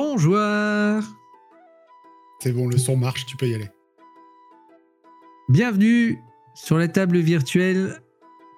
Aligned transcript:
Bonjour 0.00 1.02
C'est 2.38 2.52
bon, 2.52 2.68
le 2.68 2.78
son 2.78 2.96
marche, 2.96 3.26
tu 3.26 3.36
peux 3.36 3.48
y 3.48 3.54
aller. 3.56 3.68
Bienvenue 5.48 6.22
sur 6.54 6.78
la 6.78 6.86
table 6.86 7.18
virtuelle 7.18 8.00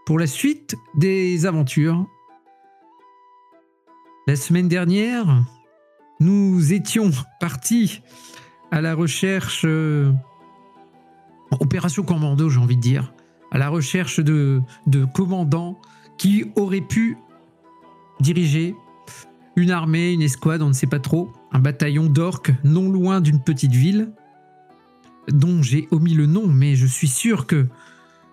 pour 0.05 0.19
la 0.19 0.27
suite 0.27 0.77
des 0.97 1.47
aventures. 1.47 2.07
La 4.27 4.37
semaine 4.37 4.69
dernière, 4.69 5.43
nous 6.21 6.75
étions 6.75 7.11
partis 7.41 8.03
à 8.71 8.83
la 8.83 8.95
recherche... 8.95 9.65
euh, 9.65 10.13
opération 11.53 12.03
commando, 12.03 12.51
j'ai 12.51 12.61
envie 12.61 12.77
de 12.77 12.83
dire. 12.83 13.15
À 13.51 13.57
la 13.57 13.71
recherche 13.71 14.21
de, 14.21 14.61
de 14.87 15.07
commandants 15.07 15.81
qui 16.19 16.53
auraient 16.55 16.87
pu 16.87 17.17
diriger 18.21 18.75
une 19.57 19.71
armée, 19.71 20.13
une 20.13 20.23
escouade, 20.23 20.63
on 20.63 20.69
ne 20.69 20.73
sait 20.73 20.87
pas 20.87 21.01
trop, 21.01 21.33
un 21.53 21.59
bataillon 21.59 22.07
d'orques 22.07 22.53
non 22.65 22.91
loin 22.91 23.21
d'une 23.21 23.41
petite 23.41 23.73
ville 23.73 24.13
dont 25.29 25.63
j'ai 25.63 25.87
omis 25.91 26.15
le 26.15 26.27
nom, 26.27 26.47
mais 26.47 26.77
je 26.77 26.87
suis 26.87 27.09
sûr 27.09 27.47
que. 27.47 27.67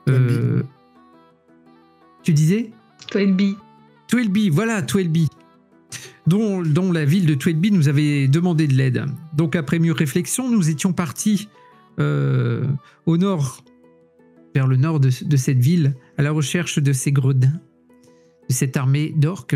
euh, 0.10 0.64
tu 2.24 2.34
disais? 2.34 2.72
Twelby. 3.10 3.56
Twelby, 4.08 4.50
voilà, 4.50 4.82
Twelby. 4.82 5.28
Dont, 6.26 6.62
dont 6.62 6.92
la 6.92 7.06
ville 7.06 7.26
de 7.26 7.36
Twelby 7.36 7.72
nous 7.72 7.88
avait 7.88 8.28
demandé 8.28 8.68
de 8.68 8.74
l'aide. 8.74 9.06
Donc, 9.34 9.56
après 9.56 9.80
mûre 9.80 9.96
réflexion, 9.96 10.50
nous 10.50 10.70
étions 10.70 10.92
partis 10.92 11.48
euh, 12.00 12.66
au 13.06 13.18
nord, 13.18 13.64
vers 14.54 14.68
le 14.68 14.76
nord 14.76 15.00
de, 15.00 15.10
de 15.24 15.38
cette 15.38 15.60
ville, 15.60 15.96
à 16.18 16.24
la 16.24 16.32
recherche 16.32 16.80
de 16.80 16.94
ces 16.94 17.12
gredins, 17.12 17.60
de 18.50 18.54
cette 18.54 18.76
armée 18.76 19.14
d'orques, 19.16 19.56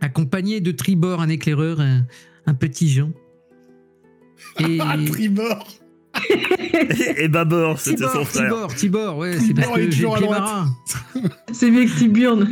accompagnés 0.00 0.60
de 0.60 0.72
Tribord, 0.72 1.20
un 1.20 1.28
éclaireur, 1.28 1.80
un, 1.80 2.06
un 2.46 2.54
petit 2.54 2.88
Jean. 2.88 3.10
Et 4.58 4.78
Ah, 4.80 4.96
Tribord 5.06 5.66
Et 7.16 7.28
Babor, 7.28 7.78
c'était 7.78 8.04
son 8.04 8.24
Tibor, 8.24 8.26
frère. 8.26 8.44
Tibor, 8.44 8.74
Tibor, 8.74 9.18
ouais, 9.18 9.38
c'est 9.38 9.54
parce 9.54 9.68
que 9.68 9.90
j'ai 9.90 10.06
pied 10.06 10.28
marin. 10.28 10.74
C'est 11.52 11.70
mieux 11.70 11.84
que 11.84 11.98
Tiburn. 11.98 12.48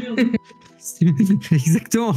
Exactement. 1.51 2.15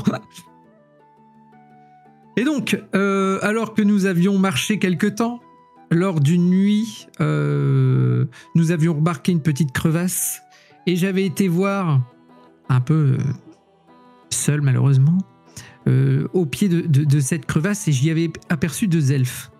Et 2.37 2.43
donc, 2.43 2.81
euh, 2.95 3.39
alors 3.41 3.73
que 3.73 3.81
nous 3.81 4.05
avions 4.05 4.37
marché 4.37 4.79
quelque 4.79 5.07
temps, 5.07 5.41
lors 5.89 6.19
d'une 6.21 6.49
nuit, 6.49 7.07
euh, 7.19 8.25
nous 8.55 8.71
avions 8.71 8.93
remarqué 8.93 9.31
une 9.31 9.41
petite 9.41 9.73
crevasse 9.73 10.41
et 10.87 10.95
j'avais 10.95 11.25
été 11.25 11.47
voir 11.47 12.01
un 12.69 12.79
peu 12.79 13.17
euh, 13.19 13.23
seul 14.33 14.61
malheureusement 14.61 15.17
euh, 15.87 16.27
au 16.33 16.45
pied 16.45 16.69
de, 16.69 17.19
cette 17.19 17.45
crevasse 17.45 17.87
et 17.87 17.91
j'y 17.91 18.11
avais 18.11 18.31
aperçu 18.49 18.87
deux 18.87 19.11
elfes. 19.11 19.51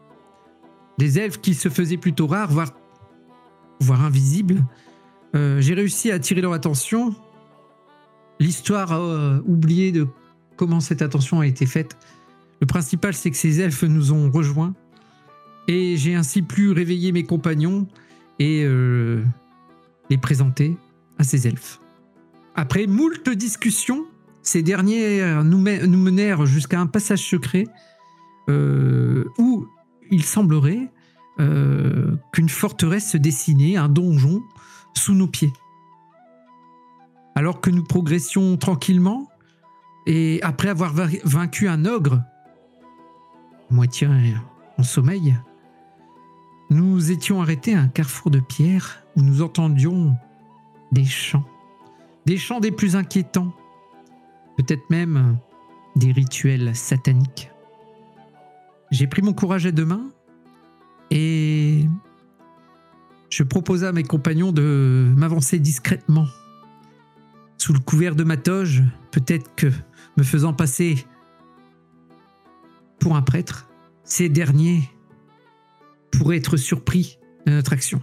Des 0.98 1.20
elfes 1.20 1.40
qui 1.42 1.54
se 1.54 1.70
faisaient 1.70 1.98
plutôt 1.98 2.28
rares, 2.28 2.52
voire, 2.52 2.74
voire 3.80 4.04
invisibles. 4.04 4.64
Euh, 5.36 5.60
J'ai 5.62 5.74
réussi 5.74 6.12
à 6.12 6.16
attirer 6.16 6.42
leur 6.42 6.54
attention 6.54 7.16
l'histoire 8.42 8.92
a 8.92 9.40
oublié 9.46 9.92
de 9.92 10.08
comment 10.58 10.80
cette 10.80 11.02
attention 11.02 11.40
a 11.40 11.48
été 11.48 11.66
faite. 11.66 11.96
Le 12.60 12.68
principal, 12.68 13.14
c'est 13.14 13.32
que 13.32 13.38
ces 13.38 13.62
elfes 13.62 13.84
nous 13.84 14.12
ont 14.12 14.30
rejoints 14.32 14.74
et 15.68 15.96
j'ai 15.96 16.16
ainsi 16.16 16.42
pu 16.42 16.72
réveiller 16.72 17.12
mes 17.12 17.24
compagnons 17.24 17.88
et 18.40 18.64
euh, 18.66 19.24
les 20.10 20.18
présenter 20.18 20.76
à 21.20 21.24
ces 21.24 21.48
elfes. 21.48 21.80
Après 22.56 22.88
moult 22.88 23.30
discussions, 23.30 24.06
ces 24.44 24.64
derniers 24.64 25.24
nous, 25.44 25.58
menèrent 25.58 26.46
jusqu'à 26.46 26.80
un 26.80 26.88
passage 26.88 27.24
secret 27.24 27.66
euh, 28.50 29.26
où 29.38 29.68
il 30.10 30.24
semblerait 30.24 30.92
euh, 31.40 32.16
qu'une 32.34 32.50
forteresse 32.50 33.12
se 33.12 33.18
dessinait, 33.18 33.78
un 33.78 33.90
donjon, 33.90 34.42
sous 34.94 35.14
nos 35.14 35.28
pieds. 35.28 35.54
Alors 37.36 37.62
que 37.62 37.70
nous 37.70 37.84
progressions 37.84 38.58
tranquillement, 38.58 39.30
et 40.06 40.40
après 40.44 40.70
avoir 40.70 40.94
va- 40.94 41.08
vaincu 41.24 41.68
un 41.68 41.86
ogre, 41.86 42.22
moitié 43.70 44.08
en 44.78 44.84
sommeil, 44.84 45.36
nous 46.70 47.12
étions 47.12 47.42
arrêtés 47.42 47.76
à 47.76 47.82
un 47.82 47.88
carrefour 47.88 48.32
de 48.32 48.40
pierre 48.40 49.04
où 49.16 49.22
nous 49.22 49.42
entendions 49.42 50.16
des 50.92 51.06
chants, 51.06 51.46
des 52.26 52.38
chants 52.38 52.60
des 52.60 52.72
plus 52.72 52.96
inquiétants, 52.96 53.54
peut-être 54.62 54.90
même 54.90 55.38
des 55.96 56.12
rituels 56.12 56.76
sataniques. 56.76 57.50
J'ai 58.92 59.08
pris 59.08 59.22
mon 59.22 59.34
courage 59.34 59.66
à 59.66 59.72
deux 59.72 59.86
mains 59.86 60.12
et 61.10 61.86
je 63.30 63.44
proposa 63.44 63.90
à 63.90 63.92
mes 63.92 64.04
compagnons 64.04 64.52
de 64.52 65.12
m'avancer 65.16 65.60
discrètement 65.60 66.28
sous 67.58 67.74
le 67.74 67.80
couvert 67.80 68.16
de 68.16 68.24
ma 68.24 68.38
toge, 68.38 68.84
peut-être 69.12 69.56
que 69.56 69.68
me 70.18 70.24
faisant 70.24 70.54
passer 70.54 71.06
pour 73.00 73.16
un 73.16 73.22
prêtre, 73.22 73.70
ces 74.04 74.30
derniers 74.30 74.84
pourraient 76.12 76.38
être 76.38 76.58
surpris 76.58 77.18
de 77.46 77.52
notre 77.52 77.74
action. 77.74 78.02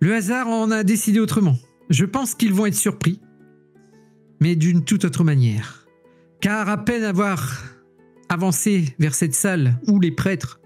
Le 0.00 0.14
hasard 0.14 0.48
en 0.48 0.70
a 0.70 0.84
décidé 0.84 1.20
autrement. 1.20 1.56
Je 1.90 2.04
pense 2.04 2.34
qu'ils 2.34 2.52
vont 2.52 2.66
être 2.66 2.74
surpris, 2.74 3.20
mais 4.40 4.56
d'une 4.56 4.84
toute 4.84 5.04
autre 5.04 5.24
manière. 5.24 5.86
Car 6.40 6.68
à 6.68 6.84
peine 6.84 7.04
avoir 7.04 7.62
avancé 8.28 8.94
vers 8.98 9.14
cette 9.14 9.34
salle 9.34 9.80
où 9.86 10.00
les 10.00 10.10
prêtres 10.10 10.60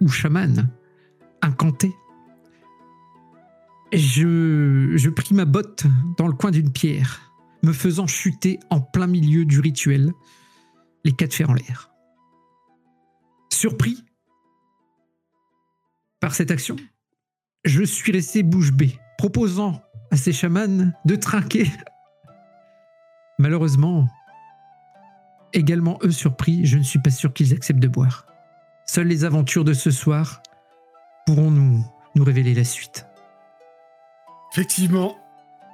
ou 0.00 0.08
chamans 0.08 0.64
incantaient, 1.42 1.94
je, 3.92 4.92
je 4.96 5.10
pris 5.10 5.34
ma 5.34 5.44
botte 5.44 5.84
dans 6.16 6.26
le 6.26 6.32
coin 6.32 6.50
d'une 6.50 6.72
pierre, 6.72 7.32
me 7.62 7.72
faisant 7.72 8.06
chuter 8.06 8.58
en 8.70 8.80
plein 8.80 9.06
milieu 9.06 9.44
du 9.44 9.60
rituel, 9.60 10.12
les 11.04 11.12
quatre 11.12 11.34
fers 11.34 11.50
en 11.50 11.54
l'air. 11.54 11.90
Surpris 13.52 14.04
par 16.20 16.34
cette 16.34 16.50
action, 16.50 16.76
je 17.64 17.82
suis 17.84 18.12
resté 18.12 18.42
bouche 18.42 18.72
bée, 18.72 18.98
proposant 19.18 19.80
à 20.10 20.16
ces 20.16 20.32
chamans 20.32 20.92
de 21.04 21.16
trinquer. 21.16 21.70
Malheureusement, 23.38 24.08
également 25.52 25.98
eux 26.02 26.10
surpris, 26.10 26.66
je 26.66 26.78
ne 26.78 26.82
suis 26.82 26.98
pas 26.98 27.10
sûr 27.10 27.32
qu'ils 27.32 27.52
acceptent 27.52 27.80
de 27.80 27.88
boire. 27.88 28.26
Seules 28.86 29.08
les 29.08 29.24
aventures 29.24 29.64
de 29.64 29.72
ce 29.72 29.90
soir 29.90 30.42
pourront 31.26 31.50
nous, 31.50 31.84
nous 32.14 32.24
révéler 32.24 32.54
la 32.54 32.64
suite. 32.64 33.06
Effectivement, 34.52 35.18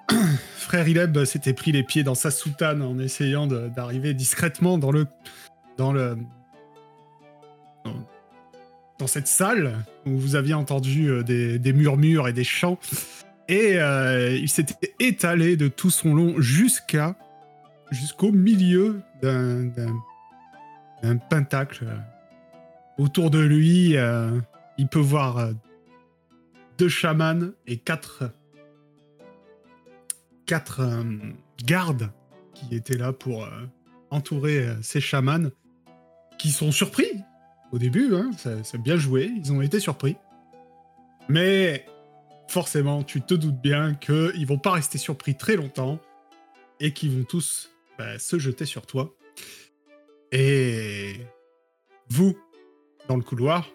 frère 0.57 0.89
Ileb 0.89 1.25
s'était 1.25 1.53
pris 1.53 1.73
les 1.73 1.83
pieds 1.83 2.03
dans 2.03 2.15
sa 2.15 2.31
soutane 2.31 2.83
en 2.83 2.99
essayant 2.99 3.47
d'arriver 3.47 4.15
discrètement 4.15 4.79
dans 4.79 4.91
le 4.91 5.06
dans 5.77 5.93
le 5.93 6.17
dans, 7.85 7.95
dans 8.99 9.06
cette 9.06 9.27
salle 9.27 9.85
où 10.06 10.17
vous 10.17 10.35
aviez 10.35 10.55
entendu 10.55 11.09
euh, 11.09 11.23
des, 11.23 11.59
des 11.59 11.73
murmures 11.73 12.29
et 12.29 12.33
des 12.33 12.45
chants 12.45 12.79
et 13.49 13.79
euh, 13.79 14.37
il 14.37 14.49
s'était 14.49 14.95
étalé 15.01 15.56
de 15.56 15.69
tout 15.69 15.91
son 15.91 16.15
long 16.15 16.41
jusqu'à 16.41 17.17
jusqu'au 17.91 18.33
milieu 18.33 19.03
d'un 19.23 21.17
pentacle. 21.29 21.87
Autour 22.99 23.31
de 23.31 23.39
lui 23.39 23.97
euh, 23.97 24.39
il 24.77 24.89
peut 24.89 24.99
voir 24.99 25.39
euh, 25.39 25.53
deux 26.79 26.89
chamans 26.89 27.51
et 27.67 27.79
quatre 27.79 28.33
quatre 30.47 30.81
euh, 30.81 31.03
gardes 31.65 32.11
qui 32.55 32.75
étaient 32.75 32.99
là 32.99 33.13
pour 33.13 33.49
entourer 34.11 34.69
ces 34.83 35.01
chamans, 35.01 35.51
qui 36.37 36.51
sont 36.51 36.73
surpris 36.73 37.23
au 37.73 37.79
début, 37.79 38.15
hein, 38.15 38.31
bien 38.81 38.97
joué, 38.97 39.31
ils 39.35 39.53
ont 39.53 39.63
été 39.63 39.81
surpris. 39.81 40.17
Mais 41.29 41.87
forcément, 42.49 43.03
tu 43.05 43.23
te 43.23 43.35
doutes 43.35 43.61
bien 43.61 43.95
qu'ils 43.95 44.47
vont 44.47 44.59
pas 44.59 44.73
rester 44.73 44.99
surpris 44.99 45.37
très 45.37 45.57
longtemps 45.57 46.01
et 46.81 46.93
qu'ils 46.93 47.13
vont 47.13 47.25
tous 47.25 47.69
bah, 48.00 48.19
se 48.19 48.38
jeter 48.38 48.64
sur 48.64 48.87
toi. 48.87 49.14
Et 50.32 51.17
vous, 52.08 52.35
dans 53.08 53.17
le 53.17 53.23
couloir, 53.23 53.69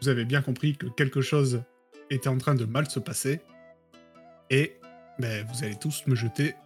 vous 0.00 0.08
avez 0.08 0.24
bien 0.24 0.42
compris 0.42 0.76
que 0.76 0.88
quelque 0.88 1.20
chose 1.20 1.62
était 2.10 2.28
en 2.28 2.38
train 2.38 2.56
de 2.56 2.64
mal 2.64 2.90
se 2.90 2.98
passer. 2.98 3.40
Et 4.50 4.80
ben, 5.20 5.46
vous 5.46 5.62
allez 5.62 5.76
tous 5.76 6.08
me 6.08 6.16
jeter 6.16 6.56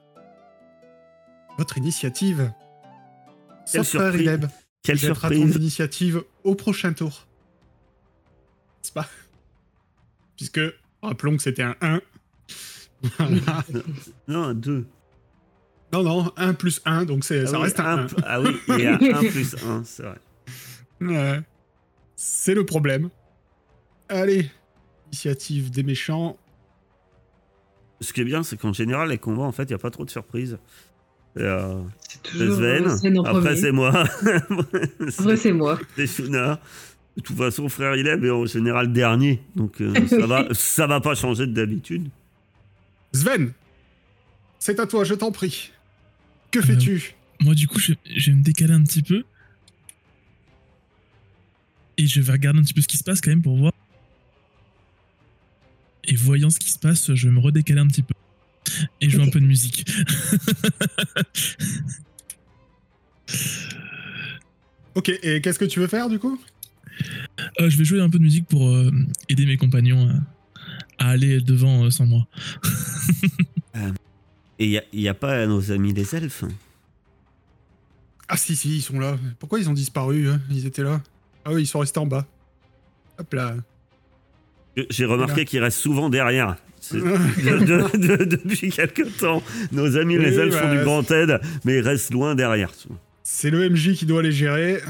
votre 1.59 1.77
initiative. 1.77 2.51
Quelle 3.71 3.85
Sauf 3.85 3.89
surprise. 3.89 4.49
Quelle 4.83 4.97
jettera 4.97 5.29
ton 5.29 5.35
surprise. 5.35 5.57
initiative 5.57 6.25
au 6.45 6.55
prochain 6.55 6.95
tour. 6.95 7.27
C'est 8.81 8.95
pas? 8.95 9.07
Puisque, 10.39 10.61
rappelons 11.03 11.37
que 11.37 11.43
c'était 11.43 11.63
un 11.63 11.77
1. 11.83 12.01
Voilà. 13.19 13.63
Non, 14.27 14.45
un 14.45 14.55
deux. 14.55 14.87
Non, 15.93 16.03
non, 16.03 16.33
1 16.37 16.55
plus 16.55 16.81
1, 16.85 17.05
donc 17.05 17.25
c'est, 17.25 17.43
Ah 17.43 17.47
ça 17.47 17.57
oui, 17.59 17.63
reste 17.65 17.81
un 17.81 17.99
1. 17.99 18.07
p- 18.07 18.17
Ah 18.27 18.41
oui, 18.41 18.51
il 18.69 18.81
y 18.81 18.87
a 18.87 18.95
1 18.95 18.99
plus 19.31 19.55
1, 19.65 19.83
c'est 19.85 20.03
vrai. 20.03 20.19
Ouais. 21.01 21.41
C'est 22.17 22.55
le 22.55 22.65
problème. 22.67 23.09
Allez, 24.09 24.51
initiative 25.13 25.71
des 25.71 25.83
méchants. 25.83 26.37
Ce 28.01 28.13
qui 28.13 28.21
est 28.21 28.25
bien, 28.25 28.43
c'est 28.43 28.57
qu'en 28.59 28.73
général, 28.73 29.09
les 29.11 29.19
combats, 29.19 29.43
en 29.45 29.53
fait, 29.53 29.65
il 29.65 29.69
n'y 29.69 29.75
a 29.75 29.79
pas 29.79 29.91
trop 29.91 30.05
de 30.05 30.11
surprises. 30.11 30.59
Euh, 31.39 31.83
C'est 32.09 32.23
toujours 32.23 32.55
Sven, 32.57 32.97
Sven 32.99 33.19
en 33.19 33.25
après 33.25 33.57
c'est 33.57 33.73
moi, 33.73 33.93
Après, 35.19 35.37
c'est 35.37 35.53
moi. 35.53 35.79
c'est 35.95 36.07
Shuna. 36.07 36.61
De 37.17 37.23
toute 37.23 37.37
façon, 37.37 37.69
frère, 37.69 37.95
il 37.97 38.07
est 38.07 38.17
mais 38.17 38.31
en 38.31 38.45
général 38.47 38.93
dernier. 38.93 39.43
Donc 39.55 39.81
euh, 39.81 39.95
ça, 40.09 40.27
va, 40.27 40.47
ça 40.53 40.87
va 40.87 41.01
pas 41.01 41.15
changer 41.15 41.47
de 41.47 41.53
d'habitude. 41.53 42.09
Sven, 43.13 43.53
c'est 44.59 44.81
à 44.81 44.87
toi, 44.87 45.05
je 45.05 45.15
t'en 45.15 45.31
prie. 45.31 45.73
Que 46.57 46.63
Euh, 46.63 46.67
fais-tu 46.67 47.15
Moi, 47.41 47.55
du 47.55 47.67
coup, 47.69 47.79
je, 47.79 47.93
je 48.15 48.31
vais 48.31 48.37
me 48.37 48.43
décaler 48.43 48.73
un 48.73 48.83
petit 48.83 49.03
peu. 49.03 49.25
Et 51.99 52.07
je 52.07 52.21
vais 52.21 52.33
regarder 52.33 52.61
un 52.61 52.63
petit 52.63 52.75
peu 52.75 52.81
ce 52.81 52.89
qui 52.89 52.97
se 52.97 53.05
passe 53.05 53.21
quand 53.21 53.31
même 53.31 53.43
pour 53.43 53.57
voir. 53.57 53.73
Et 56.05 56.15
voyant 56.15 56.51
ce 56.51 56.59
qui 56.59 56.71
se 56.71 56.79
passe, 56.79 57.13
je 57.15 57.29
vais 57.29 57.35
me 57.35 57.41
redécaler 57.41 57.81
un 57.81 57.87
petit 57.89 58.03
peu. 58.03 58.15
Et 59.01 59.09
jouer 59.11 59.23
un 59.25 59.31
peu 59.31 59.41
de 59.41 59.47
musique. 59.47 59.85
Ok, 64.95 65.11
et 65.23 65.41
qu'est-ce 65.41 65.59
que 65.59 65.65
tu 65.65 65.81
veux 65.81 65.87
faire 65.89 66.09
du 66.09 66.19
coup? 66.19 66.41
Euh, 67.61 67.69
je 67.69 67.77
vais 67.77 67.85
jouer 67.85 68.01
un 68.01 68.09
peu 68.09 68.19
de 68.19 68.23
musique 68.25 68.47
pour 68.47 68.69
euh, 68.71 68.91
aider 69.29 69.45
mes 69.45 69.59
compagnons 69.59 70.09
à, 70.99 71.05
à 71.07 71.11
aller 71.11 71.41
devant 71.41 71.85
euh, 71.85 71.91
sans 71.91 72.07
moi. 72.07 72.27
Et 74.59 74.83
il 74.93 75.01
n'y 75.01 75.09
a, 75.09 75.15
pas 75.15 75.47
nos 75.47 75.71
amis 75.71 75.93
les 75.93 76.15
elfes? 76.15 76.45
Ah 78.29 78.37
si, 78.37 78.57
si, 78.57 78.77
ils 78.77 78.83
sont 78.83 78.99
là. 78.99 79.17
Pourquoi 79.39 79.61
ils 79.61 79.69
ont 79.69 79.75
disparu 79.75 80.29
hein? 80.29 80.41
Ils 80.51 80.67
étaient 80.67 80.83
là. 80.83 81.03
Ah 81.45 81.53
oui, 81.53 81.63
ils 81.63 81.67
sont 81.67 81.79
restés 81.79 82.01
en 82.01 82.07
bas. 82.07 82.27
Hop 83.19 83.33
là. 83.35 83.55
J'ai 84.91 85.05
remarqué 85.05 85.45
qu'ils 85.45 85.63
restent 85.63 85.79
souvent 85.79 86.09
derrière. 86.09 86.57
C'est- 86.81 86.97
de- 86.99 87.97
de- 87.97 88.25
de- 88.25 88.25
depuis 88.25 88.71
quelque 88.71 89.03
temps, 89.19 89.43
nos 89.73 89.97
amis 89.97 90.19
les 90.19 90.39
elfes 90.39 90.55
font 90.55 90.67
bah, 90.69 90.77
du 90.77 90.85
grand 90.85 91.11
aide, 91.11 91.41
mais 91.65 91.77
ils 91.79 91.81
restent 91.81 92.13
loin 92.13 92.35
derrière. 92.35 92.71
C'est 93.23 93.51
le 93.51 93.69
MJ 93.71 93.95
qui 93.95 94.07
doit 94.07 94.23
les 94.23 94.33
gérer, 94.33 94.81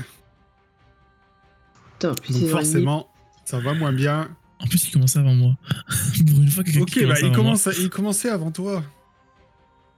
puis 2.22 2.34
donc 2.34 2.48
forcément, 2.50 3.08
ça 3.44 3.58
va 3.58 3.74
moins 3.74 3.92
bien. 3.92 4.28
En 4.58 4.66
plus, 4.66 4.88
il 4.88 4.92
commençait 4.92 5.18
avant 5.18 5.34
moi. 5.34 5.56
pour 6.26 6.38
une 6.40 6.48
fois 6.48 6.64
que 6.64 6.70
quelqu'un 6.70 6.82
Ok, 6.82 7.06
bah 7.06 7.14
commence 7.14 7.20
il, 7.20 7.24
avant 7.26 7.28
moi. 7.28 7.34
commence, 7.36 7.68
il 7.78 7.90
commençait 7.90 8.28
avant 8.30 8.50
toi. 8.50 8.82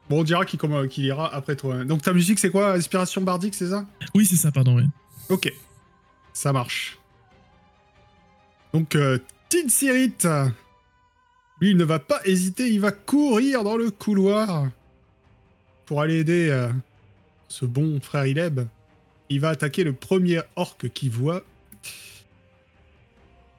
Bon, 0.09 0.21
on 0.21 0.25
dira 0.25 0.45
qu'il 0.47 1.05
ira 1.05 1.35
après 1.35 1.57
toi. 1.57 1.85
Donc 1.85 2.03
ta 2.03 2.13
musique, 2.13 2.39
c'est 2.39 2.51
quoi? 2.51 2.73
Inspiration 2.73 3.21
bardique, 3.21 3.55
c'est 3.55 3.69
ça? 3.69 3.85
Oui, 4.15 4.25
c'est 4.25 4.37
ça, 4.37 4.51
pardon, 4.51 4.77
oui. 4.77 4.85
Ok, 5.29 5.53
ça 6.33 6.53
marche. 6.53 6.99
Donc, 8.73 8.95
euh, 8.97 9.19
Tin 9.49 9.69
Sirit, 9.69 10.15
lui, 11.61 11.71
il 11.71 11.77
ne 11.77 11.85
va 11.85 11.99
pas 11.99 12.21
hésiter, 12.25 12.71
il 12.71 12.81
va 12.81 12.93
courir 12.93 13.65
dans 13.65 13.77
le 13.77 13.91
couloir 13.91 14.69
pour 15.87 16.03
aller 16.03 16.19
aider 16.19 16.49
euh, 16.51 16.69
ce 17.49 17.65
bon 17.65 18.01
frère 18.01 18.27
Ileb. 18.27 18.61
Il 19.31 19.41
va 19.41 19.51
attaquer 19.51 19.85
le 19.85 19.93
premier 19.93 20.41
orc 20.57 20.77
qu'il 20.95 21.11
voit. 21.11 21.43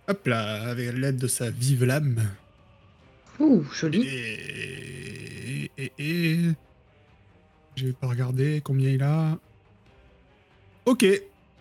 Hop 0.08 0.26
là, 0.26 0.70
avec 0.70 0.94
l'aide 0.94 1.18
de 1.18 1.28
sa 1.28 1.52
vive 1.52 1.86
lame. 1.86 2.28
Ouh, 3.40 3.64
joli. 3.74 4.02
Et... 4.08 5.72
et, 5.78 5.92
et... 5.98 6.40
Je 7.76 7.86
vais 7.88 7.94
pas 7.94 8.08
regarder 8.08 8.62
combien 8.64 8.90
il 8.90 9.02
a. 9.04 9.38
Ok. 10.86 11.06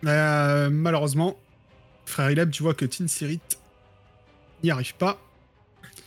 Euh, 0.05 0.69
malheureusement, 0.69 1.37
frère 2.05 2.31
Ileb, 2.31 2.51
tu 2.51 2.63
vois 2.63 2.73
que 2.73 2.85
Tin 2.85 3.07
Sirit 3.07 3.39
n'y 4.63 4.71
arrive 4.71 4.95
pas. 4.95 5.19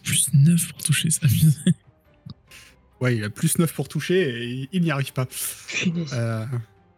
Plus 0.03 0.29
9 0.35 0.73
pour 0.73 0.83
toucher, 0.83 1.11
ça. 1.11 1.27
Ouais, 3.01 3.17
il 3.17 3.25
a 3.25 3.31
plus 3.31 3.59
9 3.59 3.73
pour 3.73 3.89
toucher 3.89 4.21
et 4.21 4.45
il- 4.49 4.69
il 4.73 4.83
n'y 4.83 4.91
arrive 4.91 5.13
pas. 5.13 5.27
Euh, 6.13 6.45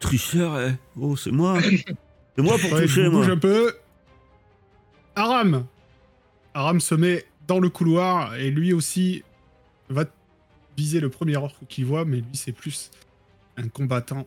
Tricheur, 0.00 0.59
eh. 0.61 0.75
oh, 0.99 1.17
c'est 1.17 1.31
moi. 1.31 1.61
C'est 1.62 2.43
moi 2.43 2.59
pour 2.59 2.73
ouais, 2.73 2.82
toucher, 2.82 3.05
je 3.05 3.09
moi. 3.09 3.21
bouge 3.21 3.31
un 3.31 3.38
peu. 3.38 3.75
Aram 5.16 5.66
Aram 6.54 6.81
se 6.81 6.95
met 6.95 7.25
dans 7.46 7.58
le 7.58 7.68
couloir 7.68 8.34
et 8.36 8.50
lui 8.50 8.72
aussi 8.72 9.22
va 9.88 10.04
viser 10.76 11.00
le 11.00 11.10
premier 11.10 11.36
orc 11.36 11.54
qu'il 11.68 11.86
voit, 11.86 12.04
mais 12.04 12.18
lui 12.18 12.34
c'est 12.34 12.52
plus 12.52 12.90
un 13.56 13.68
combattant 13.68 14.26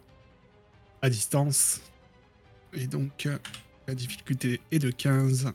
à 1.01 1.09
distance. 1.09 1.81
Et 2.73 2.87
donc 2.87 3.25
euh, 3.25 3.37
la 3.87 3.95
difficulté 3.95 4.61
est 4.71 4.79
de 4.79 4.91
15. 4.91 5.51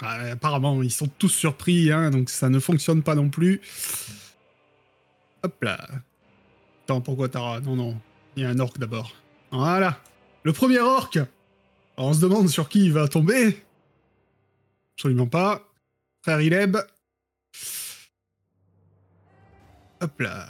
Ah, 0.00 0.20
apparemment 0.32 0.82
ils 0.82 0.90
sont 0.90 1.08
tous 1.08 1.28
surpris, 1.28 1.90
hein, 1.90 2.10
donc 2.10 2.30
ça 2.30 2.48
ne 2.48 2.58
fonctionne 2.58 3.02
pas 3.02 3.14
non 3.14 3.30
plus. 3.30 3.60
Hop 5.42 5.62
là. 5.62 5.88
Attends, 6.84 7.00
pourquoi 7.00 7.28
Tara 7.28 7.60
Non, 7.60 7.74
non. 7.74 8.00
Il 8.36 8.42
y 8.42 8.46
a 8.46 8.50
un 8.50 8.58
orc 8.58 8.78
d'abord. 8.78 9.12
Voilà. 9.50 10.00
Le 10.42 10.52
premier 10.52 10.78
orc. 10.78 11.18
On 11.96 12.12
se 12.12 12.20
demande 12.20 12.48
sur 12.48 12.68
qui 12.68 12.84
il 12.84 12.92
va 12.92 13.08
tomber. 13.08 13.64
Absolument 14.96 15.26
pas. 15.26 15.62
Frère 16.22 16.40
Ileb. 16.40 16.76
Hop 20.00 20.20
là. 20.20 20.48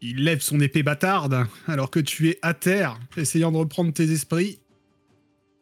Il 0.00 0.24
lève 0.24 0.40
son 0.40 0.60
épée 0.60 0.82
bâtarde 0.82 1.46
alors 1.66 1.90
que 1.90 2.00
tu 2.00 2.28
es 2.28 2.38
à 2.42 2.52
terre, 2.52 2.98
essayant 3.16 3.50
de 3.50 3.56
reprendre 3.56 3.92
tes 3.92 4.10
esprits. 4.12 4.58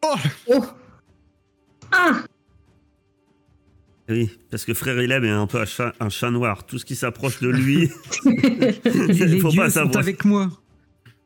Oh 0.04 0.14
Oh 0.48 0.64
Ah 1.92 2.24
Oui, 4.08 4.36
parce 4.50 4.64
que 4.64 4.74
frère 4.74 5.00
Ileb 5.00 5.22
est 5.22 5.30
un 5.30 5.46
peu 5.46 5.60
un 5.60 5.64
chat, 5.64 5.92
un 6.00 6.08
chat 6.08 6.30
noir. 6.32 6.66
Tout 6.66 6.78
ce 6.78 6.84
qui 6.84 6.96
s'approche 6.96 7.38
de 7.40 7.48
lui, 7.48 7.88
les 8.24 9.38
faut 9.38 9.52
pas 9.52 9.70
savoir. 9.70 9.98
avec 9.98 10.24
moi. 10.24 10.50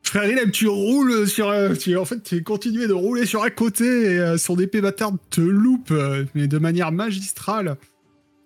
Frère 0.03 0.29
Ileb, 0.29 0.51
tu 0.51 0.67
roules 0.67 1.27
sur. 1.27 1.49
euh, 1.49 1.73
tu, 1.75 1.97
en 1.97 2.05
fait, 2.05 2.21
tu 2.23 2.43
continues 2.43 2.87
de 2.87 2.93
rouler 2.93 3.25
sur 3.25 3.43
un 3.43 3.49
côté 3.49 3.85
et 4.13 4.19
euh, 4.19 4.37
son 4.37 4.57
épée 4.57 4.79
bâtarde 4.81 5.17
te 5.29 5.41
loupe, 5.41 5.91
euh, 5.91 6.25
mais 6.33 6.47
de 6.47 6.57
manière 6.57 6.91
magistrale. 6.93 7.77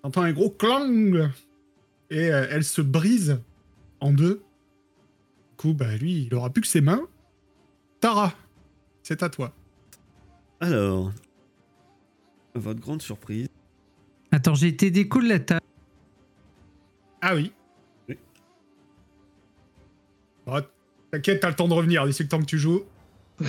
T'entends 0.02 0.24
un 0.24 0.32
gros 0.34 0.50
clang 0.50 1.30
et 2.10 2.32
euh, 2.32 2.48
elle 2.50 2.64
se 2.64 2.82
brise 2.82 3.40
en 4.00 4.12
deux. 4.12 4.42
Du 5.52 5.58
coup, 5.58 5.74
bah 5.74 5.96
lui, 5.98 6.24
il 6.26 6.34
aura 6.34 6.50
plus 6.50 6.62
que 6.62 6.68
ses 6.68 6.82
mains. 6.82 7.08
Tara, 8.00 8.34
c'est 9.04 9.22
à 9.22 9.30
toi. 9.30 9.54
Alors, 10.60 11.12
à 12.56 12.60
votre 12.60 12.80
grande 12.80 13.02
surprise, 13.04 13.48
Attends, 14.32 14.56
j'ai 14.56 14.68
été 14.70 14.90
déco 14.92 15.22
de 15.22 15.28
la 15.28 15.40
table. 15.40 15.62
Ah 17.22 17.36
oui. 17.36 17.52
Oui. 18.10 18.18
Bon, 20.48 20.62
T'inquiète, 21.12 21.40
t'as 21.42 21.50
le 21.50 21.56
temps 21.56 21.68
de 21.68 21.74
revenir 21.74 22.06
d'ici 22.06 22.24
le 22.24 22.30
temps 22.30 22.40
que 22.40 22.46
tu 22.46 22.58
joues. 22.58 22.84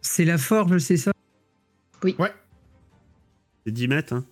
C'est 0.00 0.24
la 0.24 0.38
forge, 0.38 0.78
c'est 0.78 0.96
ça? 0.96 1.12
C'est 2.02 3.72
10 3.72 3.88
mètres, 3.88 4.12
hein, 4.14 4.24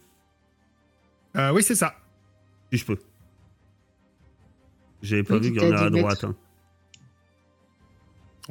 Euh, 1.36 1.52
oui, 1.52 1.62
c'est 1.64 1.74
ça. 1.74 1.96
si 2.72 2.78
je 2.78 2.86
peux. 2.86 2.96
J'avais 5.02 5.24
pas 5.24 5.34
Oui, 5.34 5.40
vu 5.40 5.52
qu'il 5.52 5.62
y 5.62 5.66
en 5.66 5.72
a 5.72 5.80
à 5.80 5.84
à 5.86 5.90
10 5.90 5.98
droite. 6.00 6.22
hein. 6.24 6.36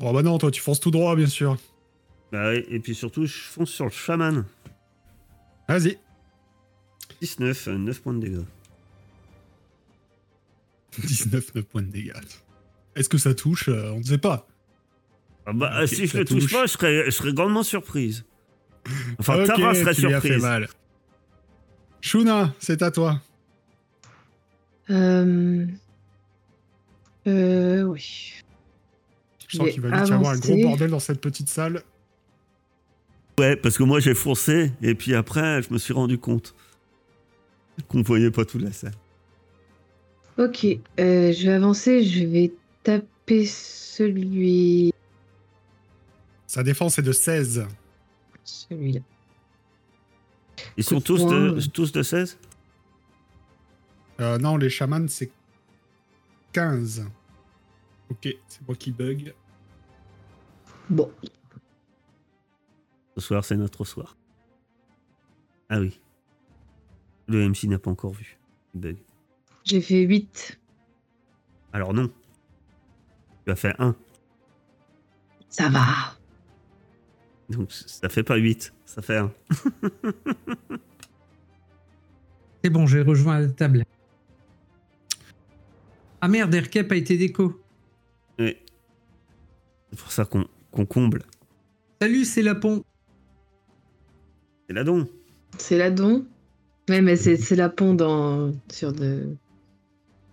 Oh 0.02 0.12
bah 0.12 0.22
non, 0.22 0.38
toi, 0.38 0.52
tu 0.52 0.60
fonces 0.62 0.82
tout 0.82 0.92
droit, 0.92 1.16
bien 1.16 1.28
sûr. 1.28 1.58
Bah 2.34 2.50
oui, 2.50 2.66
et 2.68 2.80
puis 2.80 2.94
surtout, 2.94 3.25
je 3.25 3.38
fonce 3.38 3.70
sur 3.70 3.86
le 3.86 3.92
chaman. 3.92 4.44
Vas-y. 5.70 5.98
19, 7.22 7.68
euh, 7.70 7.78
9 7.78 8.02
points 8.02 8.13
de 8.16 8.20
dégâts. 8.20 8.44
19, 11.04 11.56
9 11.56 11.66
points 11.66 11.82
de 11.82 11.88
dégâts. 11.88 12.14
Est-ce 12.96 13.10
que 13.10 13.18
ça 13.18 13.34
touche 13.34 13.70
Euh, 13.70 13.92
On 13.92 14.00
ne 14.00 14.04
sait 14.04 14.18
pas. 14.18 14.48
Ah 15.46 15.54
bah, 15.54 15.86
si 15.88 16.06
je 16.08 16.12
ça 16.12 16.20
le 16.20 16.26
touche 16.26 16.44
touche. 16.44 16.52
pas, 16.54 16.66
je 16.66 16.72
serais, 16.72 17.06
je 17.06 17.12
serais 17.12 17.34
grandement 17.34 17.64
surprise. 17.64 18.24
Enfin, 19.20 19.44
Tara 19.46 19.74
serait 19.74 19.94
tu 19.94 20.02
lui 20.06 20.14
as 20.14 20.22
fait 20.22 20.28
surprise. 20.28 20.42
mal. 20.44 20.68
Shuna, 22.02 22.54
c'est 22.60 22.82
à 22.82 22.92
toi. 22.92 23.22
Euh... 24.90 25.66
Euh... 27.28 27.84
Oui. 27.84 28.34
Je 29.48 29.58
sens 29.58 29.70
qu'il 29.70 29.82
va 29.82 30.00
vite 30.00 30.10
y 30.10 30.12
avoir 30.14 30.32
un 30.34 30.38
gros 30.38 30.58
bordel 30.62 30.90
dans 30.90 31.00
cette 31.00 31.22
petite 31.22 31.50
salle. 31.50 31.84
Ouais, 33.40 33.56
parce 33.56 33.78
que 33.78 33.84
moi 33.84 34.00
j'ai 34.00 34.14
foncé, 34.14 34.72
et 34.82 34.96
puis 34.96 35.16
après, 35.16 35.62
je 35.62 35.74
me 35.74 35.78
suis 35.78 35.94
rendu 35.94 36.18
compte 36.18 36.54
qu'on 37.88 38.02
voyait 38.02 38.32
pas 38.32 38.46
toute 38.46 38.62
la 38.62 38.72
salle. 38.72 38.94
Ok. 40.38 40.66
euh, 40.66 41.32
je 41.32 41.48
vais 41.48 41.54
avancer. 41.54 42.04
Je 42.04 42.25
vais 42.25 42.54
taper 42.84 43.46
celui... 43.46 44.92
Sa 46.48 46.63
défense 46.63 47.00
est 47.00 47.04
de 47.04 47.12
16. 47.12 47.66
Celui-là. 48.44 49.00
Ils 50.78 50.84
sont 50.84 50.98
de, 50.98 51.68
tous 51.68 51.92
de 51.92 52.04
16 52.04 52.38
Euh, 54.20 54.38
non, 54.38 54.58
les 54.58 54.70
chamans, 54.70 55.08
c'est 55.08 55.32
15. 56.54 57.08
Ok, 58.10 58.28
c'est 58.48 58.68
moi 58.68 58.75
qui 58.75 58.92
bug. 58.92 59.34
Bon, 60.90 61.12
Ce 63.16 63.22
soir, 63.22 63.44
c'est 63.46 63.58
notre 63.58 63.86
soir. 63.86 64.16
Ah 65.70 65.80
oui. 65.80 66.00
Le 67.28 67.48
MC 67.50 67.63
n'a 67.66 67.80
pas 67.80 67.90
encore 67.90 68.13
vu. 68.13 68.38
Il 68.75 68.82
bug. 68.82 68.98
J'ai 69.63 69.82
fait 69.82 70.01
8. 70.01 70.60
Alors 71.74 71.93
non. 71.93 72.12
Tu 73.46 73.51
as 73.51 73.55
fait 73.55 73.74
1. 73.79 73.96
Ça 75.50 75.70
va. 75.70 75.86
Donc 77.50 77.72
ça 77.72 78.10
fait 78.10 78.24
pas 78.24 78.36
8. 78.38 78.74
Ça 78.86 79.01
fait 79.01 79.17
1. 79.17 79.32
C'est 82.63 82.70
bon, 82.70 82.86
j'ai 82.86 83.01
rejoint 83.01 83.39
la 83.39 83.50
table. 83.50 83.84
Ah 86.22 86.29
merde, 86.29 86.53
Aircap 86.55 86.89
a 86.91 86.96
été 86.96 87.17
déco. 87.17 87.62
Oui. 88.39 88.55
C'est 89.91 90.00
pour 90.00 90.12
ça 90.12 90.24
qu'on 90.25 90.48
qu'on 90.72 90.86
comble. 90.86 91.24
Salut, 92.01 92.25
c'est 92.25 92.41
Lapon. 92.41 92.84
C'est 94.67 94.74
là 94.74 94.84
donc. 94.84 95.10
C'est 95.58 95.77
la 95.77 95.91
don. 95.91 96.25
Ouais, 96.89 97.01
mais 97.01 97.15
c'est 97.15 97.38
c'est 97.38 97.55
la 97.55 97.70
pont 97.70 97.93
dans... 97.93 98.51
sur 98.72 98.91
de. 98.93 99.36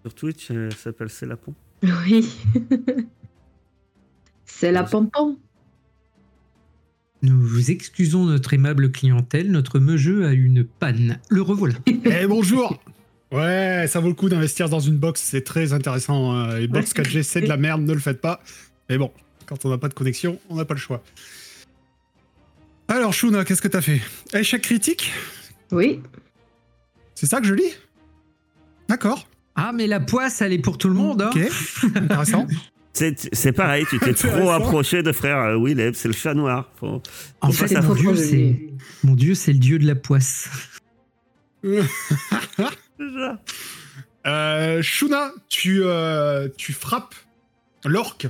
Sur 0.03 0.15
Twitch, 0.15 0.51
elle 0.51 0.75
s'appelle 0.75 1.11
C'est 1.11 1.27
Lapon. 1.27 1.55
Oui. 1.83 2.29
c'est 4.45 4.73
la 4.73 4.85
pompon. 4.85 5.39
Nous 7.23 7.39
vous 7.41 7.71
excusons 7.71 8.25
notre 8.25 8.55
aimable 8.55 8.91
clientèle, 8.93 9.51
notre 9.51 9.79
jeu 9.97 10.27
a 10.27 10.33
une 10.33 10.65
panne. 10.65 11.19
Le 11.29 11.43
revoilà. 11.43 11.75
Eh 11.87 12.27
bonjour 12.27 12.79
Ouais, 13.31 13.85
ça 13.89 14.01
vaut 14.01 14.09
le 14.09 14.15
coup 14.15 14.29
d'investir 14.29 14.69
dans 14.69 14.81
une 14.81 14.97
box, 14.97 15.21
c'est 15.23 15.43
très 15.43 15.73
intéressant. 15.73 16.33
hein. 16.33 16.59
Les 16.59 16.67
box 16.67 16.93
4G, 16.95 17.23
c'est 17.23 17.43
de 17.43 17.47
la 17.47 17.57
merde, 17.59 17.83
ne 17.83 17.93
le 17.93 18.01
faites 18.01 18.21
pas. 18.21 18.43
Mais 18.89 18.99
bon, 18.99 19.13
quand 19.47 19.65
on 19.65 19.69
n'a 19.69 19.79
pas 19.79 19.89
de 19.89 19.95
connexion, 19.95 20.41
on 20.49 20.57
n'a 20.57 20.65
pas 20.65 20.75
le 20.75 20.81
choix. 20.81 21.03
Alors, 22.89 23.13
Shuna, 23.13 23.45
qu'est-ce 23.45 23.63
que 23.63 23.69
t'as 23.69 23.83
fait? 23.83 24.01
Échec 24.35 24.63
critique? 24.63 25.13
Oui. 25.71 26.01
C'est 27.15 27.27
ça 27.27 27.41
que 27.41 27.47
je 27.47 27.55
lis? 27.55 27.73
D'accord. 28.89 29.29
Ah, 29.57 29.73
mais 29.73 29.87
la 29.87 30.01
poisse, 30.01 30.41
elle 30.43 30.53
est 30.53 30.59
pour 30.59 30.79
tout 30.79 30.89
le 30.89 30.95
monde. 30.95 31.23
hein. 31.23 31.31
Ok, 31.35 31.97
intéressant. 31.97 32.47
C'est 32.93 33.33
c'est 33.33 33.53
pareil, 33.53 33.87
tu 33.89 34.01
t'es 34.01 34.13
trop 34.15 34.51
approché 34.51 35.05
de 35.05 35.13
frère 35.13 35.39
euh, 35.39 35.57
Willem, 35.65 35.95
c'est 35.95 36.09
le 36.09 36.13
chat 36.13 36.35
noir. 36.35 36.69
Faut- 36.75 37.01
En 37.41 37.53
Faut 37.53 37.67
fait, 37.69 37.81
mon 37.81 37.95
dieu, 37.95 38.17
c'est 38.17 38.37
le- 38.37 39.09
mon 39.09 39.15
dieu, 39.15 39.35
c'est 39.37 39.53
le 39.53 39.61
dieu 39.61 39.79
de 39.79 39.87
la 39.87 39.95
poisse. 39.95 40.51
Euh, 44.27 44.83
Shuna, 44.83 45.31
tu, 45.49 45.81
euh, 45.83 46.49
tu 46.59 46.73
frappes 46.73 47.15
l'orque. 47.87 48.29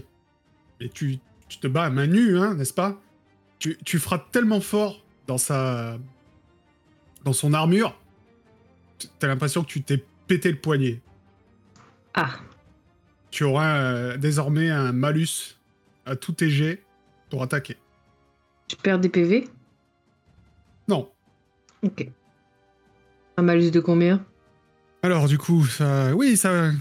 Et 0.80 0.88
tu, 0.88 1.18
tu 1.48 1.58
te 1.58 1.66
bats 1.66 1.84
à 1.84 1.90
main 1.90 2.06
nue, 2.06 2.38
hein, 2.38 2.54
n'est-ce 2.54 2.72
pas? 2.74 3.00
Tu, 3.58 3.76
tu 3.84 3.98
frappes 3.98 4.30
tellement 4.30 4.60
fort 4.60 5.04
dans 5.26 5.38
sa. 5.38 5.98
dans 7.24 7.32
son 7.32 7.52
armure. 7.54 7.98
T'as 9.18 9.26
l'impression 9.26 9.62
que 9.64 9.68
tu 9.68 9.82
t'es 9.82 10.04
pété 10.28 10.50
le 10.52 10.58
poignet. 10.58 11.00
Ah, 12.14 12.30
Tu 13.30 13.44
auras 13.44 13.76
euh, 13.78 14.16
désormais 14.16 14.68
un 14.70 14.92
malus 14.92 15.56
à 16.06 16.16
tous 16.16 16.32
tes 16.32 16.50
jets 16.50 16.82
pour 17.30 17.42
attaquer. 17.42 17.76
je 18.70 18.76
perds 18.76 18.98
des 18.98 19.08
PV 19.08 19.48
Non. 20.88 21.08
Ok. 21.82 22.08
Un 23.36 23.42
malus 23.42 23.70
de 23.70 23.80
combien? 23.80 24.24
Alors, 25.02 25.28
du 25.28 25.38
coup, 25.38 25.64
ça. 25.64 26.14
Oui, 26.14 26.36
ça. 26.36 26.72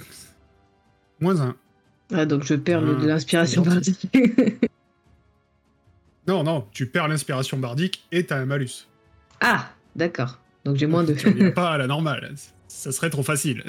Moins 1.22 1.40
un. 1.42 1.56
Ah, 2.12 2.26
donc 2.26 2.44
je 2.44 2.56
perds 2.56 2.82
Ah, 2.84 3.02
de 3.02 3.08
l'inspiration. 3.08 3.64
c'est 3.84 4.60
Non, 6.28 6.44
non, 6.44 6.68
tu 6.72 6.86
perds 6.88 7.08
l'inspiration 7.08 7.58
bardique 7.58 8.04
et 8.12 8.26
t'as 8.26 8.38
un 8.38 8.46
malus. 8.46 8.88
ah, 9.42 9.70
d'accord. 9.96 10.40
Donc 10.66 10.76
j'ai 10.76 10.86
moins 10.88 11.04
de. 11.04 11.14
Tu 11.14 11.52
pas 11.54 11.72
à 11.72 11.78
la 11.78 11.88
normale. 11.88 12.34
Ça 12.68 12.92
serait 12.92 13.10
trop 13.10 13.24
facile. 13.24 13.64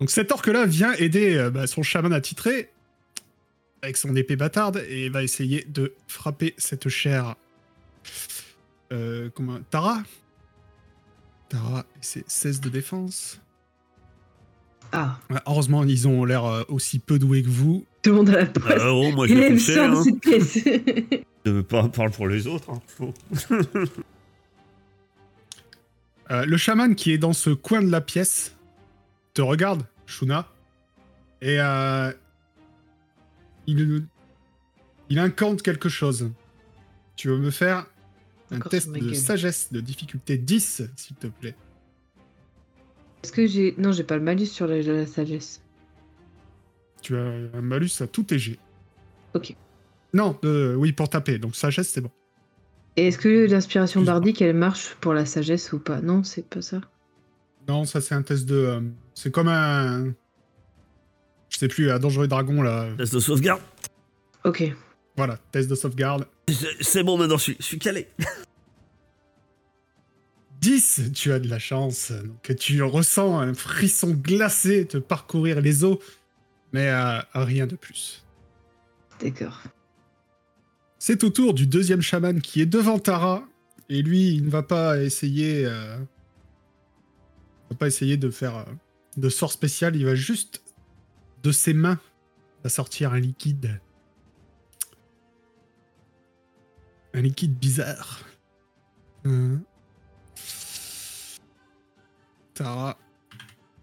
Donc 0.00 0.10
cet 0.10 0.32
orque-là 0.32 0.64
vient 0.66 0.92
aider 0.94 1.36
euh, 1.36 1.50
bah, 1.50 1.66
son 1.66 1.82
chaman 1.82 2.12
attitré 2.12 2.70
avec 3.82 3.96
son 3.96 4.14
épée 4.16 4.36
bâtarde 4.36 4.82
et 4.88 5.08
va 5.08 5.22
essayer 5.22 5.64
de 5.68 5.94
frapper 6.08 6.54
cette 6.58 6.88
chère... 6.88 7.34
Euh, 8.92 9.30
comment... 9.34 9.58
Tara? 9.70 10.02
Tara, 11.48 11.84
c'est 12.00 12.24
16 12.28 12.60
de 12.60 12.68
défense. 12.68 13.40
Ah, 14.92 15.18
Ouais, 15.30 15.38
heureusement, 15.46 15.84
ils 15.84 16.08
ont 16.08 16.24
l'air 16.24 16.44
euh, 16.44 16.62
aussi 16.68 16.98
peu 16.98 17.18
doués 17.18 17.42
que 17.42 17.48
vous. 17.48 17.84
tout 18.02 18.10
le 18.10 18.16
monde 18.16 18.30
a 18.30 18.40
la 18.40 18.46
poisse. 18.46 18.80
Euh, 18.80 18.88
oh, 18.90 19.10
moi 19.12 19.26
je 19.26 19.34
Il 19.34 19.42
aime 19.42 19.58
ça 19.58 19.84
Hein. 19.84 19.92
dans 19.92 20.02
cette 20.02 20.20
pièce. 20.20 20.58
Je 21.46 21.50
veux 21.50 21.62
pas 21.62 21.88
parler 21.88 22.12
pour 22.12 22.26
les 22.28 22.46
autres. 22.46 22.70
Hein. 22.70 23.12
Euh, 26.30 26.46
le 26.46 26.56
chaman 26.56 26.94
qui 26.94 27.10
est 27.12 27.18
dans 27.18 27.32
ce 27.32 27.50
coin 27.50 27.82
de 27.82 27.90
la 27.90 28.00
pièce 28.00 28.54
te 29.34 29.42
regarde, 29.42 29.82
Shuna, 30.06 30.48
et 31.40 31.60
euh, 31.60 32.12
il, 33.66 34.04
il 35.08 35.18
incante 35.18 35.62
quelque 35.62 35.88
chose. 35.88 36.30
Tu 37.16 37.28
veux 37.28 37.38
me 37.38 37.50
faire 37.50 37.86
un 38.50 38.56
Encore 38.56 38.70
test 38.70 38.90
de 38.90 39.12
sagesse 39.14 39.72
de 39.72 39.80
difficulté 39.80 40.38
10, 40.38 40.82
s'il 40.96 41.16
te 41.16 41.26
plaît. 41.28 41.54
Est-ce 43.22 43.32
que 43.32 43.46
j'ai. 43.46 43.74
Non, 43.78 43.92
j'ai 43.92 44.04
pas 44.04 44.16
le 44.16 44.22
malus 44.22 44.46
sur 44.46 44.66
la, 44.66 44.80
la 44.80 45.06
sagesse. 45.06 45.62
Tu 47.02 47.16
as 47.16 47.20
un 47.20 47.60
malus 47.60 47.90
à 48.00 48.06
tout 48.06 48.26
jets. 48.28 48.58
Ok. 49.34 49.54
Non, 50.12 50.38
euh, 50.44 50.74
oui, 50.74 50.92
pour 50.92 51.08
taper, 51.08 51.38
donc 51.38 51.54
sagesse, 51.54 51.88
c'est 51.90 52.00
bon. 52.00 52.10
Et 52.96 53.08
est-ce 53.08 53.18
que 53.18 53.46
l'inspiration 53.46 54.02
bardique, 54.02 54.42
elle 54.42 54.56
marche 54.56 54.96
pour 55.00 55.14
la 55.14 55.24
sagesse 55.24 55.72
ou 55.72 55.78
pas? 55.78 56.00
Non, 56.00 56.24
c'est 56.24 56.46
pas 56.46 56.60
ça. 56.62 56.80
Non, 57.68 57.84
ça 57.84 58.00
c'est 58.00 58.14
un 58.14 58.22
test 58.22 58.46
de... 58.46 58.54
euh, 58.56 58.80
c'est 59.14 59.30
comme 59.30 59.48
un... 59.48 60.12
Je 61.50 61.58
sais 61.58 61.68
plus, 61.68 61.90
un 61.90 61.98
dangereux 61.98 62.28
dragon, 62.28 62.62
là. 62.62 62.88
Test 62.96 63.12
de 63.14 63.20
sauvegarde. 63.20 63.60
Ok. 64.44 64.62
Voilà, 65.16 65.36
test 65.52 65.68
de 65.68 65.74
sauvegarde. 65.74 66.26
C'est- 66.48 66.76
C'est 66.82 67.02
bon 67.02 67.18
maintenant, 67.18 67.36
je 67.36 67.42
suis, 67.42 67.56
je 67.58 67.64
suis 67.64 67.78
calé. 67.78 68.08
10, 70.60 71.12
tu 71.14 71.32
as 71.32 71.38
de 71.38 71.48
la 71.48 71.58
chance. 71.58 72.12
Donc, 72.12 72.54
tu 72.58 72.82
ressens 72.82 73.38
un 73.40 73.54
frisson 73.54 74.10
glacé 74.10 74.86
te 74.86 74.98
parcourir 74.98 75.60
les 75.60 75.84
os, 75.84 75.98
mais 76.72 76.88
euh, 76.90 77.18
rien 77.34 77.66
de 77.66 77.76
plus. 77.76 78.24
D'accord. 79.20 79.62
C'est 80.98 81.24
au 81.24 81.30
tour 81.30 81.54
du 81.54 81.66
deuxième 81.66 82.02
chaman 82.02 82.40
qui 82.42 82.60
est 82.60 82.66
devant 82.66 82.98
Tara, 82.98 83.42
et 83.88 84.02
lui, 84.02 84.34
il 84.34 84.44
ne 84.44 84.50
va 84.50 84.62
pas 84.62 84.98
essayer, 85.02 85.64
euh, 85.64 85.96
va 87.70 87.76
pas 87.76 87.86
essayer 87.86 88.16
de 88.16 88.30
faire 88.30 88.56
euh, 88.58 88.64
de 89.16 89.28
sort 89.28 89.52
spécial. 89.52 89.96
Il 89.96 90.04
va 90.04 90.14
juste 90.14 90.62
de 91.42 91.52
ses 91.52 91.72
mains 91.74 91.98
va 92.62 92.68
sortir 92.68 93.12
un 93.14 93.20
liquide, 93.20 93.80
un 97.14 97.22
liquide 97.22 97.54
bizarre. 97.58 98.20
Hein. 99.24 99.60
Tara, 102.54 102.98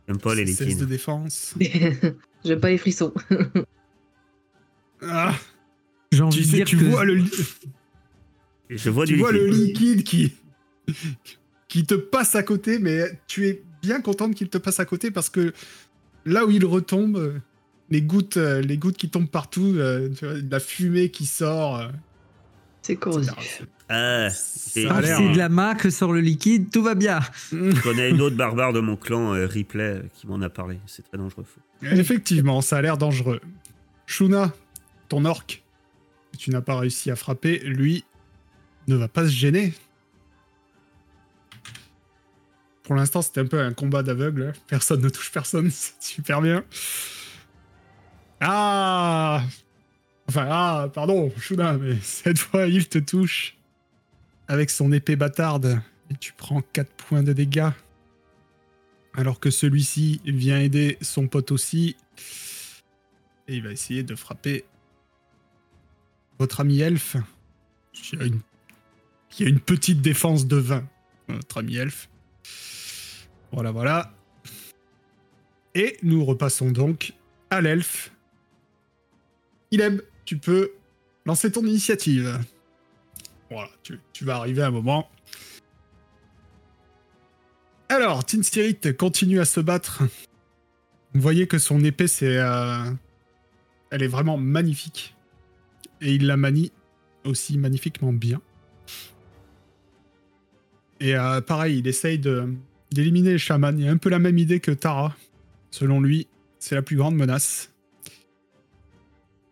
J'aime 0.08 0.20
pas 0.20 0.36
les 0.36 0.46
16 0.46 0.60
de 0.60 0.66
liquides. 0.72 0.88
défense. 0.88 1.56
J'aime 2.46 2.60
pas 2.60 2.70
les 2.70 2.78
frissons. 2.78 3.14
Ah, 5.02 5.36
J'ai 6.12 6.22
envie 6.22 6.38
tu 6.44 6.46
de 6.48 6.52
dire 6.56 6.66
tu 6.66 6.78
que 6.78 6.86
vois 6.86 7.04
le, 7.06 7.16
li- 7.16 7.32
Je 8.70 8.90
vois 8.90 9.06
tu 9.06 9.14
du 9.14 9.20
vois 9.20 9.32
le 9.32 9.48
liquide. 9.48 9.98
liquide 9.98 10.04
qui, 10.04 10.34
qui 11.68 11.86
te 11.86 11.96
passe 11.96 12.36
à 12.36 12.44
côté, 12.44 12.80
mais 12.80 13.20
tu 13.28 13.48
es 13.48 13.64
bien 13.82 14.02
contente 14.02 14.36
qu'il 14.36 14.50
te 14.50 14.58
passe 14.58 14.80
à 14.80 14.86
côté 14.86 15.12
parce 15.12 15.30
que 15.30 15.54
là 16.26 16.46
où 16.46 16.52
il 16.52 16.66
retombe, 16.66 17.18
euh, 17.18 17.40
les 17.90 18.02
gouttes, 18.02 18.38
euh, 18.38 18.62
les 18.62 18.78
gouttes 18.78 18.98
qui 18.98 19.10
tombent 19.10 19.30
partout, 19.30 19.74
euh, 19.78 20.10
tu 20.18 20.26
vois, 20.26 20.36
de 20.36 20.52
la 20.52 20.60
fumée 20.60 21.10
qui 21.10 21.26
sort. 21.26 21.78
euh, 21.78 21.88
C'est 22.82 22.96
corrosif. 22.96 23.64
Ah, 23.90 24.24
l'air, 24.24 24.32
c'est 24.34 24.86
hein. 24.86 25.32
de 25.32 25.38
la 25.38 25.48
main 25.48 25.74
que 25.74 25.90
sort 25.90 26.12
le 26.12 26.20
liquide, 26.20 26.70
tout 26.72 26.84
va 26.84 26.94
bien. 26.94 27.22
je 27.54 27.82
connais 27.82 28.10
une 28.10 28.20
autre 28.20 28.36
barbare 28.36 28.74
de 28.74 28.82
mon 28.82 28.98
clan, 28.98 29.34
euh, 29.34 29.46
Ripley, 29.48 29.84
euh, 29.84 30.02
qui 30.14 30.28
m'en 30.28 30.42
a 30.42 30.50
parlé. 30.50 30.78
C'est 30.88 31.04
très 31.04 31.18
dangereux. 31.18 31.46
Effectivement, 31.84 32.60
ça 32.62 32.78
a 32.78 32.82
l'air 32.82 32.98
dangereux. 32.98 33.40
Shuna, 34.06 34.52
ton 35.08 35.24
orc, 35.24 35.46
que 36.34 36.38
tu 36.38 36.50
n'as 36.50 36.60
pas 36.60 36.78
réussi 36.78 37.12
à 37.12 37.16
frapper, 37.16 37.60
lui, 37.60 38.04
ne 38.90 38.96
va 38.98 39.08
pas 39.08 39.24
se 39.24 39.32
gêner. 39.32 39.74
Pour 42.88 42.96
l'instant, 42.96 43.22
c'était 43.22 43.42
un 43.42 43.46
peu 43.46 43.60
un 43.60 43.74
combat 43.74 44.02
d'aveugle. 44.02 44.54
Personne 44.68 45.02
ne 45.02 45.10
touche 45.10 45.30
personne, 45.30 45.70
c'est 45.72 46.02
super 46.02 46.42
bien. 46.42 46.64
Ah 48.40 49.44
Enfin, 50.30 50.48
ah, 50.50 50.90
pardon, 50.94 51.30
Shuna, 51.38 51.78
mais 51.78 51.98
cette 52.02 52.40
fois, 52.40 52.66
il 52.68 52.88
te 52.88 52.98
touche 52.98 53.58
avec 54.48 54.70
son 54.70 54.94
épée 54.94 55.18
bâtarde. 55.18 55.82
Et 56.10 56.16
tu 56.16 56.32
prends 56.32 56.62
4 56.62 56.90
points 56.94 57.24
de 57.24 57.34
dégâts. 57.34 57.72
Alors 59.14 59.42
que 59.42 59.50
celui-ci 59.50 60.22
vient 60.24 60.58
aider 60.58 60.98
son 61.02 61.28
pote 61.28 61.52
aussi. 61.52 61.98
Et 63.50 63.58
il 63.58 63.64
va 63.64 63.72
essayer 63.72 64.04
de 64.04 64.16
frapper 64.16 64.64
votre 66.40 66.62
ami 66.62 66.80
elfe. 66.80 67.18
Qui 67.92 68.16
a 68.16 69.46
a 69.46 69.50
une 69.50 69.60
petite 69.60 70.02
défense 70.02 70.48
de 70.48 70.56
20. 70.56 70.88
Notre 71.28 71.58
ami 71.58 71.76
elfe. 71.76 72.08
Voilà, 73.52 73.72
voilà. 73.72 74.14
Et 75.76 75.98
nous 76.04 76.26
repassons 76.26 76.72
donc 76.72 77.14
à 77.50 77.62
l'elfe. 77.62 78.12
Ileb, 79.72 80.02
tu 80.26 80.38
peux 80.38 80.72
lancer 81.26 81.52
ton 81.52 81.66
initiative. 81.66 82.40
Voilà, 83.50 83.70
tu, 83.84 84.26
vas 84.26 84.38
arriver 84.38 84.62
à 84.62 84.68
un 84.68 84.72
moment. 84.72 85.10
Alors, 87.90 88.26
Tin 88.26 88.44
Spirit 88.44 88.80
continue 88.98 89.40
à 89.40 89.46
se 89.46 89.60
battre. 89.60 90.04
Vous 91.14 91.22
voyez 91.22 91.48
que 91.48 91.58
son 91.58 91.84
épée, 91.84 92.08
c'est, 92.08 92.38
euh, 92.38 92.92
elle 93.92 94.04
est 94.04 94.08
vraiment 94.08 94.38
magnifique. 94.38 95.16
Et 96.02 96.14
il 96.14 96.28
la 96.28 96.38
manie 96.38 96.72
aussi 97.24 97.58
magnifiquement 97.58 98.14
bien. 98.14 98.42
Et 101.00 101.16
euh, 101.16 101.42
pareil, 101.42 101.80
il 101.80 101.88
essaye 101.88 102.20
de, 102.20 102.54
d'éliminer 102.92 103.32
les 103.32 103.38
chamans. 103.38 103.76
Il 103.78 103.88
a 103.88 103.92
un 103.92 103.98
peu 103.98 104.10
la 104.10 104.20
même 104.20 104.38
idée 104.38 104.60
que 104.60 104.72
Tara. 104.72 105.16
Selon 105.72 106.02
lui, 106.02 106.28
c'est 106.60 106.76
la 106.76 106.82
plus 106.82 106.96
grande 106.96 107.16
menace. 107.16 107.72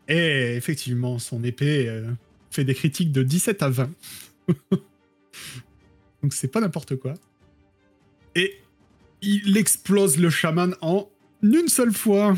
Et 0.07 0.55
effectivement, 0.55 1.19
son 1.19 1.43
épée 1.43 1.89
euh, 1.89 2.05
fait 2.51 2.63
des 2.63 2.75
critiques 2.75 3.11
de 3.11 3.23
17 3.23 3.63
à 3.63 3.69
20. 3.69 3.89
Donc 6.21 6.33
c'est 6.33 6.47
pas 6.47 6.61
n'importe 6.61 6.95
quoi. 6.95 7.13
Et 8.35 8.59
il 9.21 9.57
explose 9.57 10.17
le 10.17 10.29
chaman 10.29 10.75
en 10.81 11.09
une 11.41 11.67
seule 11.67 11.93
fois. 11.93 12.35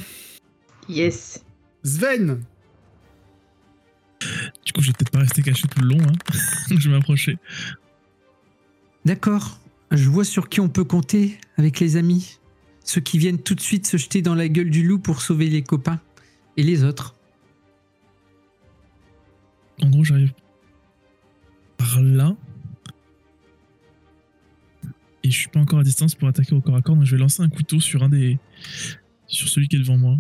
Yes. 0.90 1.44
Sven, 1.84 2.44
Du 4.66 4.74
coup, 4.74 4.82
je 4.82 4.88
vais 4.88 4.94
peut-être 4.94 5.12
pas 5.12 5.20
rester 5.20 5.42
caché 5.42 5.68
tout 5.68 5.82
le 5.82 5.90
long. 5.90 6.02
Hein. 6.02 6.14
je 6.70 6.90
vais 6.90 6.96
m'approcher. 6.96 7.38
D'accord. 9.06 9.60
Je 9.92 10.10
vois 10.10 10.26
sur 10.26 10.50
qui 10.50 10.60
on 10.60 10.70
peut 10.70 10.84
compter 10.84 11.40
avec 11.58 11.80
les 11.80 11.96
amis. 11.96 12.40
Ceux 12.84 13.02
qui 13.02 13.18
viennent 13.18 13.42
tout 13.42 13.56
de 13.56 13.62
suite 13.62 13.88
se 13.88 13.98
jeter 13.98 14.22
dans 14.22 14.36
la 14.36 14.48
gueule 14.48 14.70
du 14.70 14.84
loup 14.84 15.00
pour 15.00 15.22
sauver 15.22 15.50
les 15.50 15.62
copains. 15.62 16.00
Et 16.58 16.64
les 16.64 16.84
autres. 16.84 17.16
En 19.82 19.90
gros, 19.90 20.04
j'arrive 20.04 20.34
par 21.78 22.02
là. 22.02 22.36
Et 25.24 25.30
je 25.30 25.38
suis 25.38 25.50
pas 25.50 25.60
encore 25.60 25.80
à 25.80 25.84
distance 25.84 26.16
pour 26.16 26.28
attaquer 26.28 26.56
au 26.56 26.62
corps 26.62 26.76
à 26.76 26.82
corps, 26.82 26.96
donc 26.96 27.06
je 27.06 27.16
vais 27.16 27.20
lancer 27.20 27.44
un 27.44 27.50
couteau 27.50 27.80
sur 27.80 28.02
un 28.04 28.10
des. 28.10 28.40
sur 29.28 29.48
celui 29.50 29.68
qui 29.68 29.76
est 29.76 29.80
devant 29.80 29.98
moi. 29.98 30.18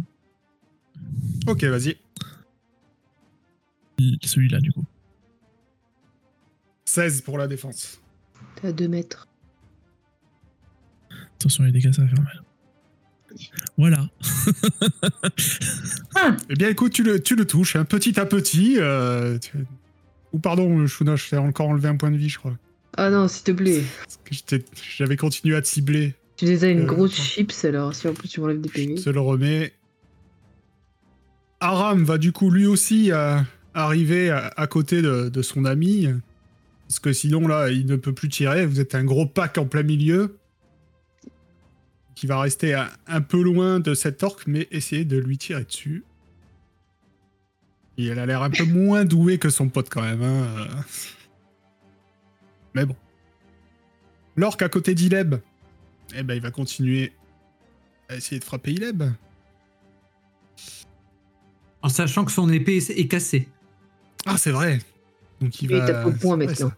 ok, 1.47 1.63
vas-y. 1.63 1.97
Celui-là, 4.21 4.59
du 4.59 4.71
coup. 4.71 4.85
16 6.85 7.21
pour 7.21 7.37
la 7.37 7.47
défense. 7.47 7.99
T'es 8.55 8.67
à 8.67 8.71
2 8.71 8.87
mètres. 8.87 9.27
Attention, 11.39 11.63
les 11.63 11.71
dégâts, 11.71 11.93
ça 11.93 12.01
va 12.01 12.07
faire 12.07 12.23
mal. 12.23 12.41
Voilà. 13.77 14.09
Eh 16.49 16.55
bien, 16.55 16.69
écoute, 16.69 16.93
tu 16.93 17.03
le, 17.03 17.21
tu 17.21 17.35
le 17.35 17.45
touches, 17.45 17.75
hein, 17.75 17.85
petit 17.85 18.19
à 18.19 18.25
petit. 18.25 18.75
euh, 18.79 19.37
tu- 19.37 19.65
Ou 20.33 20.39
pardon, 20.39 20.85
Shuna, 20.87 21.15
je 21.15 21.29
t'ai 21.29 21.37
encore 21.37 21.67
enlevé 21.69 21.87
un 21.89 21.95
point 21.97 22.09
de 22.11 22.17
vie, 22.17 22.29
je 22.29 22.39
crois. 22.39 22.57
Ah 22.97 23.09
non, 23.11 23.27
s'il 23.27 23.43
te 23.43 23.51
plaît. 23.51 23.83
Parce 24.03 24.17
que 24.23 24.33
j'étais- 24.33 24.65
J'avais 24.97 25.17
continué 25.17 25.55
à 25.55 25.61
te 25.61 25.67
cibler. 25.67 26.15
Tu 26.35 26.45
les 26.45 26.63
as 26.63 26.69
une 26.69 26.81
Euh, 26.81 26.85
grosse 26.85 27.13
chips 27.15 27.65
alors, 27.65 27.93
si 27.93 28.07
en 28.07 28.13
plus 28.13 28.27
tu 28.27 28.41
m'enlèves 28.41 28.61
des 28.61 28.69
PV. 28.69 28.97
Je 28.97 29.03
te 29.03 29.09
le 29.11 29.19
remets. 29.19 29.73
Aram 31.59 32.03
va 32.03 32.17
du 32.17 32.31
coup 32.31 32.49
lui 32.51 32.65
aussi 32.67 33.11
euh, 33.11 33.37
arriver 33.73 34.29
à, 34.29 34.47
à 34.57 34.67
côté 34.67 35.01
de, 35.01 35.29
de 35.29 35.41
son 35.41 35.65
ami. 35.65 36.07
Parce 36.87 36.99
que 36.99 37.13
sinon, 37.13 37.47
là, 37.47 37.69
il 37.69 37.85
ne 37.85 37.95
peut 37.95 38.13
plus 38.13 38.29
tirer. 38.29 38.65
Vous 38.65 38.79
êtes 38.79 38.95
un 38.95 39.03
gros 39.03 39.25
pack 39.25 39.57
en 39.57 39.65
plein 39.65 39.83
milieu. 39.83 40.37
Qui 42.17 42.25
va 42.25 42.39
rester 42.39 42.73
un, 42.73 42.89
un 43.05 43.21
peu 43.21 43.39
loin 43.43 43.79
de 43.79 43.93
cet 43.93 44.23
orc, 44.23 44.39
mais 44.47 44.67
essayer 44.71 45.05
de 45.05 45.17
lui 45.19 45.37
tirer 45.37 45.63
dessus. 45.65 46.03
Et 47.99 48.07
elle 48.07 48.17
a 48.17 48.25
l'air 48.25 48.41
un 48.41 48.49
peu 48.49 48.63
moins 48.63 49.05
douée 49.05 49.37
que 49.37 49.51
son 49.51 49.69
pote 49.69 49.87
quand 49.87 50.01
même. 50.01 50.23
hein, 50.23 50.47
euh. 50.57 50.65
Mais 52.73 52.87
bon. 52.87 52.95
L'orc 54.35 54.57
à 54.61 54.67
côté 54.69 54.95
d'Ileb, 54.95 55.35
eh 56.15 56.23
ben, 56.23 56.33
il 56.33 56.41
va 56.41 56.49
continuer 56.49 57.13
à 58.09 58.15
essayer 58.15 58.39
de 58.39 58.43
frapper 58.45 58.71
Ileb. 58.71 59.03
En 61.83 61.89
sachant 61.89 62.25
que 62.25 62.31
son 62.31 62.51
épée 62.51 62.77
est 62.77 63.07
cassée. 63.07 63.47
Ah, 64.25 64.37
c'est 64.39 64.49
vrai. 64.51 64.79
Donc 65.39 65.61
il 65.61 65.71
Et 65.71 65.77
va. 65.77 65.85
il 65.85 65.91
tape 65.93 66.05
au 66.07 66.11
point 66.13 66.35
maintenant. 66.35 66.71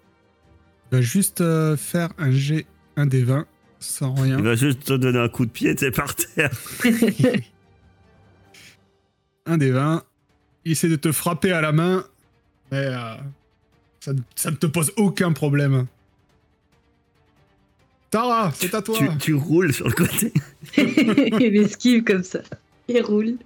Il 0.92 0.96
va 0.98 1.02
juste 1.02 1.40
euh, 1.40 1.78
faire 1.78 2.10
un 2.18 2.32
G, 2.32 2.66
un 2.98 3.06
des 3.06 3.24
20, 3.24 3.48
sans 3.80 4.14
rien. 4.14 4.38
Il 4.38 4.44
va 4.44 4.56
juste 4.56 4.84
te 4.86 4.94
donner 4.94 5.20
un 5.20 5.30
coup 5.30 5.46
de 5.46 5.52
pied, 5.52 5.74
t'es 5.76 5.92
par 5.92 6.16
terre. 6.16 6.52
Un 9.46 9.58
des 9.58 9.72
20. 9.72 10.04
Il 10.66 10.74
essaie 10.74 10.90
de 10.90 10.96
te 10.96 11.12
frapper 11.12 11.52
à 11.52 11.62
la 11.62 11.72
main, 11.72 12.06
mais 12.72 12.86
euh, 12.86 13.16
ça, 14.00 14.14
ne- 14.14 14.20
ça 14.36 14.52
ne 14.52 14.56
te 14.58 14.68
pose 14.68 14.92
aucun 14.98 15.32
problème. 15.32 15.88
Tara, 18.12 18.52
c'est 18.56 18.74
à 18.74 18.82
toi. 18.82 18.98
Tu, 18.98 19.08
tu 19.20 19.34
roules 19.34 19.74
sur 19.74 19.88
le 19.88 19.94
côté. 19.94 20.34
il 20.78 21.58
esquive 21.58 22.04
comme 22.04 22.24
ça. 22.24 22.40
Il 22.88 23.02
roule. 23.02 23.38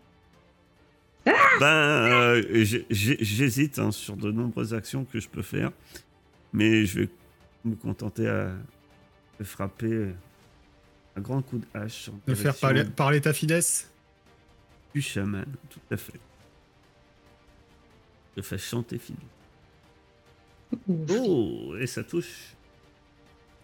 Ben, 1.25 1.65
euh, 1.65 2.65
j'hésite 2.89 3.79
hein, 3.79 3.91
sur 3.91 4.17
de 4.17 4.31
nombreuses 4.31 4.73
actions 4.73 5.05
que 5.05 5.19
je 5.19 5.29
peux 5.29 5.41
faire, 5.41 5.71
mais 6.51 6.85
je 6.85 7.01
vais 7.01 7.09
me 7.63 7.75
contenter 7.75 8.27
à 8.27 8.51
de 9.43 9.47
frapper 9.47 10.07
un 11.17 11.21
grand 11.21 11.41
coup 11.41 11.57
de 11.57 11.65
hache 11.73 12.09
en 12.09 12.19
De 12.25 12.33
faire 12.33 12.55
parler, 12.55 12.85
parler 12.85 13.19
ta 13.19 13.33
finesse. 13.33 13.89
du 14.95 15.01
chaman, 15.01 15.45
tout 15.69 15.79
à 15.91 15.97
fait. 15.97 16.19
Je 18.37 18.41
fais 18.41 18.57
chanter 18.57 18.97
Philippe. 18.97 19.21
Oh, 21.09 21.75
et 21.79 21.85
ça 21.85 22.03
touche 22.03 22.55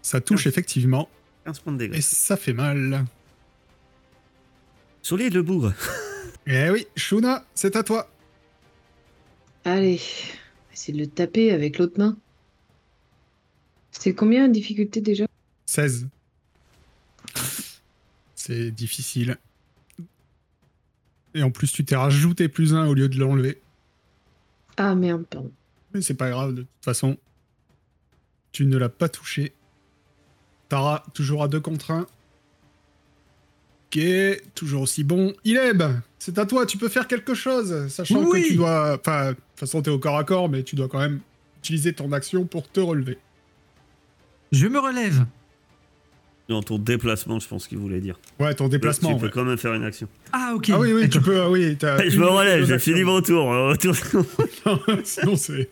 Ça 0.01 0.19
touche 0.21 0.45
effectivement, 0.47 1.09
15 1.45 1.59
points 1.59 1.73
de 1.73 1.77
dégâts. 1.79 1.95
et 1.95 2.01
ça 2.01 2.35
fait 2.37 2.53
mal. 2.53 3.05
Solide 5.01 5.33
le 5.33 5.43
bourg. 5.43 5.71
Eh 6.51 6.71
oui, 6.71 6.87
Shuna, 6.95 7.45
c'est 7.53 7.75
à 7.75 7.83
toi. 7.83 8.09
Allez, 9.65 10.01
essayer 10.73 10.93
de 10.97 11.03
le 11.03 11.07
taper 11.07 11.51
avec 11.51 11.77
l'autre 11.77 11.99
main. 11.99 12.17
C'est 13.91 14.15
combien 14.15 14.47
de 14.47 14.53
difficulté 14.53 14.99
déjà? 14.99 15.25
16. 15.69 16.07
C'est 18.33 18.71
difficile. 18.71 19.37
Et 21.35 21.43
en 21.43 21.51
plus, 21.51 21.71
tu 21.71 21.85
t'es 21.85 21.95
rajouté 21.95 22.49
plus 22.49 22.73
un 22.73 22.87
au 22.87 22.95
lieu 22.95 23.07
de 23.07 23.19
l'enlever. 23.19 23.61
Ah 24.77 24.95
merde, 24.95 25.25
pardon. 25.29 25.51
Mais 25.93 26.01
c'est 26.01 26.15
pas 26.15 26.31
grave, 26.31 26.55
de 26.55 26.61
toute 26.63 26.83
façon. 26.83 27.17
Tu 28.51 28.65
ne 28.65 28.77
l'as 28.77 28.89
pas 28.89 29.09
touché. 29.09 29.53
Tara, 30.69 31.03
toujours 31.13 31.43
à 31.43 31.47
2 31.47 31.59
contre 31.59 31.91
1. 31.91 32.07
Ok, 33.91 33.99
toujours 34.55 34.81
aussi 34.81 35.03
bon. 35.03 35.35
Ileb, 35.43 35.83
c'est 36.17 36.39
à 36.39 36.47
toi, 36.47 36.65
tu 36.65 36.79
peux 36.79 36.89
faire 36.89 37.07
quelque 37.07 37.35
chose. 37.35 37.89
Sachant 37.89 38.23
Oui. 38.23 38.41
que 38.41 38.47
tu 38.47 38.55
dois. 38.55 38.97
Enfin, 38.99 39.29
de 39.29 39.33
toute 39.35 39.59
façon, 39.59 39.83
t'es 39.83 39.91
au 39.91 39.99
corps 39.99 40.17
à 40.17 40.23
corps, 40.23 40.49
mais 40.49 40.63
tu 40.63 40.75
dois 40.75 40.87
quand 40.87 40.99
même 40.99 41.19
utiliser 41.59 41.93
ton 41.93 42.11
action 42.11 42.45
pour 42.47 42.67
te 42.71 42.79
relever. 42.79 43.19
Je 44.51 44.65
me 44.65 44.79
relève. 44.79 45.25
Dans 46.49 46.63
ton 46.63 46.79
déplacement, 46.79 47.39
je 47.39 47.47
pense 47.47 47.67
qu'il 47.67 47.77
voulait 47.77 47.99
dire. 48.01 48.19
Ouais, 48.39 48.53
ton 48.55 48.67
déplacement. 48.67 49.13
Tu 49.13 49.19
peux 49.19 49.25
ouais. 49.27 49.31
quand 49.31 49.45
même 49.45 49.57
faire 49.57 49.73
une 49.75 49.83
action. 49.83 50.07
Ah, 50.33 50.53
ok. 50.55 50.71
Ah 50.73 50.79
oui, 50.79 50.91
oui, 50.93 51.07
tu 51.07 51.21
peux. 51.21 51.39
ah 51.41 51.49
oui, 51.49 51.77
t'as 51.77 51.97
je 52.09 52.19
me 52.19 52.25
relève, 52.25 52.65
j'ai 52.65 52.79
fini 52.79 53.03
mon 53.03 53.21
tour. 53.21 53.53
euh, 53.53 53.75
tour. 53.75 53.95
Sinon, 55.03 55.35
c'est. 55.35 55.69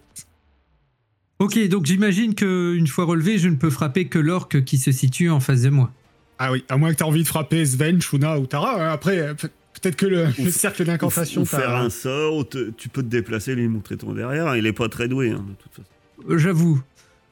Ok, 1.39 1.57
donc 1.67 1.85
j'imagine 1.85 2.33
qu'une 2.35 2.87
fois 2.87 3.05
relevé, 3.05 3.37
je 3.37 3.47
ne 3.47 3.55
peux 3.55 3.69
frapper 3.69 4.05
que 4.07 4.17
l'orque 4.19 4.63
qui 4.63 4.77
se 4.77 4.91
situe 4.91 5.29
en 5.29 5.39
face 5.39 5.61
de 5.63 5.69
moi. 5.69 5.91
Ah 6.39 6.51
oui, 6.51 6.63
à 6.69 6.77
moins 6.77 6.91
que 6.91 6.97
t'aies 6.97 7.03
envie 7.03 7.23
de 7.23 7.27
frapper 7.27 7.65
Sven, 7.65 7.99
Shuna 8.01 8.39
ou 8.39 8.45
Tara. 8.45 8.75
hein. 8.89 8.91
Après, 8.91 9.17
euh, 9.19 9.33
peut- 9.33 9.49
peut-être 9.81 9.95
que 9.95 10.05
le, 10.05 10.25
Ou 10.39 10.45
le 10.45 10.51
cercle 10.51 10.83
Ou, 10.83 10.85
d'incantation. 10.85 11.41
ou 11.41 11.45
faire 11.45 11.75
un 11.75 11.89
sort, 11.89 12.35
ou 12.37 12.43
te- 12.43 12.69
tu 12.71 12.89
peux 12.89 13.01
te 13.01 13.07
déplacer, 13.07 13.55
lui 13.55 13.67
montrer 13.67 13.97
ton 13.97 14.13
derrière. 14.13 14.55
Il 14.55 14.65
est 14.67 14.73
pas 14.73 14.89
très 14.89 15.07
doué, 15.07 15.31
hein, 15.31 15.43
de 15.47 15.53
toute 15.55 15.71
façon. 15.73 16.37
J'avoue. 16.37 16.81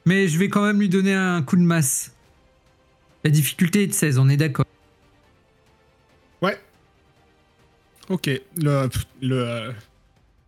Mais 0.04 0.26
je 0.28 0.38
vais 0.38 0.48
quand 0.48 0.64
même 0.64 0.78
lui 0.80 0.88
donner 0.88 1.14
un 1.14 1.42
coup 1.42 1.56
de 1.56 1.62
masse. 1.62 2.12
La 3.26 3.30
difficulté 3.30 3.82
est 3.82 3.86
de 3.88 3.92
16, 3.92 4.18
on 4.18 4.28
est 4.28 4.36
d'accord. 4.36 4.66
Ouais. 6.40 6.56
Ok. 8.08 8.30
Le, 8.56 8.88
le, 9.20 9.74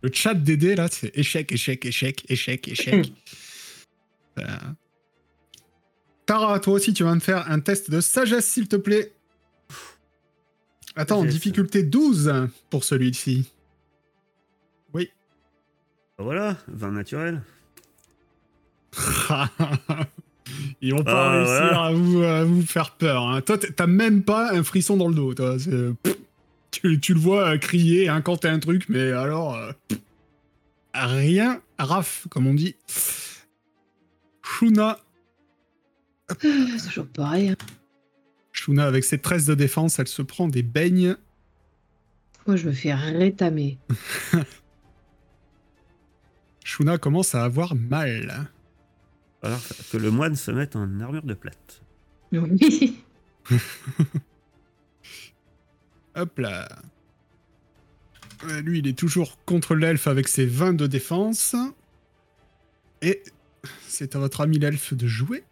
le 0.01 0.09
chat 0.13 0.33
DD, 0.33 0.77
là, 0.77 0.87
c'est 0.89 1.11
échec, 1.13 1.51
échec, 1.51 1.85
échec, 1.85 2.23
échec, 2.29 2.69
échec. 2.69 3.11
Euh, 4.37 4.45
Tara, 6.25 6.61
toi 6.61 6.75
aussi, 6.75 6.93
tu 6.93 7.03
vas 7.03 7.13
me 7.13 7.19
faire 7.19 7.51
un 7.51 7.59
test 7.59 7.91
de 7.91 7.99
sagesse, 7.99 8.47
s'il 8.47 8.69
te 8.69 8.77
plaît. 8.77 9.11
Attends, 10.95 11.25
difficulté 11.25 11.83
12 11.83 12.47
pour 12.69 12.85
celui-ci. 12.85 13.51
Oui. 14.93 15.11
Bah 16.17 16.23
Voilà, 16.23 16.55
vin 16.69 16.91
naturel. 16.91 17.43
Ils 20.81 20.93
vont 20.93 21.03
pas 21.03 21.27
Ah, 21.27 21.37
réussir 21.37 21.55
voilà. 21.73 21.83
à, 21.85 21.91
vous, 21.93 22.21
à 22.23 22.43
vous 22.43 22.61
faire 22.61 22.91
peur. 22.91 23.27
hein. 23.27 23.41
Toi, 23.41 23.57
t'as 23.57 23.87
même 23.87 24.23
pas 24.23 24.53
un 24.53 24.63
frisson 24.63 24.97
dans 24.97 25.07
le 25.07 25.15
dos. 25.15 25.33
Toi. 25.33 25.57
Pff, 26.03 26.15
Tu, 26.71 26.99
tu 26.99 27.13
le 27.13 27.19
vois 27.19 27.49
euh, 27.53 27.57
crier, 27.57 28.09
hein, 28.09 28.21
quand 28.21 28.37
t'as 28.37 28.51
un 28.51 28.59
truc, 28.59 28.87
mais 28.89 29.11
alors. 29.11 29.55
euh, 29.55 29.71
pff, 29.87 29.99
rien, 30.93 31.61
raf, 31.77 32.27
comme 32.29 32.47
on 32.47 32.53
dit. 32.53 32.75
Shuna. 34.43 34.99
C'est 36.41 36.87
toujours 36.87 37.07
pareil. 37.07 37.49
hein. 37.49 37.55
Shuna, 38.51 38.85
avec 38.85 39.03
ses 39.03 39.17
13 39.19 39.45
de 39.47 39.55
défense, 39.55 39.99
elle 39.99 40.07
se 40.07 40.21
prend 40.21 40.47
des 40.47 40.63
beignes. 40.63 41.15
Moi, 42.47 42.55
je 42.55 42.67
me 42.67 42.71
fais 42.73 42.93
rétamer. 42.93 43.77
Shuna 46.63 46.97
commence 46.97 47.33
à 47.35 47.43
avoir 47.43 47.75
mal. 47.75 48.47
Alors 49.41 49.61
que 49.91 49.97
le 49.97 50.11
moine 50.11 50.35
se 50.35 50.51
mette 50.51 50.75
en 50.75 50.99
armure 50.99 51.23
de 51.23 51.33
plate. 51.33 51.81
Oui. 52.31 52.99
Hop 56.15 56.37
là. 56.39 56.67
Ouais, 58.45 58.61
Lui, 58.61 58.79
il 58.79 58.87
est 58.87 58.97
toujours 58.97 59.37
contre 59.45 59.75
l'elfe 59.75 60.07
avec 60.07 60.27
ses 60.27 60.45
20 60.45 60.73
de 60.73 60.87
défense. 60.87 61.55
Et 63.01 63.21
c'est 63.87 64.15
à 64.15 64.19
votre 64.19 64.41
ami 64.41 64.59
l'elfe 64.59 64.93
de 64.93 65.07
jouer. 65.07 65.43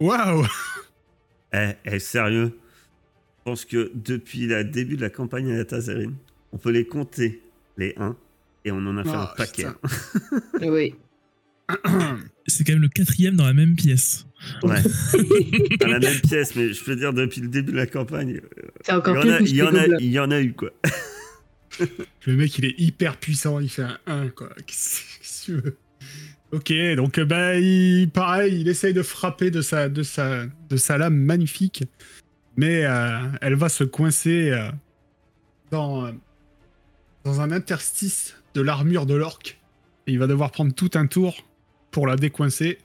Waouh 0.00 0.46
Eh, 1.52 1.72
eh, 1.84 1.98
sérieux 1.98 2.56
Je 3.38 3.42
pense 3.44 3.64
que 3.64 3.90
depuis 3.94 4.46
le 4.46 4.62
début 4.64 4.96
de 4.96 5.02
la 5.02 5.10
campagne 5.10 5.52
à 5.52 5.64
Tazerine, 5.64 6.14
on 6.52 6.58
peut 6.58 6.70
les 6.70 6.86
compter, 6.86 7.42
les 7.76 7.92
1, 7.96 8.16
et 8.64 8.70
on 8.70 8.76
en 8.86 8.96
a 8.98 9.02
fait 9.04 9.10
Ah, 9.12 9.32
un 9.32 9.36
paquet. 9.36 9.66
putain. 9.66 10.70
oui. 10.70 10.94
C'est 12.46 12.64
quand 12.64 12.72
même 12.72 12.82
le 12.82 12.88
quatrième 12.88 13.36
dans 13.36 13.46
la 13.46 13.52
même 13.52 13.76
pièce. 13.76 14.26
Ouais. 14.62 14.80
Dans 15.80 15.88
la 15.88 15.98
même 15.98 16.20
pièce, 16.20 16.56
mais 16.56 16.72
je 16.72 16.82
peux 16.82 16.96
dire, 16.96 17.12
depuis 17.12 17.40
le 17.40 17.48
début 17.48 17.72
de 17.72 17.76
la 17.76 17.86
campagne, 17.86 18.40
C'est 18.84 18.92
il 18.92 18.94
y, 18.94 18.98
en 18.98 19.00
a, 19.00 19.38
que 19.38 19.42
il, 19.44 19.54
y 19.54 19.62
en 19.62 19.66
a, 19.66 19.72
Gobelin. 19.72 19.96
il 20.00 20.10
y 20.10 20.18
en 20.18 20.30
a 20.30 20.40
eu, 20.40 20.52
quoi. 20.54 20.70
Le 22.26 22.36
mec, 22.36 22.58
il 22.58 22.64
est 22.64 22.74
hyper 22.78 23.16
puissant, 23.16 23.60
il 23.60 23.68
fait 23.68 23.82
un 23.82 23.98
1, 24.06 24.28
quoi. 24.30 24.50
Qu'est-ce 24.66 25.44
que 25.44 25.44
tu 25.44 25.60
veux? 25.60 25.76
Ok, 26.52 26.72
donc 26.96 27.18
euh, 27.18 27.24
bah, 27.24 27.58
il, 27.58 28.10
pareil, 28.10 28.60
il 28.60 28.68
essaye 28.68 28.92
de 28.92 29.02
frapper 29.02 29.50
de 29.50 29.62
sa, 29.62 29.88
de 29.88 30.02
sa, 30.02 30.46
de 30.68 30.76
sa 30.76 30.98
lame 30.98 31.14
magnifique, 31.16 31.84
mais 32.56 32.84
euh, 32.84 33.20
elle 33.40 33.54
va 33.54 33.68
se 33.68 33.84
coincer 33.84 34.50
euh, 34.50 34.68
dans, 35.70 36.12
dans 37.24 37.40
un 37.40 37.52
interstice 37.52 38.34
de 38.54 38.62
l'armure 38.62 39.06
de 39.06 39.14
l'orque. 39.14 39.60
Il 40.06 40.18
va 40.18 40.26
devoir 40.26 40.50
prendre 40.50 40.74
tout 40.74 40.90
un 40.94 41.06
tour 41.06 41.36
pour 41.90 42.06
la 42.06 42.16
décoincer. 42.16 42.78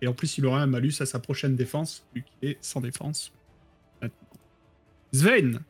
Et 0.00 0.08
en 0.08 0.12
plus, 0.12 0.38
il 0.38 0.46
aura 0.46 0.60
un 0.60 0.66
malus 0.66 0.94
à 1.00 1.06
sa 1.06 1.18
prochaine 1.18 1.56
défense, 1.56 2.04
vu 2.14 2.22
qu'il 2.22 2.50
est 2.50 2.58
sans 2.60 2.80
défense. 2.80 3.32
Maintenant. 4.00 4.28
Sven, 5.12 5.60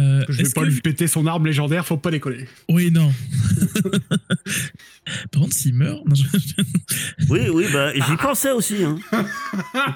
Euh, 0.00 0.24
je 0.28 0.42
vais 0.42 0.50
pas 0.50 0.62
que- 0.62 0.66
lui 0.66 0.80
péter 0.80 1.06
son 1.06 1.26
arme 1.26 1.46
légendaire, 1.46 1.84
faut 1.86 1.96
pas 1.96 2.10
décoller. 2.10 2.46
Oui, 2.68 2.90
non. 2.90 3.12
Par 5.32 5.42
contre, 5.42 5.54
s'il 5.54 5.74
meurt, 5.74 6.06
non, 6.06 6.14
je- 6.14 6.24
Oui, 7.28 7.40
oui, 7.52 7.66
bah, 7.72 7.92
j'y 7.94 8.16
pensais 8.16 8.52
aussi. 8.52 8.84
Hein. 8.84 8.98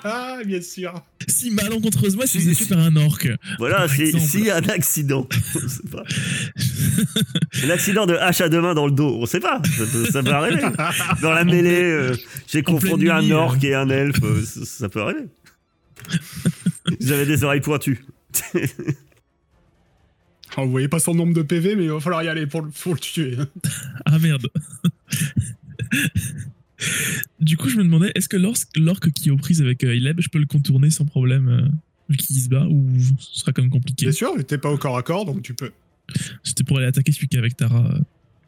Ah, 0.02 0.38
bien 0.46 0.60
sûr. 0.60 0.92
si 1.28 1.50
malencontreusement, 1.52 2.22
Si- 2.26 2.40
si 2.40 2.54
c'est 2.54 2.64
si- 2.64 2.68
par 2.70 2.78
un 2.80 2.96
orque. 2.96 3.28
Voilà, 3.58 3.76
Par 3.86 3.90
si- 3.90 4.18
s'il 4.20 4.44
y 4.44 4.50
a 4.50 4.56
un 4.56 4.68
accident, 4.68 5.28
on 5.54 5.68
sait 5.68 5.88
pas. 5.90 6.02
Un 7.64 7.70
accident 7.70 8.06
de 8.06 8.14
hache 8.14 8.40
à 8.40 8.48
deux 8.48 8.60
mains 8.60 8.74
dans 8.74 8.86
le 8.86 8.92
dos, 8.92 9.16
on 9.20 9.26
sait 9.26 9.40
pas. 9.40 9.60
Ça, 9.64 10.10
ça 10.10 10.22
peut 10.22 10.32
arriver. 10.32 10.62
Dans 11.22 11.32
la 11.32 11.44
mêlée, 11.44 11.82
euh, 11.82 12.16
j'ai 12.48 12.62
confondu 12.62 13.10
un 13.10 13.30
orc 13.30 13.58
et 13.62 13.74
un 13.74 13.88
elfe, 13.90 14.16
euh, 14.22 14.42
ça, 14.44 14.60
ça 14.64 14.88
peut 14.88 15.00
arriver. 15.02 15.26
Avaient 17.10 17.26
des 17.26 17.44
oreilles 17.44 17.60
pointues. 17.60 18.04
Ah, 20.56 20.64
vous 20.64 20.70
voyez 20.70 20.88
pas 20.88 21.00
son 21.00 21.14
nombre 21.14 21.34
de 21.34 21.42
PV, 21.42 21.76
mais 21.76 21.84
il 21.84 21.90
va 21.90 22.00
falloir 22.00 22.22
y 22.22 22.28
aller 22.28 22.46
pour 22.46 22.62
le, 22.62 22.70
pour 22.70 22.94
le 22.94 23.00
tuer. 23.00 23.36
Ah 24.04 24.18
merde. 24.18 24.46
du 27.40 27.56
coup, 27.56 27.68
je 27.68 27.76
me 27.76 27.84
demandais, 27.84 28.12
est-ce 28.14 28.28
que 28.28 28.36
l'orque 28.36 28.58
l'orque 28.76 29.10
qui 29.10 29.28
est 29.28 29.32
aux 29.32 29.36
prises 29.36 29.60
avec 29.62 29.84
euh, 29.84 29.94
Ileb, 29.96 30.20
je 30.20 30.28
peux 30.28 30.38
le 30.38 30.46
contourner 30.46 30.90
sans 30.90 31.06
problème 31.06 31.48
euh, 31.48 31.68
vu 32.08 32.16
qu'il 32.16 32.36
se 32.36 32.48
bat 32.48 32.66
ou 32.66 32.86
ce 33.18 33.40
sera 33.40 33.52
quand 33.52 33.62
même 33.62 33.70
compliqué? 33.70 34.06
Bien 34.06 34.12
sûr, 34.12 34.32
t'es 34.46 34.58
pas 34.58 34.70
au 34.70 34.78
corps 34.78 34.96
à 34.96 35.02
corps, 35.02 35.24
donc 35.24 35.42
tu 35.42 35.54
peux. 35.54 35.72
C'était 36.42 36.64
pour 36.64 36.78
aller 36.78 36.86
attaquer 36.86 37.12
celui 37.12 37.28
qui 37.28 37.36
est 37.36 37.40
avec 37.40 37.56
Tara. 37.56 37.86
euh, 37.86 37.98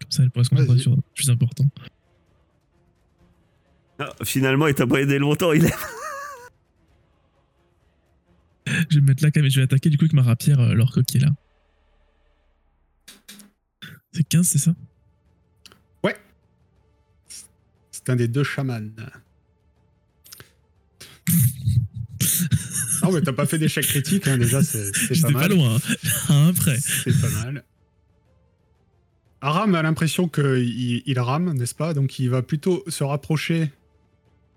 comme 0.01 0.11
ça, 0.11 0.23
elle 0.23 0.31
pourrait 0.31 0.45
se 0.45 0.51
concentrer 0.51 0.79
sur 0.79 0.95
le 0.95 1.03
plus 1.15 1.31
important. 1.31 1.65
Ah, 3.99 4.13
finalement, 4.25 4.67
il 4.67 4.75
t'a 4.75 4.87
pas 4.87 5.01
aidé 5.01 5.19
longtemps, 5.19 5.53
il 5.53 5.65
est... 5.65 5.75
Je 8.91 8.97
vais 8.97 9.01
me 9.01 9.07
mettre 9.07 9.23
là 9.23 9.31
quand 9.31 9.41
même 9.41 9.47
et 9.47 9.51
je 9.51 9.61
vais 9.61 9.65
attaquer 9.65 9.91
du 9.91 9.97
coup 9.97 10.05
avec 10.05 10.13
ma 10.13 10.23
rapière 10.23 10.59
euh, 10.61 10.75
l'orque 10.75 11.03
qui 11.05 11.19
est 11.19 11.21
là. 11.21 11.31
C'est 14.17 14.25
15, 14.27 14.47
c'est 14.47 14.59
ça? 14.59 14.75
C'est 17.91 18.09
un 18.09 18.17
des 18.17 18.29
deux 18.29 18.45
chamans. 18.45 18.81
non, 23.03 23.13
mais 23.13 23.21
t'as 23.21 23.33
pas 23.35 23.45
fait 23.47 23.59
d'échec 23.59 23.85
critique, 23.85 24.27
hein, 24.27 24.39
déjà, 24.39 24.63
c'est 24.63 24.93
pas 24.93 24.99
J'étais 25.11 25.33
pas, 25.33 25.41
mal. 25.41 25.51
loin, 25.51 25.77
hein. 25.77 25.81
à 26.29 26.35
un 26.47 26.55
près. 26.55 26.79
C'est 26.81 27.21
pas 27.21 27.29
mal. 27.29 27.63
Aram 29.43 29.75
a 29.75 29.83
l'impression 29.83 30.29
qu'il 30.29 31.03
il 31.05 31.19
rame, 31.19 31.53
n'est-ce 31.53 31.75
pas? 31.75 31.93
Donc 31.93 32.19
il 32.19 32.31
va 32.31 32.41
plutôt 32.41 32.85
se 32.89 33.05
rapprocher 33.05 33.71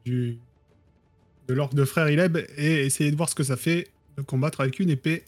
du, 0.06 0.38
de 1.50 1.54
l'orque 1.54 1.74
de 1.74 1.84
frère 1.84 2.10
Ileb 2.10 2.38
et 2.56 2.86
essayer 2.86 3.12
de 3.12 3.17
voir 3.17 3.28
ce 3.28 3.36
que 3.36 3.43
ça 3.43 3.58
fait 3.58 3.89
de 4.15 4.22
combattre 4.22 4.62
avec 4.62 4.80
une 4.80 4.89
épée. 4.89 5.26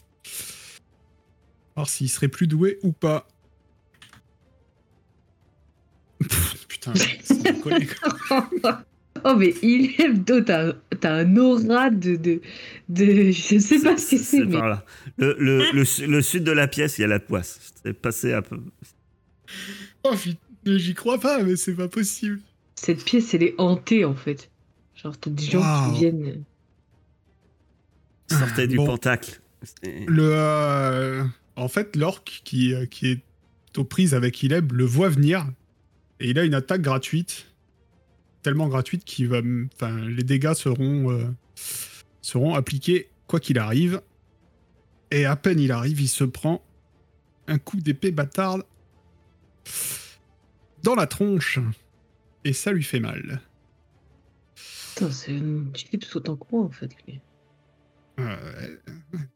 Voir 1.74 1.88
s'il 1.88 2.08
serait 2.08 2.28
plus 2.28 2.46
doué 2.46 2.78
ou 2.82 2.92
pas. 2.92 3.26
Putain. 6.82 8.78
Oh, 9.24 9.36
mais 9.36 9.54
il 9.62 9.94
est 10.00 10.44
t'as 10.44 10.72
t'as 10.98 11.14
un 11.14 11.36
aura 11.36 11.90
de, 11.90 12.16
de, 12.16 12.40
de. 12.88 13.30
Je 13.30 13.58
sais 13.60 13.78
pas 13.78 13.96
ce 13.96 14.16
que 14.16 14.20
c'est, 14.22 14.44
mais. 14.44 14.58
par 14.58 14.68
là. 14.68 14.84
Le, 15.16 15.36
le, 15.38 15.70
le, 15.72 15.84
su- 15.84 16.06
le 16.08 16.22
sud 16.22 16.42
de 16.42 16.50
la 16.50 16.66
pièce, 16.66 16.98
il 16.98 17.02
y 17.02 17.04
a 17.04 17.08
la 17.08 17.20
poisse. 17.20 17.72
C'est 17.84 17.92
passé 17.92 18.32
un 18.32 18.42
peu. 18.42 18.58
Oh, 20.02 20.14
putain, 20.20 20.38
j'y 20.78 20.94
crois 20.94 21.20
pas, 21.20 21.40
mais 21.42 21.54
c'est 21.54 21.74
pas 21.74 21.86
possible. 21.88 22.40
Cette 22.74 23.04
pièce, 23.04 23.32
elle 23.34 23.44
est 23.44 23.54
hantée, 23.58 24.04
en 24.04 24.14
fait. 24.16 24.50
Genre, 24.96 25.16
t'as 25.16 25.30
des 25.30 25.44
gens 25.44 25.92
qui 25.92 26.00
viennent. 26.00 26.42
Sortait 28.28 28.66
du 28.66 28.76
Bon. 28.76 28.86
pentacle. 28.86 29.40
C'est- 29.62 30.04
Le, 30.06 30.30
euh, 30.34 31.22
en 31.54 31.68
fait, 31.68 31.94
l'orque 31.96 32.40
qui, 32.44 32.74
euh, 32.74 32.86
qui 32.86 33.08
est 33.12 33.20
aux 33.76 33.84
prises 33.84 34.14
avec 34.14 34.42
Ileb 34.42 34.72
le 34.72 34.84
voit 34.84 35.10
venir 35.10 35.46
et 36.22 36.30
il 36.30 36.38
a 36.38 36.44
une 36.44 36.54
attaque 36.54 36.82
gratuite, 36.82 37.46
tellement 38.42 38.68
gratuite 38.68 39.04
qu'il 39.04 39.28
va, 39.28 39.40
enfin, 39.74 40.08
les 40.08 40.22
dégâts 40.22 40.54
seront 40.54 41.10
euh, 41.10 41.26
seront 42.20 42.54
appliqués 42.54 43.10
quoi 43.26 43.40
qu'il 43.40 43.58
arrive. 43.58 44.00
Et 45.10 45.26
à 45.26 45.34
peine 45.34 45.58
il 45.58 45.72
arrive, 45.72 46.00
il 46.00 46.08
se 46.08 46.24
prend 46.24 46.64
un 47.48 47.58
coup 47.58 47.78
d'épée 47.78 48.12
bâtarde 48.12 48.62
dans 50.84 50.94
la 50.94 51.06
tronche 51.06 51.58
et 52.44 52.52
ça 52.52 52.70
lui 52.70 52.84
fait 52.84 53.00
mal. 53.00 53.40
Putain, 54.94 55.10
c'est 55.10 55.32
un 55.32 55.64
chips 55.74 56.14
autant 56.14 56.36
que 56.36 56.46
moi, 56.52 56.64
en 56.64 56.70
fait, 56.70 56.90
lui. 57.06 57.20
Euh, 58.20 58.76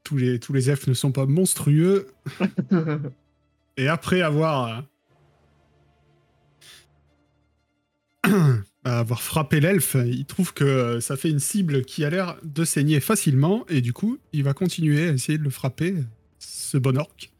tous 0.05 0.19
les 0.19 0.39
tous 0.39 0.53
les 0.53 0.71
elfes 0.71 0.87
ne 0.87 0.95
sont 0.95 1.11
pas 1.11 1.27
monstrueux. 1.27 2.09
Et 3.79 3.89
après 3.89 4.23
avoir 4.23 4.85
euh, 8.29 8.63
avoir 8.85 9.23
frappé 9.23 9.61
l'elfe, 9.61 9.97
il 10.05 10.25
trouve 10.27 10.53
que 10.53 11.01
ça 11.01 11.17
fait 11.17 11.31
une 11.31 11.41
cible 11.41 11.85
qui 11.85 12.05
a 12.05 12.11
l'air 12.11 12.37
de 12.43 12.65
saigner 12.65 13.01
facilement 13.01 13.65
et 13.69 13.81
du 13.81 13.93
coup, 13.93 14.19
il 14.33 14.43
va 14.43 14.55
continuer 14.55 15.09
à 15.09 15.13
essayer 15.13 15.39
de 15.39 15.45
le 15.45 15.51
frapper, 15.51 15.95
ce 16.39 16.79
bon 16.79 16.97
orc. 16.99 17.31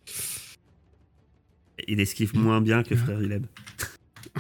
Il 1.89 2.01
esquive 2.01 2.35
moins 2.37 2.61
bien 2.61 2.83
que 2.83 2.97
frère 2.97 3.23
Ileb. 3.23 3.47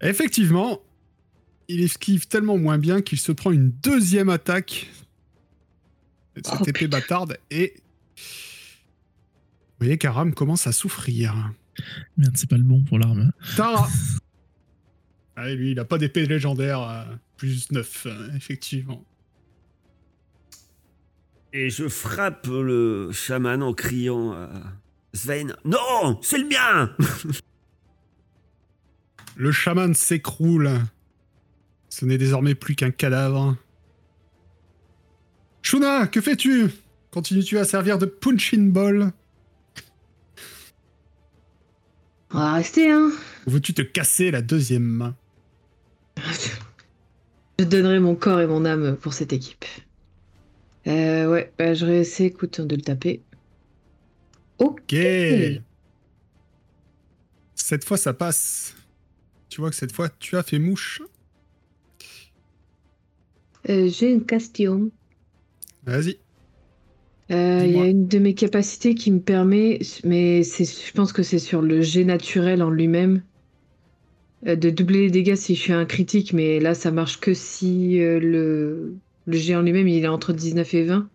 Effectivement, 0.00 0.80
il 1.68 1.80
esquive 1.80 2.26
tellement 2.28 2.58
moins 2.58 2.78
bien 2.78 3.00
qu'il 3.00 3.18
se 3.18 3.32
prend 3.32 3.50
une 3.50 3.70
deuxième 3.70 4.28
attaque 4.28 4.90
de 6.36 6.42
cette 6.44 6.60
Oh, 6.60 6.64
épée 6.66 6.88
bâtarde 6.88 7.38
et 7.50 7.74
vous 8.16 9.86
voyez 9.86 9.98
qu'Aram 9.98 10.34
commence 10.34 10.66
à 10.66 10.72
souffrir. 10.72 11.34
Merde, 12.16 12.36
c'est 12.36 12.48
pas 12.48 12.56
le 12.56 12.62
bon 12.62 12.82
pour 12.84 12.98
l'arme. 12.98 13.32
Tara 13.56 13.88
Ah, 15.36 15.52
lui, 15.52 15.72
il 15.72 15.78
a 15.80 15.84
pas 15.84 15.98
d'épée 15.98 16.26
légendaire, 16.26 16.80
euh, 16.82 17.04
plus 17.36 17.70
9, 17.70 18.06
euh, 18.06 18.28
effectivement. 18.36 19.04
Et 21.52 21.70
je 21.70 21.88
frappe 21.88 22.46
le 22.48 23.10
chaman 23.12 23.62
en 23.62 23.72
criant 23.74 24.32
à 24.32 24.50
Sven 25.12 25.54
Non 25.64 26.18
C'est 26.20 26.38
le 26.38 26.48
mien 26.48 26.90
Le 29.36 29.52
chaman 29.52 29.94
s'écroule. 29.94 30.70
Ce 31.88 32.04
n'est 32.04 32.18
désormais 32.18 32.54
plus 32.56 32.74
qu'un 32.74 32.90
cadavre. 32.90 33.56
Shuna, 35.62 36.06
que 36.08 36.20
fais-tu? 36.20 36.70
Continues-tu 37.10 37.58
à 37.58 37.64
servir 37.64 37.98
de 37.98 38.06
punching 38.06 38.72
ball? 38.72 39.12
On 42.34 42.38
va 42.38 42.54
rester, 42.54 42.90
hein. 42.90 43.12
Veux-tu 43.46 43.74
te 43.74 43.82
casser 43.82 44.32
la 44.32 44.42
deuxième 44.42 44.82
main? 44.82 45.14
Je 47.60 47.64
donnerai 47.64 48.00
mon 48.00 48.16
corps 48.16 48.40
et 48.40 48.46
mon 48.48 48.64
âme 48.64 48.96
pour 48.96 49.14
cette 49.14 49.32
équipe. 49.32 49.64
Euh, 50.88 51.30
ouais, 51.30 51.52
bah, 51.56 51.74
je 51.74 51.86
réessaie, 51.86 52.24
écoute, 52.24 52.60
de 52.60 52.74
le 52.74 52.82
taper. 52.82 53.22
Ok. 54.58 54.80
Ok. 54.80 54.96
Cette 57.54 57.84
fois, 57.84 57.96
ça 57.96 58.12
passe. 58.12 58.74
Tu 59.48 59.60
vois 59.60 59.70
que 59.70 59.76
cette 59.76 59.92
fois, 59.92 60.08
tu 60.08 60.36
as 60.36 60.42
fait 60.42 60.58
mouche. 60.58 61.02
Euh, 63.68 63.88
J'ai 63.88 64.10
une 64.10 64.26
question. 64.26 64.90
Vas-y. 65.84 66.18
Euh, 67.30 67.62
Il 67.64 67.72
y 67.72 67.80
a 67.80 67.86
une 67.86 68.06
de 68.06 68.18
mes 68.18 68.34
capacités 68.34 68.94
qui 68.94 69.10
me 69.10 69.20
permet, 69.20 69.80
mais 70.04 70.42
c'est, 70.42 70.64
je 70.64 70.92
pense 70.92 71.12
que 71.12 71.22
c'est 71.22 71.38
sur 71.38 71.62
le 71.62 71.80
jet 71.80 72.04
naturel 72.04 72.62
en 72.62 72.70
lui-même, 72.70 73.22
euh, 74.46 74.56
de 74.56 74.70
doubler 74.70 75.02
les 75.02 75.10
dégâts 75.10 75.36
si 75.36 75.54
je 75.54 75.64
fais 75.64 75.72
un 75.72 75.86
critique, 75.86 76.32
mais 76.32 76.60
là 76.60 76.74
ça 76.74 76.90
marche 76.90 77.20
que 77.20 77.32
si 77.32 78.00
euh, 78.00 78.20
le, 78.20 78.94
le 79.26 79.36
jet 79.36 79.56
en 79.56 79.62
lui-même 79.62 79.88
il 79.88 80.04
est 80.04 80.08
entre 80.08 80.32
19 80.32 80.74
et 80.74 80.84
20. 80.84 81.08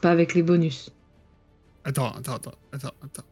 Pas 0.00 0.10
avec 0.10 0.34
les 0.34 0.42
bonus. 0.42 0.90
Attends, 1.84 2.12
attends, 2.12 2.36
attends, 2.36 2.54
attends, 2.72 2.94
attends. 3.02 3.24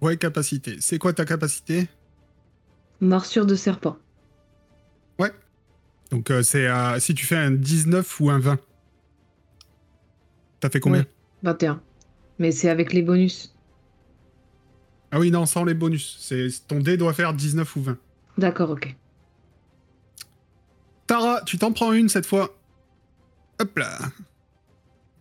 Ouais, 0.00 0.16
capacité. 0.16 0.76
C'est 0.80 0.98
quoi 0.98 1.12
ta 1.12 1.24
capacité? 1.24 1.86
Morsure 3.00 3.46
de 3.46 3.54
serpent. 3.54 3.96
Donc, 6.10 6.30
euh, 6.30 6.42
c'est 6.42 6.68
si 7.00 7.14
tu 7.14 7.26
fais 7.26 7.36
un 7.36 7.50
19 7.50 8.20
ou 8.20 8.30
un 8.30 8.38
20. 8.38 8.58
T'as 10.60 10.70
fait 10.70 10.80
combien 10.80 11.00
Ouais. 11.00 11.08
21. 11.42 11.80
Mais 12.38 12.52
c'est 12.52 12.68
avec 12.68 12.92
les 12.92 13.02
bonus. 13.02 13.54
Ah 15.10 15.18
oui, 15.18 15.30
non, 15.30 15.46
sans 15.46 15.64
les 15.64 15.74
bonus. 15.74 16.16
C'est 16.20 16.48
Ton 16.66 16.80
dé 16.80 16.96
doit 16.96 17.12
faire 17.12 17.32
19 17.34 17.76
ou 17.76 17.82
20. 17.82 17.98
D'accord, 18.38 18.70
ok. 18.70 18.94
Tara, 21.06 21.40
tu 21.42 21.58
t'en 21.58 21.72
prends 21.72 21.92
une 21.92 22.08
cette 22.08 22.26
fois. 22.26 22.56
Hop 23.60 23.76
là. 23.78 23.98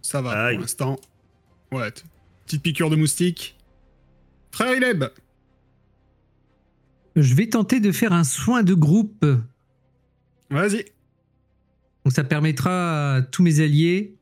Ça 0.02 0.22
va 0.22 0.46
Aïe. 0.46 0.56
pour 0.56 0.62
l'instant. 0.62 1.00
Ouais. 1.72 1.92
Petite 2.46 2.62
piqûre 2.64 2.90
de 2.90 2.96
moustique. 2.96 3.58
Frère 4.52 4.74
Ileb 4.76 5.06
Je 7.16 7.34
vais 7.36 7.48
tenter 7.48 7.80
de 7.80 7.92
faire 7.92 8.12
un 8.14 8.24
soin 8.24 8.64
de 8.64 8.74
groupe. 8.74 9.26
Vas-y. 10.50 10.86
Donc 12.06 12.14
ça 12.14 12.24
permettra 12.24 13.16
à 13.16 13.22
tous 13.22 13.44
mes 13.44 13.60
alliés 13.60 14.17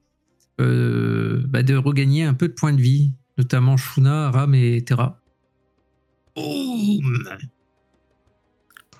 euh, 0.61 1.41
bah, 1.47 1.63
de 1.63 1.75
regagner 1.75 2.23
un 2.23 2.33
peu 2.33 2.47
de 2.47 2.53
points 2.53 2.73
de 2.73 2.81
vie, 2.81 3.11
notamment 3.37 3.77
Shuna, 3.77 4.31
Ram 4.31 4.53
et 4.55 4.83
Terra. 4.83 5.19
Boum 6.35 7.27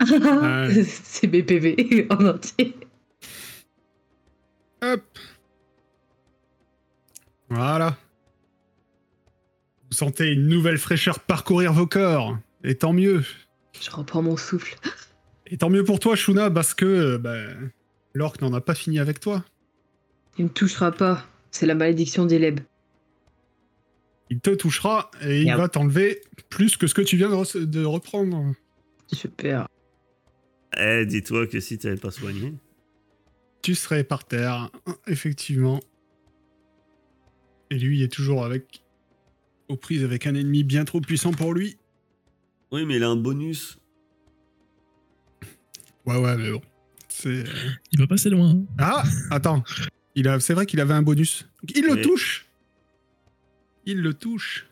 Ouais. 0.02 0.84
c'est 1.04 1.28
BPV 1.28 2.08
en 2.12 2.26
entier. 2.26 2.76
Hop. 4.82 5.04
Voilà. 7.50 7.98
Vous 9.90 9.98
sentez 9.98 10.34
une 10.34 10.48
nouvelle 10.48 10.78
fraîcheur 10.78 11.20
parcourir 11.20 11.72
vos 11.72 11.88
corps. 11.88 12.38
Et 12.64 12.76
tant 12.76 12.92
mieux. 12.92 13.24
Je 13.80 13.90
reprends 13.90 14.22
mon 14.22 14.36
souffle. 14.36 14.76
Et 15.48 15.58
tant 15.58 15.70
mieux 15.70 15.84
pour 15.84 16.00
toi, 16.00 16.16
Shuna, 16.16 16.50
parce 16.50 16.74
que 16.74 16.86
euh, 16.86 17.18
bah, 17.18 17.38
l'orque 18.14 18.42
n'en 18.42 18.54
a 18.54 18.62
pas 18.62 18.76
fini 18.76 19.00
avec 19.00 19.20
toi. 19.20 19.46
Il 20.38 20.46
me 20.46 20.50
touchera 20.50 20.92
pas. 20.92 21.24
C'est 21.56 21.66
la 21.66 21.74
malédiction 21.76 22.26
d'Eleb. 22.26 22.60
Il 24.30 24.42
te 24.42 24.50
touchera 24.50 25.10
et 25.22 25.40
il 25.40 25.46
Merde. 25.46 25.62
va 25.62 25.70
t'enlever 25.70 26.20
plus 26.50 26.76
que 26.76 26.86
ce 26.86 26.94
que 26.94 27.02
tu 27.02 27.16
viens 27.16 27.30
de, 27.30 27.36
re- 27.36 27.64
de 27.64 27.86
reprendre. 27.86 28.54
Super. 29.08 29.66
Eh, 30.78 31.06
dis-toi 31.06 31.48
que 31.48 31.62
si 31.62 31.78
t'avais 31.78 31.96
pas 31.96 32.12
soigné. 32.12 32.54
Tu 33.62 33.74
serais 33.74 34.04
par 34.04 34.26
terre, 34.26 34.70
effectivement. 35.08 35.80
Et 37.72 37.80
lui, 37.80 38.00
il 38.00 38.04
est 38.04 38.12
toujours 38.12 38.44
avec 38.44 38.84
aux 39.70 39.78
prises 39.78 40.04
avec 40.04 40.28
un 40.28 40.36
ennemi 40.36 40.66
bien 40.66 40.84
trop 40.84 41.00
puissant 41.00 41.32
pour 41.32 41.54
lui. 41.54 41.78
Oui, 42.74 42.86
mais 42.86 42.98
il 42.98 43.04
a 43.04 43.08
un 43.08 43.16
bonus. 43.16 43.80
Ouais, 46.06 46.18
ouais, 46.18 46.36
mais 46.36 46.52
bon. 46.52 46.62
C'est. 47.08 47.46
Il 47.94 48.00
va 48.00 48.08
passer 48.08 48.30
loin. 48.30 48.50
hein. 48.50 48.66
Ah, 48.78 49.04
attends. 49.32 49.64
Il 50.16 50.28
a, 50.28 50.40
c'est 50.40 50.54
vrai 50.54 50.66
qu'il 50.66 50.80
avait 50.80 50.94
un 50.94 51.02
bonus. 51.02 51.46
Il 51.76 51.86
le 51.86 51.94
Oui. 51.94 52.02
touche. 52.02 52.46
Il 53.86 54.02
le 54.02 54.14
touche. 54.14 54.66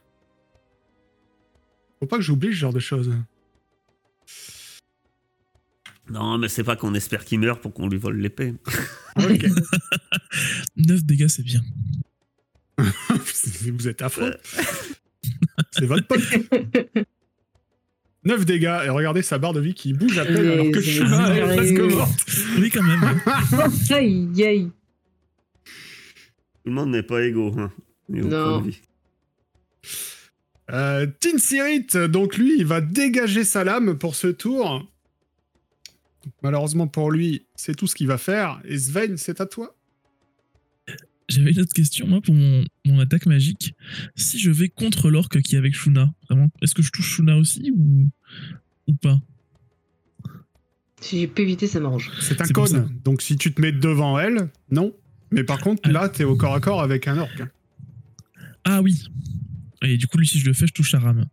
Faut 2.00 2.08
pas 2.08 2.18
que 2.18 2.24
j'oublie 2.24 2.48
ce 2.50 2.54
genre 2.54 2.74
de 2.74 2.80
choses. 2.80 3.12
Non, 6.10 6.38
mais 6.38 6.50
c'est 6.50 6.64
pas 6.64 6.76
qu'on 6.76 6.94
espère 6.96 7.24
qu'il 7.26 7.40
meurt 7.40 7.62
pour 7.62 7.74
qu'on 7.74 7.88
lui 7.88 7.98
vole 7.98 8.18
l'épée. 8.20 8.54
Ok. 9.16 9.46
9 10.78 11.04
dégâts, 11.04 11.28
c'est 11.28 11.44
bien. 11.44 11.62
Vous 12.80 13.88
êtes 13.88 14.02
affreux. 14.02 14.36
C'est 15.70 15.86
votre 15.86 16.08
pote. 16.08 16.20
9 18.26 18.44
dégâts. 18.46 18.82
Et 18.86 18.90
regardez 18.90 19.22
sa 19.22 19.38
barre 19.38 19.54
de 19.54 19.60
vie 19.60 19.76
qui 19.76 19.94
bouge 19.94 20.18
à 20.18 20.26
peine 20.26 20.48
alors 20.48 20.72
que 20.72 20.82
Shuna 20.82 21.36
est 21.38 21.56
presque 21.56 21.94
morte. 21.94 22.26
Oui, 22.58 22.72
quand 22.72 22.82
même. 22.82 23.22
aïe, 23.92 24.44
aïe. 24.44 24.72
Tout 26.64 26.70
le 26.70 26.76
monde 26.76 26.92
n'est 26.92 27.04
pas 27.04 27.24
égaux. 27.24 27.54
Hein, 27.58 27.72
Non. 28.10 28.64
Euh, 30.72 31.08
Tin 31.20 31.38
Sirit, 31.38 31.88
donc 32.10 32.38
lui, 32.38 32.58
il 32.58 32.66
va 32.66 32.80
dégager 32.80 33.44
sa 33.44 33.64
lame 33.64 33.98
pour 33.98 34.16
ce 34.16 34.28
tour. 34.28 34.90
Malheureusement 36.42 36.88
pour 36.88 37.12
lui, 37.12 37.46
c'est 37.56 37.76
tout 37.76 37.86
ce 37.86 37.96
qu'il 37.96 38.08
va 38.08 38.18
faire. 38.18 38.62
Et 38.64 38.78
Sven, 38.78 39.18
c'est 39.18 39.42
à 39.42 39.46
toi. 39.46 39.76
J'avais 41.28 41.52
une 41.52 41.60
autre 41.60 41.74
question, 41.74 42.08
moi, 42.08 42.22
pour 42.22 42.34
mon, 42.34 42.64
mon 42.86 43.00
attaque 43.00 43.26
magique. 43.26 43.76
Si 44.16 44.40
je 44.40 44.52
vais 44.52 44.70
contre 44.70 45.10
l'orque 45.10 45.42
qui 45.42 45.56
est 45.56 45.58
avec 45.58 45.74
Shuna, 45.74 46.14
vraiment, 46.30 46.50
est-ce 46.62 46.74
que 46.74 46.82
je 46.82 46.92
touche 46.92 47.16
Shuna 47.16 47.38
aussi 47.38 47.72
ou, 47.76 48.10
ou 48.88 48.94
pas? 48.94 49.20
Si 51.02 51.20
j'ai 51.20 51.28
pu 51.28 51.42
éviter, 51.42 51.68
ça 51.68 51.82
m'arrange. 51.82 52.12
C'est 52.22 52.40
un 52.40 52.46
cône. 52.46 52.90
Donc 53.04 53.22
si 53.22 53.36
tu 53.36 53.54
te 53.54 53.60
mets 53.60 53.74
devant 53.74 54.18
elle, 54.18 54.50
non. 54.70 54.96
Mais 55.34 55.44
par 55.44 55.60
contre, 55.60 55.90
là, 55.90 56.10
t'es 56.10 56.24
au 56.24 56.36
corps 56.36 56.54
à 56.54 56.60
corps 56.60 56.82
avec 56.82 57.08
un 57.08 57.18
orc. 57.18 57.44
Ah 58.64 58.82
oui. 58.82 59.04
Et 59.82 59.98
du 59.98 60.08
coup, 60.08 60.18
lui, 60.18 60.28
si 60.28 60.40
je 60.40 60.46
le 60.46 60.54
fais, 60.54 60.68
je 60.68 60.74
touche 60.74 60.94
à 60.94 61.00
Ram. 61.00 61.26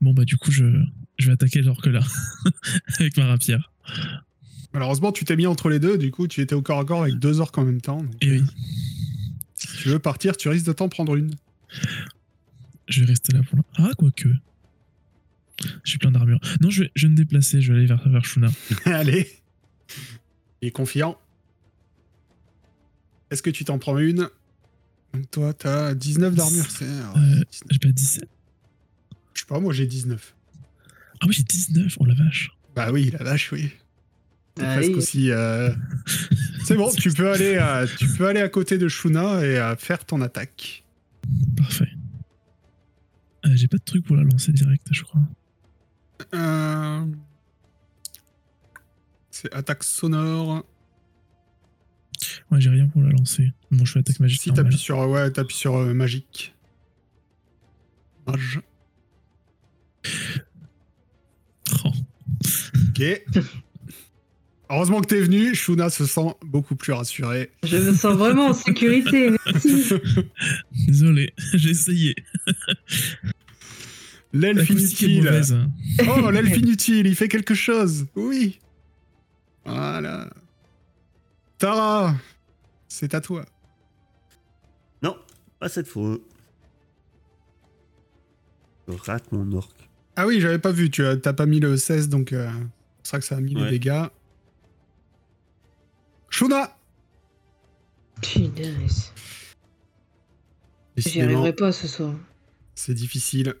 Bon, 0.00 0.14
bah, 0.14 0.24
du 0.24 0.36
coup, 0.36 0.50
je, 0.50 0.64
je 1.18 1.26
vais 1.26 1.32
attaquer 1.32 1.60
l'orque 1.60 1.86
là, 1.86 2.00
avec 2.98 3.16
ma 3.18 3.26
rapière. 3.26 3.70
Malheureusement, 4.72 5.12
tu 5.12 5.24
t'es 5.24 5.36
mis 5.36 5.46
entre 5.46 5.68
les 5.68 5.78
deux. 5.78 5.98
Du 5.98 6.10
coup, 6.10 6.26
tu 6.28 6.40
étais 6.40 6.54
au 6.54 6.62
corps 6.62 6.78
à 6.78 6.84
corps 6.84 7.02
avec 7.02 7.18
deux 7.18 7.40
orques 7.40 7.58
en 7.58 7.64
même 7.64 7.82
temps. 7.82 7.98
Donc, 8.02 8.14
Et 8.22 8.30
oui, 8.30 8.42
Si 9.56 9.66
tu 9.82 9.88
veux 9.88 9.98
partir, 9.98 10.36
tu 10.36 10.48
risques 10.48 10.66
de 10.66 10.72
t'en 10.72 10.88
prendre 10.88 11.14
une. 11.16 11.34
je 12.88 13.00
vais 13.00 13.06
rester 13.06 13.32
là 13.34 13.40
pour 13.42 13.56
l'instant. 13.56 13.72
Ah, 13.90 13.94
quoique. 13.98 14.28
J'ai 15.84 15.98
plein 15.98 16.10
d'armure. 16.10 16.40
Non, 16.60 16.70
je 16.70 16.84
vais, 16.84 16.90
je 16.96 17.06
vais 17.06 17.10
me 17.10 17.16
déplacer, 17.16 17.60
je 17.60 17.72
vais 17.72 17.78
aller 17.80 17.86
vers, 17.86 18.08
vers 18.08 18.24
Shuna. 18.24 18.48
Allez. 18.86 19.28
Il 20.62 20.68
est 20.68 20.70
confiant. 20.70 21.18
Est-ce 23.32 23.42
que 23.42 23.50
tu 23.50 23.64
t'en 23.64 23.78
prends 23.78 23.98
une? 23.98 24.28
Donc 25.14 25.30
toi, 25.30 25.52
t'as 25.54 25.94
19 25.94 26.34
d'armure. 26.34 26.70
C'est... 26.70 26.84
Euh, 26.84 27.42
J'ai 27.70 27.78
pas 27.78 27.88
17. 27.88 28.28
Je 29.34 29.40
sais 29.40 29.46
pas, 29.46 29.58
moi 29.58 29.72
j'ai 29.72 29.86
19. 29.86 30.34
Ah 31.20 31.26
oui, 31.26 31.32
j'ai 31.32 31.42
19, 31.42 31.96
oh 32.00 32.04
la 32.04 32.14
vache. 32.14 32.50
Bah 32.76 32.90
oui, 32.92 33.10
la 33.10 33.24
vache, 33.24 33.50
oui. 33.52 33.70
T'es 34.54 34.62
Allez. 34.64 34.88
presque 34.90 34.96
aussi. 34.98 35.30
euh, 35.30 35.70
C'est 36.64 36.76
bon, 36.76 36.90
tu 36.92 37.10
peux 37.12 37.30
aller, 37.32 37.56
à, 37.56 37.86
tu 37.86 38.06
peux 38.08 38.26
aller 38.28 38.40
à 38.40 38.48
côté 38.48 38.76
de 38.78 38.88
Shuna 38.88 39.40
et 39.44 39.58
euh, 39.58 39.76
faire 39.76 40.04
ton 40.04 40.20
attaque. 40.20 40.84
Parfait. 41.56 41.88
Euh, 43.46 43.50
j'ai 43.54 43.66
pas 43.68 43.78
de 43.78 43.82
truc 43.82 44.04
pour 44.04 44.16
la 44.16 44.24
lancer 44.24 44.52
direct, 44.52 44.86
je 44.90 45.02
crois. 45.02 45.22
Euh, 46.34 47.06
C'est 49.30 49.52
attaque 49.54 49.84
sonore. 49.84 50.64
Ouais, 52.50 52.60
j'ai 52.60 52.70
rien 52.70 52.86
pour 52.88 53.02
la 53.02 53.10
lancer. 53.10 53.52
Bon, 53.70 53.84
je 53.84 53.92
fais 53.92 53.98
attaque 54.00 54.20
magique. 54.20 54.40
Si 54.40 54.52
t'appuies 54.52 54.78
sur, 54.78 54.98
ouais, 55.08 55.30
t'appuies 55.30 55.56
sur 55.56 55.76
euh, 55.76 55.92
magique. 55.94 56.54
Mage. 58.26 58.60
Oh. 61.84 61.90
Ok. 62.88 63.02
Heureusement 64.70 65.00
que 65.02 65.06
t'es 65.06 65.20
venu, 65.20 65.54
Shuna 65.54 65.90
se 65.90 66.06
sent 66.06 66.34
beaucoup 66.46 66.76
plus 66.76 66.92
rassurée. 66.94 67.50
Je 67.62 67.76
me 67.76 67.92
sens 67.92 68.16
vraiment 68.16 68.46
en 68.48 68.54
sécurité. 68.54 69.30
Merci. 69.44 69.84
Désolé, 70.86 71.34
j'ai 71.52 71.70
essayé. 71.70 72.14
L'elfe 74.32 74.70
inutile. 74.70 75.24
mauvaise. 75.24 75.52
hein. 75.52 75.70
Oh, 76.08 76.30
l'elfe 76.30 76.56
inutile, 76.56 77.06
il 77.06 77.14
fait 77.14 77.28
quelque 77.28 77.54
chose. 77.54 78.06
Oui. 78.16 78.60
Voilà. 79.66 80.30
Tara, 81.62 82.16
c'est 82.88 83.14
à 83.14 83.20
toi. 83.20 83.44
Non, 85.00 85.16
pas 85.60 85.68
cette 85.68 85.86
fois. 85.86 86.18
Je 88.88 88.94
rate 88.94 89.30
mon 89.30 89.52
orc. 89.52 89.70
Ah 90.16 90.26
oui, 90.26 90.40
j'avais 90.40 90.58
pas 90.58 90.72
vu, 90.72 90.90
tu 90.90 91.06
as, 91.06 91.16
t'as 91.16 91.32
pas 91.32 91.46
mis 91.46 91.60
le 91.60 91.76
16, 91.76 92.08
donc 92.08 92.32
euh, 92.32 92.50
c'est 93.04 93.10
ça 93.12 93.18
que 93.20 93.24
ça 93.24 93.36
a 93.36 93.40
mis 93.40 93.54
les 93.54 93.62
Ouais. 93.62 93.70
dégâts. 93.70 94.06
Shuna 96.30 96.76
Punaise. 98.20 99.12
J'y 100.96 101.20
arriverai 101.20 101.52
pas 101.52 101.70
ce 101.70 101.86
soir. 101.86 102.12
c'est 102.74 102.94
difficile. 102.94 103.54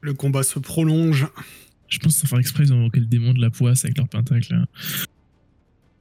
Le 0.00 0.14
combat 0.14 0.42
se 0.42 0.58
prolonge. 0.58 1.28
Je 1.86 2.00
pense 2.00 2.14
que 2.16 2.20
ça 2.22 2.26
fera 2.26 2.40
exprès, 2.40 2.64
ils 2.64 2.72
ont 2.72 2.80
invoqué 2.80 2.98
le 2.98 3.06
démon 3.06 3.32
de 3.32 3.40
la 3.40 3.50
poisse 3.50 3.84
avec 3.84 3.96
leur 3.98 4.08
pentacle. 4.08 4.52
hein. 4.52 4.66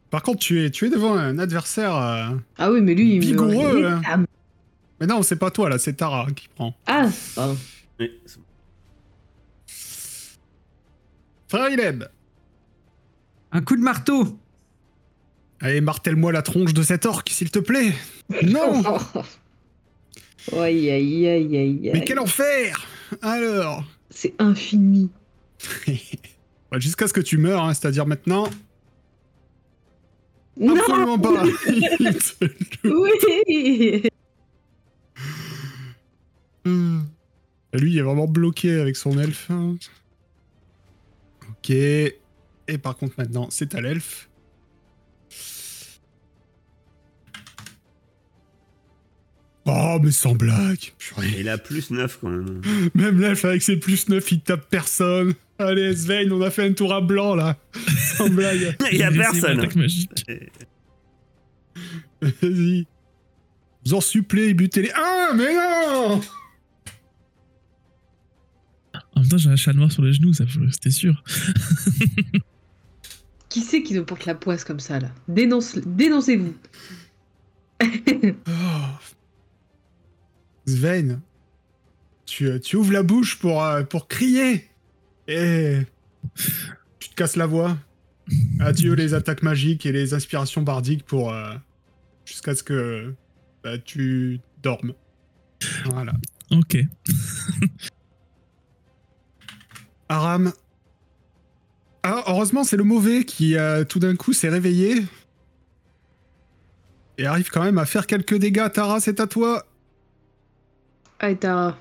Par 0.10 0.22
contre, 0.24 0.40
tu 0.40 0.64
es, 0.64 0.70
tu 0.72 0.86
es 0.86 0.90
devant 0.90 1.16
un 1.16 1.40
adversaire. 1.40 1.96
euh, 1.96 2.30
Ah 2.58 2.72
oui, 2.72 2.82
mais 2.82 2.94
lui, 2.94 3.16
il 3.16 3.20
Vigoureux, 3.22 3.82
me. 3.82 3.88
hein. 3.88 4.02
Ah, 4.08 4.18
Mais 5.00 5.08
non, 5.08 5.22
c'est 5.24 5.36
pas 5.36 5.52
toi 5.52 5.70
là, 5.70 5.78
c'est 5.78 5.94
Tara 5.94 6.28
qui 6.36 6.48
prend. 6.48 6.74
Ah, 6.88 7.08
pardon. 7.36 7.58
Oui, 8.00 8.12
c'est 8.26 8.38
bon. 8.38 8.44
Frère 11.48 11.70
Ileb, 11.70 12.04
Un 13.52 13.62
coup 13.62 13.76
de 13.76 13.82
marteau. 13.82 14.38
allez, 15.62 15.82
martèle-moi 15.82 16.32
la 16.32 16.42
tronche 16.42 16.74
de 16.74 16.82
cet 16.84 17.06
orc, 17.06 17.24
s'il 17.30 17.52
te 17.52 17.60
plaît. 17.60 17.94
Non 18.44 18.84
Aïe, 20.54 20.92
aïe, 20.92 21.28
aïe, 21.28 21.58
aïe, 21.58 21.80
Mais 21.94 22.00
aïe. 22.00 22.04
quel 22.06 22.20
enfer 22.20 22.86
Alors 23.22 23.84
C'est 24.10 24.34
infini. 24.40 25.10
Bah, 26.72 26.80
Jusqu'à 26.80 27.08
ce 27.08 27.14
que 27.14 27.22
tu 27.22 27.38
meurs, 27.38 27.64
hein, 27.64 27.74
c'est-à-dire 27.76 28.06
maintenant. 28.08 28.50
Non 30.58 30.76
Absolument 30.78 31.20
pas 31.20 31.44
Oui 32.84 34.04
Hmm. 36.64 37.02
Lui, 37.74 37.92
il 37.92 37.98
est 38.00 38.02
vraiment 38.02 38.28
bloqué 38.28 38.80
avec 38.80 38.96
son 38.96 39.20
elfe. 39.20 39.52
hein. 39.52 39.76
Ok. 41.50 41.70
Et 41.70 42.18
par 42.82 42.98
contre, 42.98 43.14
maintenant, 43.20 43.48
c'est 43.52 43.76
à 43.76 43.82
l'elfe. 43.82 44.30
Oh, 49.68 49.98
mais 50.02 50.12
sans 50.12 50.36
blague. 50.36 50.94
Purée. 51.00 51.36
Il 51.40 51.50
a 51.50 51.58
plus 51.58 51.90
9 51.90 52.20
quand 52.22 52.30
même. 52.30 52.62
Même 52.94 53.20
l'elfe 53.20 53.46
avec 53.46 53.62
ses 53.64 53.78
plus 53.78 54.08
9, 54.10 54.32
il 54.32 54.42
tape 54.42 54.70
personne. 54.70 55.34
Allez, 55.58 55.96
Svein, 55.96 56.30
on 56.32 56.42
a 56.42 56.52
fait 56.52 56.64
un 56.68 56.74
tour 56.74 56.94
à 56.94 57.02
blanc 57.02 57.36
là. 57.36 57.58
Sans 58.18 58.30
blague. 58.30 58.76
Il 58.92 58.98
y 58.98 59.04
a 59.04 59.12
personne. 59.12 59.66
Vas-y. 62.22 62.88
Vous 63.86 63.94
en 63.94 64.02
supplée, 64.02 64.54
butez-les. 64.54 64.92
Ah, 64.96 65.32
mais 65.36 65.54
non 65.54 66.22
En 69.16 69.20
même 69.20 69.30
temps, 69.30 69.38
j'ai 69.38 69.50
un 69.50 69.56
chat 69.56 69.74
noir 69.74 69.92
sur 69.92 70.02
les 70.02 70.14
genoux, 70.14 70.34
ça 70.34 70.46
c'était 70.72 70.92
sûr. 70.92 71.24
Qui 73.50 73.62
c'est 73.62 73.84
qui 73.84 73.94
nous 73.94 74.04
porte 74.04 74.26
la 74.26 74.36
poisse 74.36 74.66
comme 74.66 74.82
ça, 74.82 75.00
là? 75.00 75.10
Dénonce, 75.30 75.78
Dénoncez-vous. 75.78 76.56
Oh. 78.48 79.12
Sven, 80.68 81.22
tu, 82.26 82.48
euh, 82.48 82.60
tu 82.60 82.76
ouvres 82.76 82.92
la 82.92 83.04
bouche 83.04 83.38
pour, 83.38 83.64
euh, 83.64 83.84
pour 83.84 84.08
crier 84.08 84.68
et 85.28 85.80
tu 87.00 87.10
te 87.10 87.16
casses 87.16 87.36
la 87.36 87.46
voix. 87.46 87.78
Adieu 88.60 88.94
les 88.94 89.14
attaques 89.14 89.44
magiques 89.44 89.86
et 89.86 89.92
les 89.92 90.14
inspirations 90.14 90.62
bardiques 90.62 91.06
pour 91.06 91.32
euh, 91.32 91.54
jusqu'à 92.26 92.56
ce 92.56 92.64
que 92.64 93.14
bah, 93.64 93.78
tu 93.78 94.40
dormes. 94.64 94.94
Voilà. 95.86 96.14
Ok. 96.52 96.78
Aram. 100.10 100.52
Ah, 102.04 102.24
heureusement, 102.28 102.64
c'est 102.64 102.78
le 102.78 102.84
mauvais 102.84 103.26
qui 103.26 103.58
euh, 103.58 103.84
tout 103.84 104.00
d'un 104.00 104.16
coup 104.16 104.34
s'est 104.34 104.50
réveillé 104.50 105.04
et 107.18 107.26
arrive 107.26 107.50
quand 107.50 107.64
même 107.64 107.78
à 107.78 107.86
faire 107.86 108.08
quelques 108.08 108.36
dégâts. 108.36 108.72
Tara, 108.72 109.00
c'est 109.00 109.20
à 109.20 109.28
toi. 109.28 109.66
Allez, 111.20 111.38
Tara, 111.38 111.78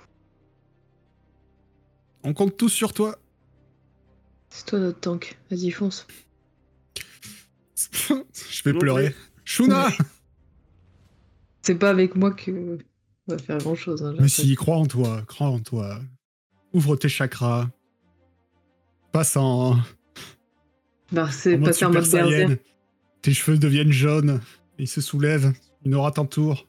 On 2.22 2.32
compte 2.32 2.56
tous 2.56 2.68
sur 2.68 2.92
toi. 2.92 3.18
C'est 4.54 4.66
toi 4.66 4.78
notre 4.78 5.00
tank. 5.00 5.36
Vas-y, 5.50 5.72
fonce. 5.72 6.06
Je 7.76 8.62
vais 8.64 8.72
pleurer. 8.72 9.12
Shuna 9.44 9.88
C'est 11.62 11.74
pas 11.74 11.90
avec 11.90 12.14
moi 12.14 12.30
que 12.30 12.78
on 13.26 13.32
va 13.32 13.38
faire 13.38 13.58
grand 13.58 13.74
chose. 13.74 14.04
Hein, 14.04 14.14
Mais 14.20 14.28
si, 14.28 14.54
crois 14.54 14.76
en 14.76 14.86
toi, 14.86 15.22
crois 15.26 15.48
en 15.48 15.58
toi. 15.58 16.00
Ouvre 16.72 16.94
tes 16.94 17.08
chakras. 17.08 17.68
Passe 19.10 19.36
en, 19.36 19.76
Bah, 21.10 21.28
c'est 21.32 21.58
passé 21.58 21.84
en 21.84 21.88
mode 21.88 22.08
berserk. 22.08 22.60
Tes 23.22 23.34
cheveux 23.34 23.58
deviennent 23.58 23.92
jaunes. 23.92 24.40
Ils 24.78 24.88
se 24.88 25.00
soulèvent. 25.00 25.52
Une 25.84 25.96
aura 25.96 26.12
t'entoure. 26.12 26.68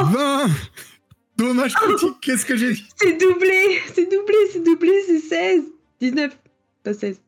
Oh 0.00 0.04
20 0.04 0.46
Dommage 1.36 1.74
critique, 1.74 2.20
qu'est-ce 2.20 2.44
que 2.44 2.56
j'ai 2.56 2.72
dit 2.72 2.86
C'est 2.96 3.20
doublé 3.20 3.80
C'est 3.94 4.10
doublé, 4.10 4.36
c'est 4.52 4.64
doublé, 4.64 4.92
c'est 5.06 5.20
16 5.20 5.73
19 6.00 6.36
Pas 6.82 6.94
16. 6.94 7.20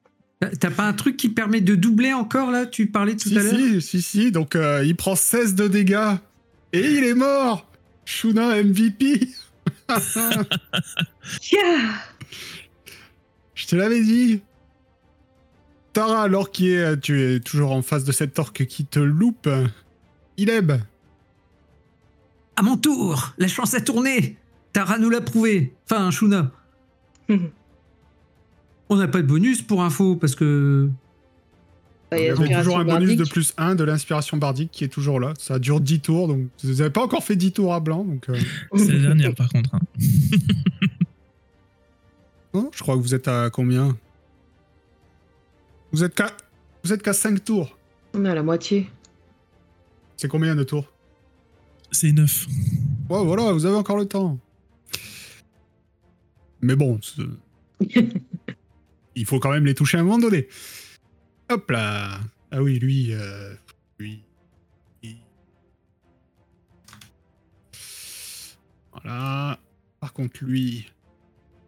T'as 0.61 0.71
pas 0.71 0.85
un 0.85 0.93
truc 0.93 1.17
qui 1.17 1.31
permet 1.31 1.63
de 1.63 1.75
doubler 1.75 2.13
encore 2.13 2.51
là? 2.51 2.67
Tu 2.67 2.87
parlais 2.89 3.17
tout 3.17 3.31
Si, 3.31 3.39
à 3.39 3.43
l'heure 3.43 3.55
si, 3.55 3.81
si, 3.81 4.03
si. 4.03 4.33
Donc, 4.33 4.55
euh, 4.55 4.85
il 4.85 4.95
prend 4.95 5.17
16 5.17 5.55
de 5.55 5.67
dégâts. 5.67 6.17
Et 6.73 6.81
il 6.81 7.05
est 7.05 7.15
mort 7.15 7.67
Shuna 8.05 8.63
MVP 8.63 9.29
Yeah 11.53 11.79
Je 13.55 13.67
te 13.67 13.77
l'avais 13.77 14.03
dit. 14.03 14.43
Tara, 15.95 16.25
alors 16.25 16.51
qui 16.51 16.71
est, 16.73 17.01
tu 17.01 17.23
es 17.23 17.41
toujours 17.41 17.73
en 17.73 17.81
face 17.81 18.05
de 18.05 18.13
cet 18.13 18.39
orque 18.39 18.67
qui 18.67 18.85
te 18.85 18.99
loupe. 18.99 19.49
Ileb, 20.37 20.73
À 22.57 22.63
mon 22.63 22.77
tour 22.77 23.33
La 23.39 23.49
chance 23.49 23.73
a 23.73 23.81
tourné 23.81 24.37
Tara 24.75 24.99
nous 24.99 25.09
l'a 25.09 25.23
prouvé. 25.23 25.73
Enfin, 25.89 26.11
Shuna. 26.11 26.53
On 28.89 28.97
n'a 28.97 29.09
pas 29.09 29.21
de 29.23 29.27
bonus 29.27 29.63
pour 29.63 29.83
info 29.83 30.17
parce 30.17 30.35
que. 30.35 30.89
Il 32.13 32.19
y 32.19 32.29
avait 32.29 32.55
toujours 32.55 32.79
un 32.79 32.85
bonus 32.85 33.17
de 33.17 33.25
plus 33.25 33.53
1 33.59 33.75
de 33.75 33.83
l'inspiration 33.83 34.37
bardique 34.37 34.71
qui 34.71 34.85
est 34.85 34.89
toujours 34.89 35.19
là. 35.19 35.35
Ça 35.39 35.59
dure 35.59 35.81
10 35.81 36.01
tours, 36.01 36.29
donc 36.29 36.47
vous 36.63 36.75
n'avez 36.75 36.91
pas 36.91 37.03
encore 37.03 37.25
fait 37.25 37.35
10 37.35 37.53
tours 37.53 37.75
à 37.75 37.81
blanc. 37.81 38.05
Donc, 38.05 38.29
euh, 38.29 38.39
C'est 38.77 38.93
la 38.93 39.01
dernière 39.01 39.35
par 39.35 39.49
contre. 39.49 39.75
hein. 39.75 39.81
non, 42.55 42.71
je 42.73 42.81
crois 42.83 42.97
que 42.97 43.01
vous 43.03 43.15
êtes 43.15 43.27
à 43.29 43.51
combien? 43.51 43.97
Vous 45.93 46.05
êtes 46.05 46.15
qu'à 46.15 46.31
vous 46.85 46.93
êtes 46.93 47.03
qu'à 47.03 47.13
5 47.13 47.43
tours. 47.45 47.77
On 48.15 48.25
est 48.25 48.29
à 48.31 48.35
la 48.37 48.43
moitié. 48.45 48.89
C'est 50.17 50.29
combien 50.29 50.55
de 50.55 50.63
tours? 50.63 50.87
C'est 51.91 52.13
9. 52.13 52.47
Ouais, 53.11 53.25
voilà, 53.25 53.53
vous 53.53 53.67
avez 53.67 53.77
encore 53.77 53.97
le 53.97 54.07
temps. 54.07 54.39
Mais 56.61 56.77
bon, 56.77 56.99
c'est- 57.03 57.23
il 59.17 59.25
faut 59.27 59.41
quand 59.41 59.51
même 59.51 59.67
les 59.67 59.75
toucher 59.75 59.97
à 59.99 60.01
un 60.01 60.05
moment 60.05 60.19
donné. 60.19 60.47
Hop 61.51 61.71
là. 61.71 62.21
Ah 62.53 62.63
oui, 62.63 62.79
lui, 62.79 63.13
euh, 63.13 63.55
lui. 63.99 64.23
Voilà. 68.93 69.59
Par 70.01 70.13
contre, 70.13 70.45
lui, 70.45 70.91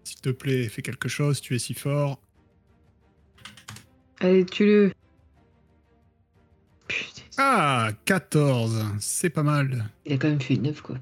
s'il 0.05 0.20
te 0.20 0.30
plaît, 0.30 0.68
fais 0.68 0.82
quelque 0.82 1.09
chose, 1.09 1.40
tu 1.40 1.55
es 1.55 1.59
si 1.59 1.74
fort. 1.74 2.20
Allez, 4.20 4.44
tue-le. 4.44 4.92
Putain, 6.88 7.22
Ah, 7.36 7.90
14, 8.05 8.84
c'est 8.99 9.30
pas 9.30 9.42
mal. 9.42 9.88
il 10.05 10.14
a 10.14 10.18
quand 10.18 10.28
même 10.28 10.40
fait 10.40 10.57
9 10.57 10.80
quoi. 10.82 10.96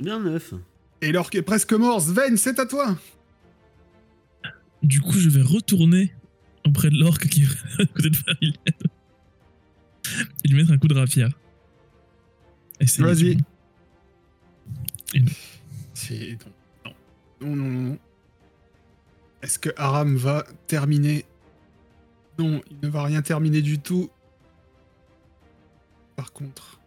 Bien 0.00 0.20
9. 0.20 0.54
Et 1.02 1.12
l'orque 1.12 1.34
est 1.34 1.42
presque 1.42 1.72
mort. 1.74 2.00
Sven, 2.00 2.36
c'est 2.36 2.58
à 2.58 2.66
toi. 2.66 2.96
Du 4.84 5.00
coup, 5.00 5.18
je 5.18 5.30
vais 5.30 5.42
retourner 5.42 6.14
auprès 6.66 6.90
de 6.90 6.98
l'orque 6.98 7.26
qui 7.28 7.42
est 7.78 7.82
à 7.82 7.86
côté 7.86 8.10
de 8.10 8.16
Fariled. 8.16 8.56
Et 10.44 10.48
lui 10.48 10.56
mettre 10.56 10.72
un 10.72 10.78
coup 10.78 10.88
de 10.88 10.94
rapière. 10.94 11.30
Vas-y. 12.98 13.38
C'est. 15.94 16.38
Non. 16.84 16.92
Non, 17.40 17.56
non, 17.56 17.64
non, 17.64 17.80
non. 17.80 17.98
Est-ce 19.42 19.58
que 19.58 19.70
Aram 19.76 20.16
va 20.16 20.46
terminer? 20.66 21.24
Non, 22.38 22.60
il 22.70 22.76
ne 22.82 22.88
va 22.88 23.04
rien 23.04 23.22
terminer 23.22 23.62
du 23.62 23.78
tout. 23.78 24.10
Par 26.16 26.32
contre, 26.32 26.80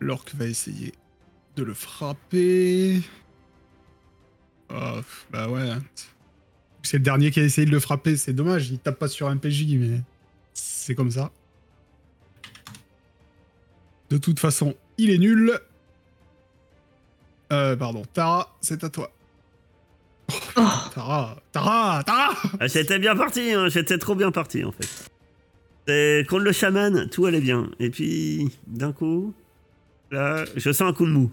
l'orque 0.00 0.34
va 0.34 0.46
essayer 0.46 0.92
de 1.56 1.62
le 1.62 1.74
frapper. 1.74 3.00
Oh, 4.74 5.00
bah 5.30 5.48
ouais. 5.48 5.70
hein. 5.70 5.82
C'est 6.82 6.98
le 6.98 7.02
dernier 7.04 7.30
qui 7.30 7.40
a 7.40 7.44
essayé 7.44 7.66
de 7.66 7.70
le 7.70 7.80
frapper, 7.80 8.16
c'est 8.16 8.32
dommage, 8.32 8.68
il 8.70 8.78
tape 8.78 8.98
pas 8.98 9.08
sur 9.08 9.28
un 9.28 9.36
PJ, 9.36 9.64
mais 9.76 10.00
c'est 10.52 10.94
comme 10.94 11.10
ça. 11.10 11.30
De 14.10 14.18
toute 14.18 14.38
façon, 14.38 14.74
il 14.98 15.10
est 15.10 15.18
nul. 15.18 15.58
Euh, 17.52 17.76
pardon, 17.76 18.02
Tara, 18.12 18.54
c'est 18.60 18.84
à 18.84 18.90
toi. 18.90 19.10
Oh, 20.56 20.62
Tara, 20.94 21.36
Tara, 21.52 22.02
Tara 22.04 22.34
Ah, 22.60 22.66
j'étais 22.66 22.98
bien 22.98 23.16
parti, 23.16 23.52
hein, 23.52 23.68
j'étais 23.68 23.98
trop 23.98 24.14
bien 24.14 24.30
parti 24.30 24.64
en 24.64 24.72
fait. 24.72 24.88
C'est 25.86 26.26
contre 26.28 26.44
le 26.44 26.52
chaman, 26.52 27.08
tout 27.10 27.26
allait 27.26 27.40
bien. 27.42 27.70
Et 27.78 27.90
puis, 27.90 28.50
d'un 28.66 28.92
coup, 28.92 29.34
là, 30.10 30.44
je 30.56 30.72
sens 30.72 30.88
un 30.88 30.92
coup 30.94 31.06
de 31.06 31.10
mou. 31.12 31.30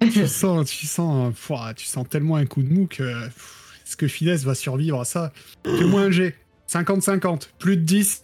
tu 0.12 0.26
sens, 0.28 0.70
tu 0.70 0.86
sens, 0.86 1.34
pouah, 1.46 1.74
tu 1.74 1.86
sens 1.86 2.06
tellement 2.08 2.36
un 2.36 2.46
coup 2.46 2.62
de 2.62 2.72
mou 2.72 2.86
que 2.86 3.02
est-ce 3.26 3.96
que 3.96 4.08
Finesse 4.08 4.44
va 4.44 4.54
survivre 4.54 5.00
à 5.00 5.04
ça? 5.04 5.32
Fais-moi 5.64 6.02
un 6.02 6.10
G. 6.10 6.34
50-50. 6.68 7.48
Plus 7.58 7.76
de 7.76 7.82
10. 7.82 8.22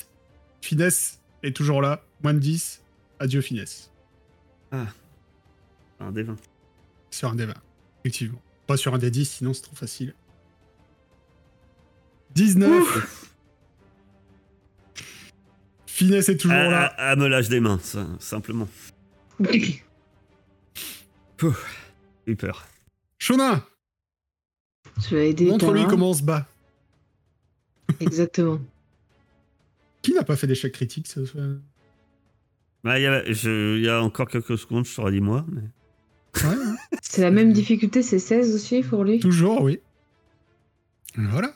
Finesse 0.61 1.21
est 1.43 1.57
toujours 1.57 1.81
là. 1.81 2.03
Moins 2.23 2.35
de 2.35 2.41
10. 2.41 2.83
Adieu 3.21 3.41
Finesse. 3.41 3.91
Un 4.73 6.11
des 6.13 6.25
20. 6.25 6.37
Sur 7.11 7.31
un 7.31 7.35
des 7.37 7.47
20. 7.47 7.55
Effectivement. 8.05 8.41
Pas 8.67 8.77
sur 8.77 8.95
un 8.95 8.99
des 8.99 9.11
10, 9.11 9.31
sinon 9.31 9.55
c'est 9.55 9.63
trop 9.63 9.77
facile. 9.77 10.15
19. 12.35 13.29
Finesse 15.87 16.29
est 16.31 16.37
toujours 16.39 16.57
Ah, 16.57 16.69
là. 16.69 16.95
ah, 16.97 17.11
ah, 17.11 17.17
me 17.17 17.29
lâche 17.29 17.49
des 17.49 17.61
mains, 17.61 17.79
ça, 17.83 18.07
simplement. 18.19 18.69
J'ai 22.27 22.33
eu 22.33 22.37
peur. 22.37 22.67
Shona, 23.19 23.65
Je 24.99 25.45
montre-lui 25.49 25.87
comment 25.87 26.11
on 26.11 26.15
se 26.15 26.23
bat. 26.23 26.47
Exactement. 28.01 28.61
Qui 30.03 30.13
n'a 30.15 30.25
pas 30.25 30.37
fait 30.37 30.47
d'échec 30.47 30.73
critique 30.73 31.07
ce 31.07 31.25
soir? 31.25 31.47
Bah, 32.83 32.99
il 32.99 33.03
y, 33.03 33.07
a- 33.07 33.77
y 33.77 33.91
encore 33.91 34.29
quelques 34.29 34.59
secondes, 34.59 34.85
je 34.85 34.95
t'aurais 34.95 35.13
dit 35.13 35.21
moi. 35.21 35.47
Mais... 35.49 35.63
Ouais, 36.43 36.57
ouais. 36.57 36.75
C'est 37.03 37.23
la 37.23 37.31
même 37.31 37.53
difficulté, 37.53 38.03
c'est 38.03 38.19
16 38.19 38.55
aussi 38.55 38.83
pour 38.83 39.05
lui? 39.05 39.21
Toujours, 39.21 39.63
oui. 39.63 39.79
Voilà. 41.15 41.55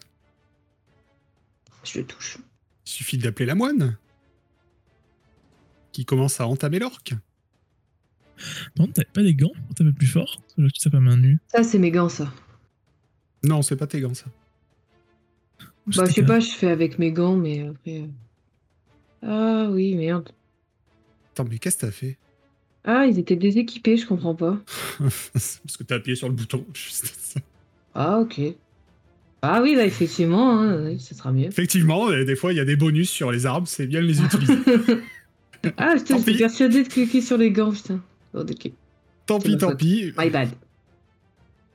Je 1.82 1.98
le 2.00 2.04
touche. 2.06 2.38
Il 2.86 2.90
suffit 2.90 3.18
d'appeler 3.18 3.46
la 3.46 3.54
moine. 3.54 3.96
Qui 5.92 6.04
commence 6.04 6.40
à 6.40 6.46
entamer 6.46 6.78
l'orque. 6.78 7.14
Non, 8.78 8.86
t'avais 8.88 9.08
pas 9.12 9.22
des 9.22 9.34
gants 9.34 9.52
pour 9.66 9.74
taper 9.74 9.92
plus 9.92 10.06
fort 10.06 10.40
que 10.56 10.62
tu 10.68 10.80
tapes 10.80 10.94
à 10.94 11.00
main 11.00 11.16
nue. 11.16 11.38
Ça, 11.48 11.62
c'est 11.62 11.78
mes 11.78 11.90
gants, 11.90 12.08
ça. 12.08 12.32
Non, 13.42 13.62
c'est 13.62 13.76
pas 13.76 13.86
tes 13.86 14.00
gants, 14.00 14.14
ça. 14.14 14.26
Bah, 15.86 16.04
je 16.06 16.12
sais 16.12 16.24
pas, 16.24 16.40
je 16.40 16.50
fais 16.50 16.68
avec 16.68 16.98
mes 16.98 17.12
gants, 17.12 17.36
mais 17.36 17.66
après. 17.68 18.00
euh. 18.00 18.06
Ah 19.22 19.68
oui, 19.70 19.94
merde. 19.94 20.30
Attends, 21.32 21.46
mais 21.48 21.58
qu'est-ce 21.58 21.76
que 21.76 21.86
t'as 21.86 21.92
fait? 21.92 22.18
Ah, 22.84 23.06
ils 23.06 23.18
étaient 23.18 23.36
déséquipés, 23.36 23.96
je 23.96 24.06
comprends 24.06 24.34
pas. 24.34 24.58
Parce 24.98 25.76
que 25.78 25.82
t'as 25.82 25.96
appuyé 25.96 26.16
sur 26.16 26.28
le 26.28 26.34
bouton. 26.34 26.64
juste 26.74 27.06
ça. 27.06 27.40
Ah, 27.94 28.18
ok. 28.20 28.40
Ah 29.42 29.60
oui, 29.62 29.76
bah 29.76 29.84
effectivement, 29.84 30.60
hein, 30.60 30.98
ça 30.98 31.14
sera 31.14 31.30
mieux. 31.30 31.46
Effectivement, 31.46 32.08
euh, 32.08 32.24
des 32.24 32.36
fois, 32.36 32.52
il 32.52 32.56
y 32.56 32.60
a 32.60 32.64
des 32.64 32.74
bonus 32.74 33.10
sur 33.10 33.30
les 33.30 33.46
armes, 33.46 33.66
c'est 33.66 33.86
bien 33.86 34.00
de 34.00 34.06
les 34.06 34.20
utiliser. 34.22 34.54
ah, 35.76 35.94
j'étais 35.96 36.14
pis. 36.16 36.38
persuadée 36.38 36.82
de 36.82 36.88
cliquer 36.88 37.20
sur 37.20 37.36
les 37.36 37.50
gants, 37.50 37.72
putain. 37.72 38.02
Ok. 38.36 38.70
tant 39.26 39.38
pis, 39.40 39.56
tant 39.56 39.74
pis. 39.74 40.12
My 40.18 40.30
bad. 40.30 40.50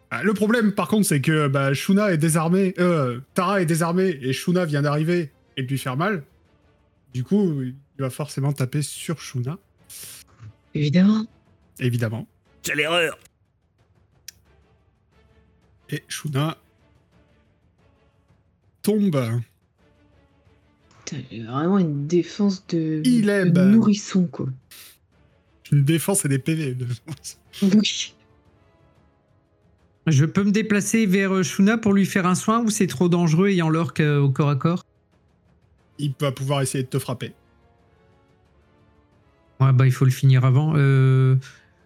Ah, 0.09 0.23
Le 0.23 0.33
problème, 0.33 0.73
par 0.73 0.87
contre, 0.87 1.07
c'est 1.07 1.21
que 1.21 1.47
bah, 1.47 1.73
Shuna 1.73 2.11
est 2.11 2.17
désarmée. 2.17 2.73
Euh, 2.79 3.19
Tara 3.33 3.61
est 3.61 3.65
désarmée 3.65 4.17
et 4.21 4.33
Shuna 4.33 4.65
vient 4.65 4.81
d'arriver 4.81 5.31
et 5.57 5.63
de 5.63 5.67
lui 5.67 5.77
faire 5.77 5.95
mal. 5.97 6.23
Du 7.13 7.23
coup, 7.23 7.61
il 7.61 7.75
va 7.97 8.09
forcément 8.09 8.51
taper 8.53 8.81
sur 8.81 9.19
Shuna, 9.19 9.57
Évidemment. 10.73 11.25
évidemment. 11.79 12.27
Quelle 12.63 12.79
erreur 12.79 13.17
Et 15.89 16.03
Shuna 16.07 16.57
tombe. 18.81 19.41
Putain, 21.05 21.17
il 21.31 21.47
a 21.47 21.51
vraiment 21.51 21.79
une 21.79 22.07
défense 22.07 22.65
de, 22.67 23.01
Il 23.05 23.29
est 23.29 23.45
de 23.49 23.61
nourrisson, 23.61 24.27
quoi. 24.27 24.47
Une 25.71 25.83
défense 25.83 26.25
et 26.25 26.27
des 26.29 26.39
PV. 26.39 26.75
de- 26.75 26.85
Oui. 27.61 28.13
Je 30.07 30.25
peux 30.25 30.43
me 30.43 30.51
déplacer 30.51 31.05
vers 31.05 31.31
euh, 31.33 31.43
Shuna 31.43 31.77
pour 31.77 31.93
lui 31.93 32.05
faire 32.05 32.25
un 32.25 32.35
soin 32.35 32.59
ou 32.63 32.69
c'est 32.69 32.87
trop 32.87 33.07
dangereux 33.07 33.49
ayant 33.49 33.69
l'orque 33.69 33.99
euh, 33.99 34.19
au 34.19 34.29
corps 34.29 34.49
à 34.49 34.55
corps? 34.55 34.83
Il 35.99 36.13
va 36.19 36.31
pouvoir 36.31 36.61
essayer 36.61 36.83
de 36.83 36.89
te 36.89 36.97
frapper. 36.99 37.33
Ouais, 39.59 39.71
bah 39.73 39.85
il 39.85 39.91
faut 39.91 40.05
le 40.05 40.11
finir 40.11 40.43
avant. 40.43 40.73
Euh, 40.75 41.35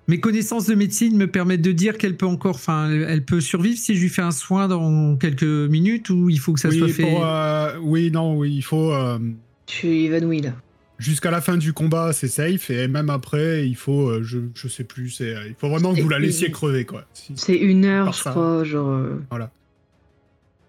Mes 0.08 0.22
connaissances 0.22 0.66
de 0.68 0.76
médecine 0.76 1.18
me 1.18 1.28
permettent 1.28 1.62
de 1.62 1.74
dire 1.74 1.98
qu'elle 1.98 2.16
peut 2.16 2.26
encore, 2.26 2.56
enfin, 2.56 2.90
elle 2.90 3.26
peut 3.26 3.42
survivre 3.42 3.78
si 3.78 3.96
je 3.96 4.02
lui 4.02 4.10
fais 4.10 4.22
un 4.22 4.32
soin 4.32 4.70
dans 4.70 5.18
quelques 5.18 5.44
minutes 5.44 6.10
ou 6.10 6.30
il 6.30 6.40
faut 6.40 6.54
que 6.54 6.60
ça 6.62 6.70
oui, 6.70 6.80
soit 6.80 6.88
fait. 6.88 7.04
pour, 7.04 7.26
euh, 7.26 7.78
oui, 7.82 8.12
non, 8.12 8.38
oui, 8.38 8.54
il 8.56 8.62
faut. 8.62 8.94
euh, 8.94 9.20
Tu 9.66 9.88
es 9.88 10.04
évanoui, 10.04 10.40
là. 10.42 10.54
Jusqu'à 10.98 11.30
la 11.30 11.42
fin 11.42 11.58
du 11.58 11.74
combat, 11.74 12.14
c'est 12.14 12.30
safe, 12.30 12.70
et 12.70 12.88
même 12.88 13.10
après, 13.10 13.68
il 13.68 13.76
faut, 13.76 14.08
euh, 14.10 14.24
je, 14.24 14.40
je 14.56 14.68
sais 14.70 14.86
plus, 14.86 15.10
c'est, 15.10 15.36
euh, 15.36 15.48
il 15.48 15.54
faut 15.56 15.68
vraiment 15.68 15.94
que 15.94 16.00
vous 16.02 16.08
la 16.08 16.20
laissiez 16.20 16.52
crever, 16.52 16.86
quoi. 16.86 17.04
Si- 17.14 17.34
C'est 17.36 17.58
une 17.58 17.84
heure, 17.84 18.14
je 18.14 18.22
ça. 18.24 18.32
crois, 18.32 18.64
genre... 18.64 18.90
euh, 18.92 19.18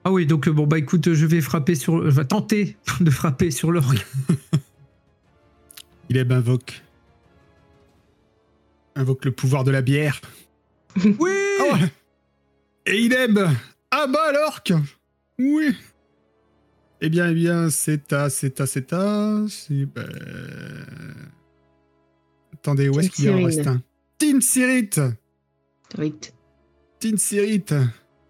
Ah 0.05 0.11
oui, 0.11 0.27
donc 0.27 0.49
bon 0.49 0.66
bah 0.66 0.79
écoute, 0.79 1.12
je 1.12 1.27
vais 1.27 1.41
frapper 1.41 1.77
sur, 1.77 2.11
je 2.11 2.16
vais 2.16 2.24
tenter 2.24 2.77
de 3.01 3.11
frapper 3.11 3.51
sur 3.53 3.70
l'orgue. 3.70 4.01
Il 6.09 6.16
est 6.16 6.33
invoque. 6.33 6.83
Invoque 8.95 9.24
le 9.27 9.33
pouvoir 9.33 9.62
de 9.64 9.70
la 9.70 9.83
bière. 9.83 10.20
Oui. 11.18 11.31
Ah. 11.72 11.79
Et 12.87 13.01
il 13.03 13.12
aime. 13.12 13.55
Ah 13.91 14.07
bah 14.07 14.33
l'orque 14.33 14.72
Oui. 15.39 15.74
Eh 17.01 17.11
bien, 17.11 17.29
eh 17.31 17.35
bien, 17.35 17.71
c'est 17.71 18.13
à, 18.13 18.31
c'est 18.31 18.61
à, 18.61 18.67
c'est 18.67 18.93
à. 18.93 19.45
C'est. 19.49 19.87
Attendez, 22.55 22.89
où 22.89 22.99
est-ce 22.99 23.11
qu'il 23.11 23.27
y 23.27 23.31
en 23.31 23.45
reste 23.45 23.67
un 23.67 23.83
Tinsirit 24.19 24.91
Rite. 25.97 26.35
Tinsirit 26.99 27.65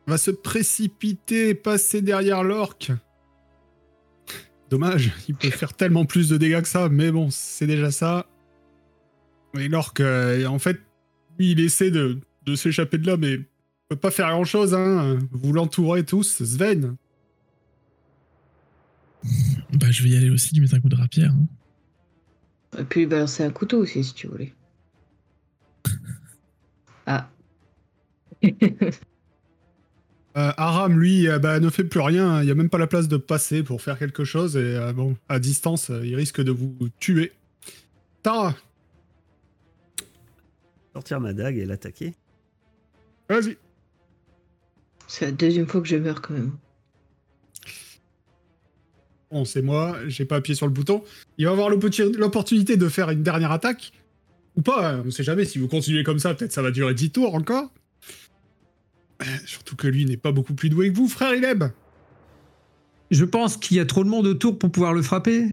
va 0.07 0.19
se 0.19 0.31
précipiter, 0.31 1.55
passer 1.55 2.03
derrière 2.03 2.43
l'orque. 2.43 2.93
Dommage, 4.69 5.12
il 5.29 5.37
peut 5.37 5.51
faire 5.51 5.75
tellement 5.75 6.05
plus 6.05 6.29
de 6.29 6.37
dégâts 6.37 6.61
que 6.61 6.69
ça, 6.69 6.89
mais 6.89 7.12
bon, 7.12 7.29
c'est 7.31 7.69
déjà 7.69 7.93
ça. 7.93 8.27
Et 9.59 9.69
l'orque, 9.69 10.01
euh, 10.01 10.45
en 10.47 10.59
fait, 10.59 10.81
lui, 11.39 11.53
il 11.53 11.61
essaie 11.61 11.91
de, 11.91 12.19
de 12.45 12.55
s'échapper 12.57 12.99
de 12.99 13.07
là, 13.07 13.17
mais 13.17 13.35
il 13.35 13.47
peut 13.89 13.97
pas 13.97 14.11
faire 14.11 14.29
grand-chose. 14.31 14.75
Hein. 14.75 15.19
Vous 15.31 15.53
l'entourez 15.53 16.05
tous, 16.05 16.43
Sven. 16.43 16.97
Bah, 19.73 19.91
je 19.91 20.03
vais 20.03 20.11
y 20.11 20.17
aller 20.17 20.31
aussi, 20.31 20.55
lui 20.55 20.62
mettre 20.62 20.75
un 20.75 20.81
coup 20.81 20.89
de 20.89 20.97
rapière. 20.97 21.33
hein. 21.33 21.47
Et 22.79 22.85
puis 22.85 23.01
lui 23.01 23.07
balancer 23.07 23.43
un 23.45 23.51
couteau 23.51 23.79
aussi, 23.79 24.05
si 24.05 24.14
tu 24.14 24.27
voulais. 24.29 24.53
Ah. 27.09 27.29
Euh, 30.37 30.53
Aram, 30.57 30.99
lui, 31.01 31.29
euh, 31.29 31.39
bah, 31.39 31.61
ne 31.61 31.71
fait 31.71 31.85
plus 31.85 32.01
rien. 32.01 32.43
Il 32.43 32.47
n'y 32.47 32.51
a 32.51 32.55
même 32.55 32.69
pas 32.69 32.79
la 32.79 32.87
place 32.89 33.07
de 33.09 33.17
passer 33.17 33.62
pour 33.62 33.81
faire 33.81 33.97
quelque 33.99 34.25
chose. 34.25 34.57
Et 34.57 34.77
euh, 34.77 34.93
bon, 34.93 35.17
à 35.29 35.39
distance, 35.39 35.91
euh, 35.91 36.05
il 36.05 36.14
risque 36.17 36.43
de 36.43 36.51
vous 36.51 36.77
tuer. 36.99 37.33
Tara, 38.23 38.55
Sortir 40.95 41.21
ma 41.21 41.33
dague 41.33 41.57
et 41.59 41.64
l'attaquer. 41.64 42.14
vas-y. 43.29 43.57
C'est 45.07 45.27
la 45.27 45.33
deuxième 45.33 45.67
fois 45.69 45.81
que 45.81 45.87
je 45.89 45.97
meurs, 45.97 46.21
quand 46.21 46.35
même. 46.35 46.57
Bon, 49.37 49.45
c'est 49.45 49.61
moi, 49.61 49.99
j'ai 50.07 50.24
pas 50.24 50.37
appuyé 50.37 50.57
sur 50.57 50.64
le 50.66 50.72
bouton. 50.72 51.05
Il 51.37 51.45
va 51.45 51.53
avoir 51.53 51.68
l'opportu- 51.68 52.11
l'opportunité 52.16 52.78
de 52.78 52.89
faire 52.89 53.11
une 53.11 53.22
dernière 53.22 53.53
attaque. 53.53 53.93
Ou 54.57 54.62
pas, 54.62 54.93
hein, 54.95 55.03
on 55.07 55.11
sait 55.11 55.24
jamais. 55.24 55.45
Si 55.45 55.59
vous 55.59 55.68
continuez 55.68 56.05
comme 56.05 56.18
ça, 56.18 56.32
peut-être 56.32 56.53
ça 56.53 56.62
va 56.62 56.70
durer 56.70 56.95
10 56.95 57.11
tours 57.11 57.34
encore. 57.34 57.70
Euh, 59.20 59.26
Surtout 59.45 59.76
que 59.76 59.89
lui 59.89 60.07
n'est 60.07 60.16
pas 60.16 60.32
beaucoup 60.32 60.55
plus 60.55 60.70
doué 60.70 60.91
que 60.91 60.97
vous, 60.97 61.07
frère 61.07 61.34
Ileb. 61.34 61.64
Je 63.11 63.26
pense 63.26 63.59
qu'il 63.59 63.76
y 63.76 63.80
a 63.80 63.84
trop 63.84 64.05
de 64.05 64.09
monde 64.09 64.26
autour 64.26 64.59
pour 64.59 64.72
pouvoir 64.72 64.95
le 64.95 65.03
frapper. 65.03 65.51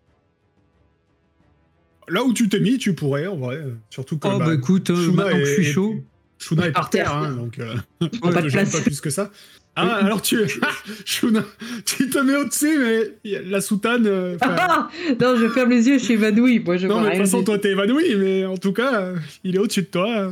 Là 2.07 2.23
où 2.23 2.31
tu 2.31 2.47
t'es 2.47 2.61
mis, 2.61 2.77
tu 2.77 2.95
pourrais, 2.95 3.27
en 3.27 3.35
vrai. 3.35 3.65
Surtout 3.89 4.17
que 4.17 4.29
Oh 4.29 4.39
bah, 4.39 4.45
bah, 4.45 4.53
écoute, 4.53 4.91
euh, 4.91 4.95
Shuna 4.95 5.23
maintenant 5.25 5.39
que 5.39 5.45
je 5.45 5.51
est- 5.51 5.55
suis 5.55 5.67
est- 5.67 5.73
chaud. 5.73 5.95
Shuna 6.37 6.67
est 6.67 6.71
par 6.71 6.83
Par 6.83 6.89
terre. 6.89 7.03
terre, 7.09 7.15
hein, 7.17 7.31
donc 7.33 7.59
euh, 7.59 7.75
Pas 8.21 8.41
de 8.41 8.49
place. 8.49 8.71
pas 8.71 8.79
plus 8.81 9.01
que 9.01 9.09
ça. 9.09 9.29
Ah, 9.75 9.95
alors 9.95 10.21
tu. 10.21 10.37
Shuna, 11.05 11.43
tu 11.85 12.09
te 12.09 12.19
mets 12.19 12.35
au-dessus, 12.35 12.77
mais 12.77 13.41
la 13.45 13.59
soutane. 13.59 14.05
euh, 14.05 14.37
Ah 14.41 14.89
non, 15.19 15.35
je 15.35 15.49
ferme 15.49 15.71
les 15.71 15.87
yeux, 15.87 15.97
je 15.97 16.03
suis. 16.03 16.17
Moi, 16.17 16.29
je 16.77 16.87
non, 16.87 17.01
mais 17.01 17.05
de 17.07 17.15
toute 17.15 17.21
façon, 17.25 17.43
toi, 17.43 17.57
t'es 17.57 17.71
évanoui, 17.71 18.15
mais 18.15 18.45
en 18.45 18.57
tout 18.57 18.71
cas, 18.73 18.93
euh, 19.01 19.15
il 19.43 19.55
est 19.55 19.59
au-dessus 19.59 19.81
de 19.81 19.87
toi. 19.87 20.31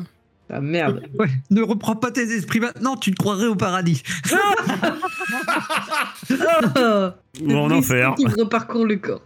Ah 0.54 0.62
merde. 0.62 1.02
Ouais, 1.20 1.30
ne 1.50 1.62
reprends 1.62 1.96
pas 1.96 2.12
tes 2.12 2.24
esprits 2.24 2.60
maintenant, 2.60 2.98
tu 2.98 3.12
te 3.12 3.16
croirais 3.16 3.48
au 3.48 3.56
paradis. 3.56 4.04
Ah, 6.76 7.16
Ou 7.42 7.54
en 7.54 7.72
enfer. 7.72 8.16
Qui 8.18 8.28
reparcourt 8.28 8.86
le 8.86 8.98
corps. 8.98 9.22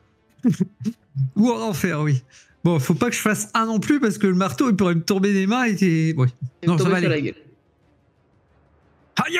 Ou 1.36 1.49
en 1.49 1.59
enfer, 1.61 2.01
oui. 2.01 2.22
Bon, 2.63 2.80
faut 2.80 2.93
pas 2.95 3.09
que 3.09 3.16
je 3.16 3.22
fasse 3.22 3.49
un 3.53 3.66
non 3.68 3.80
plus 3.80 3.99
parce 3.99 4.18
que 4.18 4.28
le 4.28 4.34
marteau 4.34 4.70
il 4.70 4.76
pourrait 4.76 4.95
me 4.95 5.03
tomber 5.03 5.34
des 5.34 5.45
mains 5.45 5.66
et 5.66 5.76
t'es. 5.76 6.13
Ouais. 6.18 6.28
Je 6.63 6.68
vais 6.70 6.76
Non, 6.76 6.78
ça 6.78 6.89
va 6.89 6.97
aller. 6.97 7.36
Aïe 9.24 9.39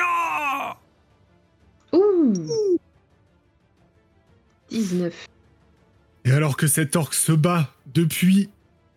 Ouh 1.92 2.32
19. 4.70 5.28
Et 6.24 6.30
alors 6.32 6.56
que 6.56 6.66
cet 6.66 6.96
orc 6.96 7.14
se 7.14 7.32
bat 7.32 7.72
depuis 7.86 8.50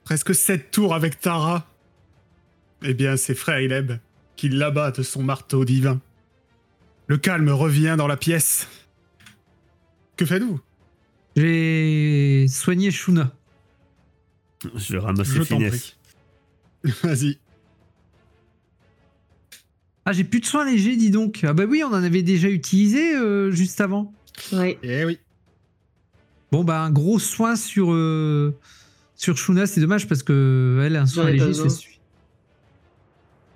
presque 0.03 0.33
sept 0.33 0.71
tours 0.71 0.95
avec 0.95 1.19
Tara, 1.19 1.67
eh 2.81 2.93
bien, 2.93 3.17
c'est 3.17 3.35
frère 3.35 3.59
Ileb 3.59 3.93
qui 4.35 4.49
l'abat 4.49 4.91
de 4.91 5.03
son 5.03 5.21
marteau 5.21 5.65
divin. 5.65 5.99
Le 7.07 7.17
calme 7.17 7.49
revient 7.49 7.95
dans 7.97 8.07
la 8.07 8.17
pièce. 8.17 8.67
Que 10.15 10.25
faites-vous? 10.25 10.59
J'ai 11.35 12.47
soigné 12.47 12.91
Shuna. 12.91 13.31
Je 14.75 14.93
vais 14.93 14.99
ramasser 14.99 15.35
Je 15.35 15.43
finesse. 15.43 15.97
Vas-y. 17.03 17.37
Ah, 20.05 20.13
j'ai 20.13 20.23
plus 20.23 20.39
de 20.39 20.45
soins 20.45 20.65
légers, 20.65 20.95
dis 20.95 21.11
donc. 21.11 21.41
Ah 21.47 21.53
bah 21.53 21.65
oui, 21.67 21.83
on 21.83 21.89
en 21.89 22.03
avait 22.03 22.23
déjà 22.23 22.49
utilisé 22.49 23.15
euh, 23.15 23.51
juste 23.51 23.79
avant. 23.81 24.13
Ouais. 24.53 24.77
Eh 24.83 25.05
oui. 25.05 25.19
Bon, 26.51 26.63
bah 26.63 26.81
un 26.81 26.89
gros 26.89 27.19
soin 27.19 27.55
sur, 27.55 27.91
euh, 27.91 28.55
sur 29.15 29.37
Shuna, 29.37 29.67
c'est 29.67 29.81
dommage 29.81 30.07
parce 30.07 30.23
que 30.23 30.81
elle, 30.83 30.95
un 30.95 31.05
soin 31.05 31.29
léger, 31.29 31.53
suffit. 31.53 31.99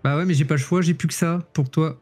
Bah 0.04 0.18
ouais, 0.18 0.26
mais 0.26 0.34
j'ai 0.34 0.46
pas 0.46 0.56
le 0.56 0.60
choix, 0.60 0.82
j'ai 0.82 0.94
plus 0.94 1.08
que 1.08 1.14
ça 1.14 1.40
pour 1.54 1.70
toi. 1.70 2.00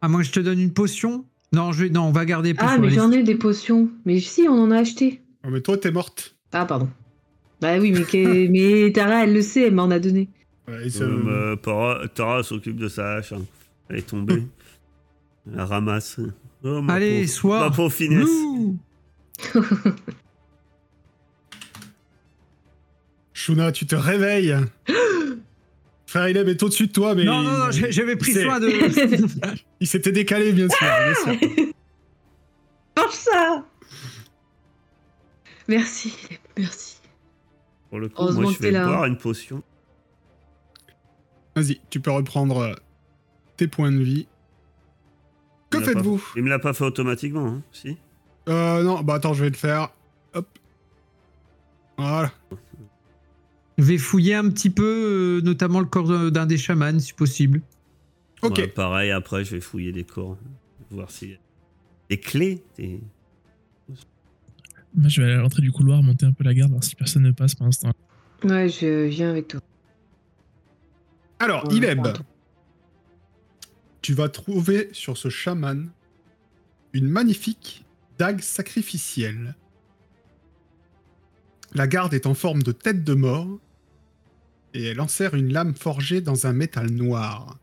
À 0.00 0.08
moins 0.08 0.20
que 0.20 0.26
je 0.26 0.32
te 0.32 0.40
donne 0.40 0.58
une 0.60 0.72
potion 0.72 1.24
Non, 1.52 1.72
je 1.72 1.84
vais... 1.84 1.90
non 1.90 2.02
on 2.02 2.12
va 2.12 2.24
garder 2.24 2.54
Ah, 2.58 2.78
mais 2.78 2.90
j'en 2.90 3.10
ai 3.12 3.22
des 3.22 3.34
potions. 3.34 3.90
Mais 4.04 4.20
si, 4.20 4.46
on 4.48 4.54
en 4.54 4.70
a 4.70 4.78
acheté. 4.78 5.20
Oh, 5.44 5.48
mais 5.50 5.60
toi, 5.60 5.76
t'es 5.76 5.90
morte. 5.90 6.36
Ah, 6.52 6.64
pardon. 6.64 6.88
Bah 7.60 7.78
oui, 7.78 7.92
mais, 7.92 8.04
que- 8.04 8.48
mais 8.48 8.90
Tara, 8.92 9.24
elle 9.24 9.34
le 9.34 9.42
sait, 9.42 9.66
elle 9.66 9.74
m'en 9.74 9.90
a 9.90 9.98
donné. 9.98 10.28
Ouais, 10.68 10.86
et 10.86 10.90
Euh, 11.02 12.42
s'occupe 12.42 12.76
de 12.76 12.88
sa 12.88 13.14
hache. 13.14 13.32
hein. 13.32 13.42
Elle 13.88 13.96
est 13.98 14.02
tombée. 14.08 14.42
Elle 15.46 15.56
la 15.56 15.66
ramasse. 15.66 16.20
Oh, 16.64 16.80
ma 16.80 16.94
Allez, 16.94 17.22
pauvre- 17.22 17.30
soir. 17.32 17.70
Ma 17.70 17.74
pauvre 17.76 17.92
finesse. 17.92 18.28
Ouh 18.28 18.78
Shuna, 23.32 23.72
tu 23.72 23.86
te 23.86 23.94
réveilles. 23.96 24.54
frère 26.06 26.28
Ileb 26.28 26.48
est 26.48 26.62
au-dessus 26.62 26.86
de 26.88 26.92
toi, 26.92 27.14
mais. 27.14 27.24
Non, 27.24 27.42
non, 27.42 27.58
non, 27.58 27.70
j'ai- 27.70 27.90
j'avais 27.90 28.16
pris 28.16 28.32
C'est- 28.32 28.44
soin 28.44 28.60
de. 28.60 28.68
Il 29.80 29.86
s'était 29.86 30.12
décalé, 30.12 30.52
bien 30.52 30.68
sûr. 30.68 30.78
bien 30.86 31.14
sûr. 31.38 31.66
Mange 32.96 33.10
ça 33.12 33.64
Merci, 35.66 36.12
merci. 36.58 36.96
Pour 37.88 37.98
le 38.00 38.08
coup, 38.08 38.16
Heureusement 38.22 38.42
moi, 38.42 38.52
je 38.52 38.58
que 38.58 38.62
vais 38.64 38.72
boire 38.72 39.06
une 39.06 39.16
potion. 39.16 39.62
Vas-y, 41.54 41.80
tu 41.90 42.00
peux 42.00 42.10
reprendre 42.10 42.58
euh, 42.58 42.74
tes 43.56 43.66
points 43.68 43.92
de 43.92 44.02
vie. 44.02 44.26
Que 45.70 45.78
pas- 45.78 45.84
faites-vous 45.84 46.22
Il 46.36 46.42
me 46.42 46.48
l'a 46.48 46.58
pas 46.58 46.72
fait 46.72 46.84
automatiquement, 46.84 47.46
hein, 47.46 47.62
si 47.72 47.96
Euh, 48.48 48.82
non, 48.82 49.02
bah 49.02 49.14
attends, 49.14 49.34
je 49.34 49.44
vais 49.44 49.50
le 49.50 49.56
faire. 49.56 49.92
Hop. 50.34 50.46
Voilà. 51.98 52.32
Je 53.78 53.84
vais 53.84 53.98
fouiller 53.98 54.34
un 54.34 54.48
petit 54.50 54.70
peu, 54.70 55.38
euh, 55.38 55.40
notamment 55.42 55.80
le 55.80 55.86
corps 55.86 56.08
d'un 56.08 56.30
d'un 56.30 56.46
des 56.46 56.58
chamans, 56.58 56.98
si 56.98 57.12
possible. 57.14 57.62
Ok. 58.42 58.58
Ouais, 58.58 58.68
pareil, 58.68 59.10
après, 59.10 59.44
je 59.44 59.54
vais 59.54 59.60
fouiller 59.60 59.92
des 59.92 60.04
corps. 60.04 60.36
Voir 60.90 61.10
si. 61.10 61.36
Des 62.10 62.18
clés 62.18 62.62
des- 62.76 63.00
Moi, 64.94 65.08
je 65.08 65.20
vais 65.22 65.28
aller 65.28 65.36
à 65.38 65.40
l'entrée 65.42 65.62
du 65.62 65.72
couloir, 65.72 66.02
monter 66.02 66.26
un 66.26 66.32
peu 66.32 66.44
la 66.44 66.52
garde, 66.52 66.70
voir 66.70 66.84
si 66.84 66.94
personne 66.96 67.22
ne 67.22 67.30
passe 67.30 67.54
pour 67.54 67.64
l'instant. 67.64 67.92
Ouais, 68.44 68.68
je 68.68 69.06
viens 69.06 69.30
avec 69.30 69.48
toi. 69.48 69.60
Alors, 71.42 71.64
pardon. 71.64 72.12
tu 74.00 74.14
vas 74.14 74.28
trouver 74.28 74.90
sur 74.92 75.18
ce 75.18 75.28
chaman 75.28 75.90
une 76.92 77.08
magnifique 77.08 77.84
dague 78.16 78.40
sacrificielle. 78.40 79.56
La 81.74 81.88
garde 81.88 82.14
est 82.14 82.26
en 82.26 82.34
forme 82.34 82.62
de 82.62 82.70
tête 82.70 83.02
de 83.02 83.14
mort 83.14 83.58
et 84.72 84.84
elle 84.84 85.00
enserre 85.00 85.34
une 85.34 85.52
lame 85.52 85.74
forgée 85.74 86.20
dans 86.20 86.46
un 86.46 86.52
métal 86.52 86.92
noir. 86.92 87.58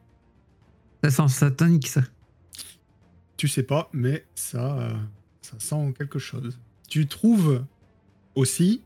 Ça 1.05 1.11
sent 1.11 1.27
satanique, 1.29 1.87
ça. 1.87 2.01
Tu 3.37 3.47
sais 3.47 3.63
pas, 3.63 3.89
mais 3.93 4.25
ça, 4.35 4.77
euh, 4.77 4.93
ça 5.41 5.57
sent 5.57 5.93
quelque 5.97 6.19
chose. 6.19 6.59
Tu 6.89 7.07
trouves 7.07 7.63
aussi 8.35 8.81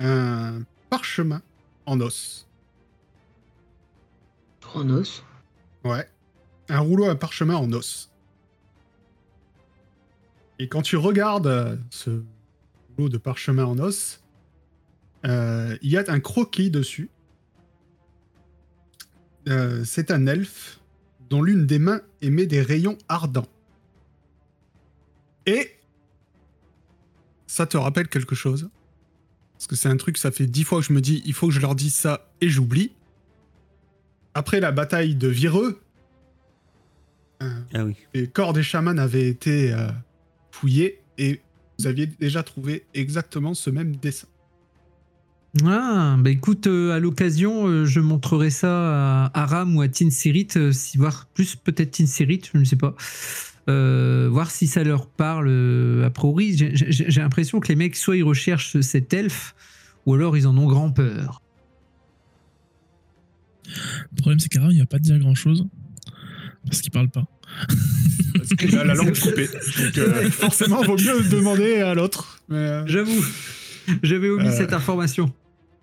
un 0.00 0.62
parchemin 0.88 1.42
en 1.84 2.00
os. 2.00 2.48
Chronos. 4.72 5.22
Ouais. 5.84 6.08
Un 6.70 6.78
rouleau 6.78 7.04
à 7.04 7.14
parchemin 7.14 7.56
en 7.56 7.70
os. 7.72 8.10
Et 10.58 10.66
quand 10.66 10.80
tu 10.80 10.96
regardes 10.96 11.46
euh, 11.46 11.76
ce 11.90 12.22
rouleau 12.96 13.10
de 13.10 13.18
parchemin 13.18 13.66
en 13.66 13.78
os, 13.78 14.22
euh, 15.26 15.76
il 15.82 15.90
y 15.90 15.98
a 15.98 16.04
un 16.08 16.20
croquis 16.20 16.70
dessus. 16.70 17.10
Euh, 19.46 19.84
C'est 19.84 20.10
un 20.10 20.26
elfe 20.26 20.80
dont 21.28 21.42
l'une 21.42 21.66
des 21.66 21.78
mains 21.78 22.00
émet 22.22 22.46
des 22.46 22.62
rayons 22.62 22.96
ardents. 23.08 23.48
Et 25.44 25.76
ça 27.46 27.66
te 27.66 27.76
rappelle 27.76 28.08
quelque 28.08 28.34
chose? 28.34 28.70
Parce 29.52 29.66
que 29.66 29.76
c'est 29.76 29.90
un 29.90 29.98
truc, 29.98 30.16
ça 30.16 30.30
fait 30.30 30.46
dix 30.46 30.64
fois 30.64 30.80
que 30.80 30.86
je 30.86 30.94
me 30.94 31.02
dis, 31.02 31.22
il 31.26 31.34
faut 31.34 31.48
que 31.48 31.52
je 31.52 31.60
leur 31.60 31.74
dise 31.74 31.94
ça 31.94 32.30
et 32.40 32.48
j'oublie. 32.48 32.92
Après 34.34 34.60
la 34.60 34.72
bataille 34.72 35.14
de 35.14 35.28
Vireux, 35.28 35.80
euh, 37.42 37.50
Ah 37.74 37.84
oui. 37.84 37.94
les 38.14 38.26
corps 38.28 38.52
des 38.52 38.62
chamans 38.62 38.96
avaient 38.98 39.28
été 39.28 39.72
euh, 39.72 39.88
fouillés 40.50 41.00
et 41.18 41.40
vous 41.78 41.86
aviez 41.86 42.06
déjà 42.06 42.42
trouvé 42.42 42.84
exactement 42.94 43.54
ce 43.54 43.70
même 43.70 43.96
dessin. 43.96 44.28
Ah, 45.66 46.16
bah 46.18 46.30
écoute, 46.30 46.66
euh, 46.66 46.92
à 46.92 46.98
l'occasion, 46.98 47.66
euh, 47.66 47.84
je 47.84 48.00
montrerai 48.00 48.48
ça 48.48 49.26
à 49.26 49.42
Aram 49.42 49.76
ou 49.76 49.82
à 49.82 49.88
Tinserit, 49.88 50.48
euh, 50.56 50.72
si 50.72 50.96
voir 50.96 51.26
plus 51.34 51.56
peut-être 51.56 51.90
Tinserit, 51.90 52.40
je 52.54 52.58
ne 52.58 52.64
sais 52.64 52.76
pas. 52.76 52.94
Euh, 53.68 54.28
voir 54.32 54.50
si 54.50 54.66
ça 54.66 54.82
leur 54.82 55.06
parle 55.06 55.48
euh, 55.48 56.06
a 56.06 56.10
priori. 56.10 56.56
J'ai 56.56 57.20
l'impression 57.20 57.60
que 57.60 57.68
les 57.68 57.76
mecs, 57.76 57.96
soit 57.96 58.16
ils 58.16 58.24
recherchent 58.24 58.80
cet 58.80 59.12
elfe, 59.12 59.54
ou 60.06 60.14
alors 60.14 60.38
ils 60.38 60.46
en 60.48 60.56
ont 60.56 60.66
grand 60.66 60.90
peur. 60.90 61.41
Le 63.66 64.16
problème, 64.16 64.38
c'est 64.40 64.48
qu'Aram, 64.48 64.70
il 64.70 64.78
va 64.80 64.86
pas 64.86 64.98
te 64.98 65.04
dire 65.04 65.18
grand 65.18 65.34
chose. 65.34 65.66
Parce 66.66 66.80
qu'il 66.80 66.90
parle 66.92 67.08
pas. 67.10 67.24
Parce 68.34 68.48
qu'il 68.50 68.76
a 68.78 68.84
la 68.84 68.94
langue 68.94 69.18
coupée. 69.18 69.46
Donc 69.48 69.98
euh, 69.98 70.30
forcément, 70.30 70.82
vaut 70.82 70.96
mieux 70.96 71.22
demander 71.28 71.76
à 71.80 71.94
l'autre. 71.94 72.40
Mais, 72.48 72.56
euh, 72.56 72.86
J'avoue, 72.86 73.24
j'avais 74.02 74.28
omis 74.30 74.48
Euh. 74.48 74.56
cette 74.56 74.72
information. 74.72 75.32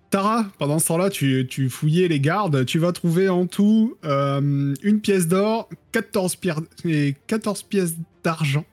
Tara, 0.09 0.51
pendant 0.57 0.79
ce 0.79 0.87
temps-là, 0.87 1.09
tu, 1.11 1.45
tu 1.47 1.69
fouillais 1.69 2.07
les 2.07 2.19
gardes. 2.19 2.65
Tu 2.65 2.79
vas 2.79 2.91
trouver 2.91 3.29
en 3.29 3.45
tout 3.45 3.97
euh, 4.05 4.73
une 4.81 5.01
pièce 5.01 5.27
d'or, 5.27 5.69
14, 5.91 6.35
pierres- 6.37 6.61
et 6.85 7.15
14 7.27 7.61
pièces 7.63 7.93
d'argent 8.23 8.65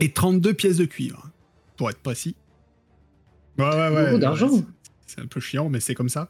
et 0.00 0.10
32 0.12 0.52
pièces 0.54 0.76
de 0.76 0.84
cuivre, 0.84 1.30
pour 1.76 1.88
être 1.88 2.00
précis. 2.00 2.34
Ouais, 3.58 3.64
ouais, 3.64 3.88
ouais. 3.88 4.04
Beaucoup 4.06 4.18
d'argent. 4.18 4.50
C'est 5.06 5.20
un 5.20 5.26
peu 5.26 5.40
chiant, 5.40 5.68
mais 5.70 5.80
c'est 5.80 5.94
comme 5.94 6.08
ça. 6.08 6.28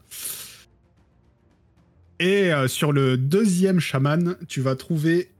Et 2.20 2.52
euh, 2.52 2.68
sur 2.68 2.92
le 2.92 3.16
deuxième 3.16 3.80
chaman, 3.80 4.36
tu 4.48 4.60
vas 4.60 4.76
trouver 4.76 5.30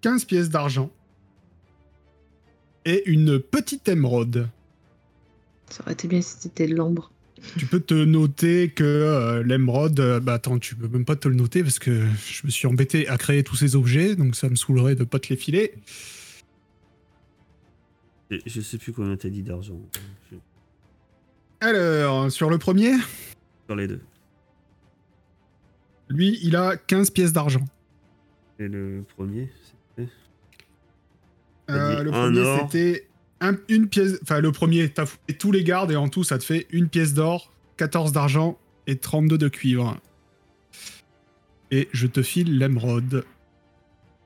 15 0.00 0.24
pièces 0.24 0.48
d'argent 0.48 0.90
et 2.84 3.02
une 3.10 3.38
petite 3.38 3.88
émeraude. 3.88 4.48
Ça 5.68 5.82
aurait 5.82 5.92
été 5.92 6.08
bien 6.08 6.22
si 6.22 6.36
c'était 6.40 6.66
de 6.66 6.74
l'ambre. 6.74 7.12
Tu 7.58 7.66
peux 7.66 7.80
te 7.80 7.94
noter 7.94 8.70
que 8.70 8.84
euh, 8.84 9.42
l'émeraude, 9.42 9.98
euh, 10.00 10.20
bah 10.20 10.34
attends, 10.34 10.58
tu 10.58 10.74
peux 10.74 10.88
même 10.88 11.04
pas 11.04 11.16
te 11.16 11.28
le 11.28 11.34
noter 11.34 11.62
parce 11.62 11.78
que 11.78 12.06
je 12.26 12.44
me 12.46 12.50
suis 12.50 12.66
embêté 12.66 13.08
à 13.08 13.16
créer 13.16 13.42
tous 13.44 13.56
ces 13.56 13.76
objets, 13.76 14.14
donc 14.16 14.36
ça 14.36 14.48
me 14.50 14.56
saoulerait 14.56 14.94
de 14.94 15.04
pas 15.04 15.18
te 15.18 15.28
les 15.28 15.36
filer. 15.36 15.72
Je, 18.30 18.36
je 18.46 18.60
sais 18.60 18.78
plus 18.78 18.92
combien 18.92 19.16
t'as 19.16 19.28
dit 19.30 19.42
d'argent. 19.42 19.80
Je- 20.30 20.36
Alors, 21.66 22.30
sur 22.30 22.50
le 22.50 22.58
premier, 22.58 22.92
Sur 23.66 23.76
les 23.76 23.88
deux. 23.88 24.00
Lui, 26.10 26.38
il 26.42 26.56
a 26.56 26.76
15 26.76 27.10
pièces 27.10 27.32
d'argent. 27.32 27.64
Et 28.58 28.68
le 28.68 29.04
premier, 29.16 29.48
c'était. 29.96 30.10
Euh, 31.70 32.02
le 32.02 32.10
premier, 32.10 32.40
or. 32.40 32.58
c'était 32.70 33.06
un- 33.40 33.56
une 33.68 33.88
pièce. 33.88 34.18
Enfin, 34.22 34.40
le 34.40 34.52
premier, 34.52 34.88
t'as 34.90 35.06
fouillé 35.06 35.38
tous 35.38 35.52
les 35.52 35.64
gardes 35.64 35.92
et 35.92 35.96
en 35.96 36.08
tout, 36.08 36.24
ça 36.24 36.36
te 36.38 36.44
fait 36.44 36.66
une 36.70 36.88
pièce 36.88 37.14
d'or, 37.14 37.52
14 37.76 38.12
d'argent 38.12 38.58
et 38.86 38.96
32 38.96 39.38
de 39.38 39.48
cuivre. 39.48 39.96
Et 41.70 41.88
je 41.92 42.06
te 42.08 42.22
file 42.22 42.58
l'émeraude. 42.58 43.24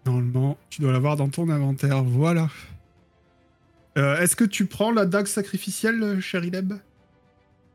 Normalement, 0.06 0.56
tu 0.70 0.80
dois 0.80 0.92
l'avoir 0.92 1.16
dans 1.16 1.28
ton 1.28 1.48
inventaire. 1.50 2.02
Voilà. 2.02 2.48
Euh, 3.98 4.16
Est-ce 4.18 4.34
que 4.36 4.44
tu 4.44 4.66
prends 4.66 4.90
la 4.90 5.04
dague 5.06 5.26
sacrificielle, 5.26 6.18
cher 6.20 6.44
Ileb? 6.44 6.72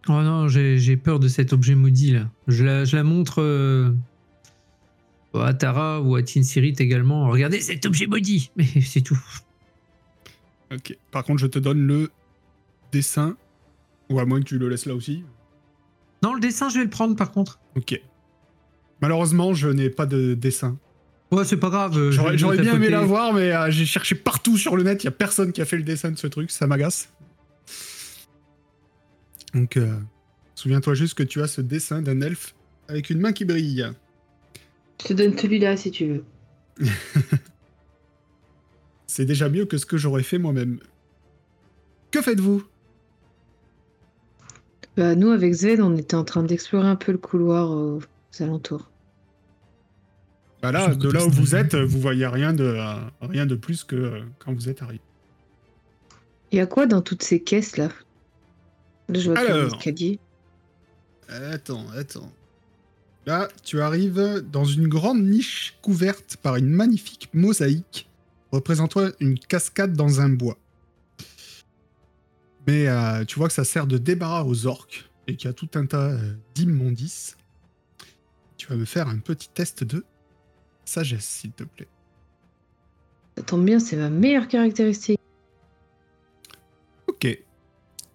Oh 0.07 0.21
non, 0.21 0.47
j'ai 0.47 0.97
peur 0.97 1.19
de 1.19 1.27
cet 1.27 1.53
objet 1.53 1.75
maudit 1.75 2.13
là. 2.13 2.29
Je 2.47 2.63
la, 2.63 2.85
je 2.85 2.95
la 2.95 3.03
montre 3.03 3.41
euh, 3.41 3.91
à 5.35 5.53
Tara 5.53 6.01
ou 6.01 6.15
à 6.15 6.23
Tinsirit 6.23 6.75
également. 6.79 7.29
Regardez 7.29 7.59
cet 7.61 7.85
objet 7.85 8.07
maudit 8.07 8.49
Mais 8.55 8.65
c'est 8.81 9.01
tout. 9.01 9.19
Ok. 10.73 10.95
Par 11.11 11.23
contre, 11.23 11.39
je 11.41 11.47
te 11.47 11.59
donne 11.59 11.85
le 11.85 12.09
dessin. 12.91 13.35
Ou 14.09 14.19
à 14.19 14.25
moins 14.25 14.39
que 14.39 14.45
tu 14.45 14.57
le 14.57 14.69
laisses 14.69 14.85
là 14.85 14.95
aussi. 14.95 15.23
Non, 16.23 16.33
le 16.33 16.39
dessin, 16.39 16.69
je 16.69 16.77
vais 16.79 16.83
le 16.83 16.89
prendre 16.89 17.15
par 17.15 17.31
contre. 17.31 17.59
Ok. 17.75 17.99
Malheureusement, 19.01 19.53
je 19.53 19.67
n'ai 19.69 19.89
pas 19.89 20.05
de 20.05 20.33
dessin. 20.33 20.77
Ouais, 21.31 21.45
c'est 21.45 21.57
pas 21.57 21.69
grave. 21.69 21.95
euh, 21.97 22.11
J'aurais 22.11 22.57
bien 22.57 22.75
aimé 22.75 22.89
l'avoir, 22.89 23.33
mais 23.33 23.53
euh, 23.53 23.69
j'ai 23.69 23.85
cherché 23.85 24.15
partout 24.15 24.57
sur 24.57 24.75
le 24.75 24.83
net. 24.83 25.03
Il 25.03 25.05
y 25.05 25.07
a 25.07 25.11
personne 25.11 25.51
qui 25.51 25.61
a 25.61 25.65
fait 25.65 25.77
le 25.77 25.83
dessin 25.83 26.09
de 26.11 26.17
ce 26.17 26.25
truc. 26.27 26.49
Ça 26.49 26.65
m'agace. 26.65 27.09
Donc, 29.53 29.77
euh, 29.77 29.97
souviens-toi 30.55 30.93
juste 30.93 31.15
que 31.15 31.23
tu 31.23 31.41
as 31.41 31.47
ce 31.47 31.61
dessin 31.61 32.01
d'un 32.01 32.21
elfe 32.21 32.55
avec 32.87 33.09
une 33.09 33.19
main 33.19 33.33
qui 33.33 33.45
brille. 33.45 33.87
Je 35.01 35.07
te 35.07 35.13
donne 35.13 35.37
celui-là 35.37 35.77
si 35.77 35.91
tu 35.91 36.05
veux. 36.07 36.23
C'est 39.07 39.25
déjà 39.25 39.49
mieux 39.49 39.65
que 39.65 39.77
ce 39.77 39.85
que 39.85 39.97
j'aurais 39.97 40.23
fait 40.23 40.37
moi-même. 40.37 40.79
Que 42.11 42.21
faites-vous? 42.21 42.63
Bah, 44.97 45.15
nous, 45.15 45.29
avec 45.29 45.53
Zed, 45.53 45.79
on 45.81 45.95
était 45.95 46.15
en 46.15 46.23
train 46.23 46.43
d'explorer 46.43 46.87
un 46.87 46.95
peu 46.95 47.11
le 47.11 47.17
couloir 47.17 47.71
aux 47.71 48.01
alentours. 48.39 48.89
Bah 50.61 50.73
là, 50.73 50.93
de 50.93 51.09
là 51.09 51.25
où 51.25 51.29
vous 51.29 51.55
êtes, 51.55 51.75
vous 51.75 52.01
voyez 52.01 52.27
rien 52.27 52.51
de, 52.51 52.65
euh, 52.65 52.95
rien 53.21 53.45
de 53.45 53.55
plus 53.55 53.85
que 53.85 53.95
euh, 53.95 54.21
quand 54.39 54.53
vous 54.53 54.67
êtes 54.67 54.81
arrivé. 54.81 54.99
Il 56.51 56.57
y 56.57 56.59
a 56.59 56.65
quoi 56.65 56.85
dans 56.85 57.01
toutes 57.01 57.23
ces 57.23 57.41
caisses 57.41 57.77
là? 57.77 57.89
Là, 59.09 59.19
je 59.19 59.31
vois 59.31 59.39
Alors. 59.39 59.75
escalier. 59.75 60.19
Attends, 61.27 61.85
attends. 61.95 62.31
Là, 63.25 63.47
tu 63.63 63.81
arrives 63.81 64.43
dans 64.51 64.65
une 64.65 64.87
grande 64.87 65.21
niche 65.21 65.75
couverte 65.81 66.37
par 66.41 66.55
une 66.55 66.69
magnifique 66.69 67.29
mosaïque 67.33 68.09
représentant 68.51 69.09
une 69.19 69.37
cascade 69.37 69.93
dans 69.93 70.21
un 70.21 70.29
bois. 70.29 70.57
Mais 72.67 72.87
euh, 72.87 73.25
tu 73.25 73.37
vois 73.37 73.47
que 73.47 73.53
ça 73.53 73.63
sert 73.63 73.87
de 73.87 73.97
débarras 73.97 74.43
aux 74.43 74.65
orques 74.65 75.09
et 75.27 75.35
qu'il 75.35 75.47
y 75.47 75.51
a 75.51 75.53
tout 75.53 75.69
un 75.75 75.85
tas 75.85 76.11
euh, 76.11 76.33
d'immondices. 76.55 77.37
Tu 78.57 78.67
vas 78.67 78.75
me 78.75 78.85
faire 78.85 79.07
un 79.07 79.19
petit 79.19 79.49
test 79.49 79.83
de 79.83 80.03
sagesse, 80.85 81.25
s'il 81.25 81.51
te 81.51 81.63
plaît. 81.63 81.87
Ça 83.37 83.43
tombe 83.43 83.65
bien, 83.65 83.79
c'est 83.79 83.95
ma 83.95 84.09
meilleure 84.09 84.47
caractéristique. 84.47 85.19
Ok. 87.07 87.39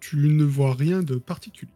Tu 0.09 0.17
ne 0.17 0.43
vois 0.43 0.75
rien 0.75 1.01
de 1.01 1.15
particulier. 1.15 1.71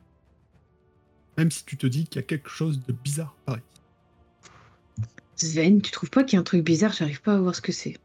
Même 1.36 1.50
si 1.50 1.66
tu 1.66 1.78
te 1.78 1.88
dis 1.88 2.06
qu'il 2.06 2.18
y 2.18 2.24
a 2.24 2.28
quelque 2.28 2.50
chose 2.50 2.80
de 2.86 2.94
bizarre 2.94 3.36
par 3.44 3.58
ici. 3.58 5.02
Sven, 5.36 5.82
tu 5.82 5.90
trouves 5.90 6.12
pas 6.12 6.24
qu'il 6.24 6.36
y 6.36 6.38
a 6.38 6.42
un 6.42 6.44
truc 6.44 6.64
bizarre? 6.64 6.94
J'arrive 6.94 7.22
pas 7.22 7.34
à 7.34 7.40
voir 7.40 7.56
ce 7.56 7.62
que 7.62 7.72
c'est. 7.72 7.98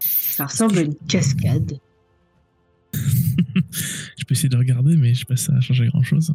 Ça 0.00 0.46
ressemble 0.46 0.78
à 0.78 0.80
une 0.80 0.96
cascade. 0.96 1.78
Je 2.94 4.24
peux 4.26 4.32
essayer 4.32 4.48
de 4.48 4.56
regarder, 4.56 4.96
mais 4.96 5.14
je 5.14 5.20
sais 5.20 5.24
pas 5.24 5.36
si 5.36 5.44
ça 5.44 5.52
va 5.52 5.60
changer 5.60 5.86
grand 5.86 6.02
chose. 6.02 6.34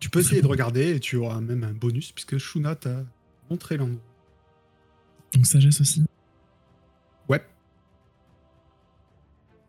Tu 0.00 0.10
peux 0.10 0.20
essayer 0.20 0.42
de 0.42 0.46
regarder 0.46 0.96
et 0.96 1.00
tu 1.00 1.16
auras 1.16 1.40
même 1.40 1.64
un 1.64 1.72
bonus 1.72 2.12
puisque 2.12 2.36
Shuna 2.36 2.76
t'a 2.76 3.02
montré 3.48 3.78
l'endroit. 3.78 4.02
Donc 5.32 5.46
sagesse 5.46 5.80
aussi. 5.80 6.04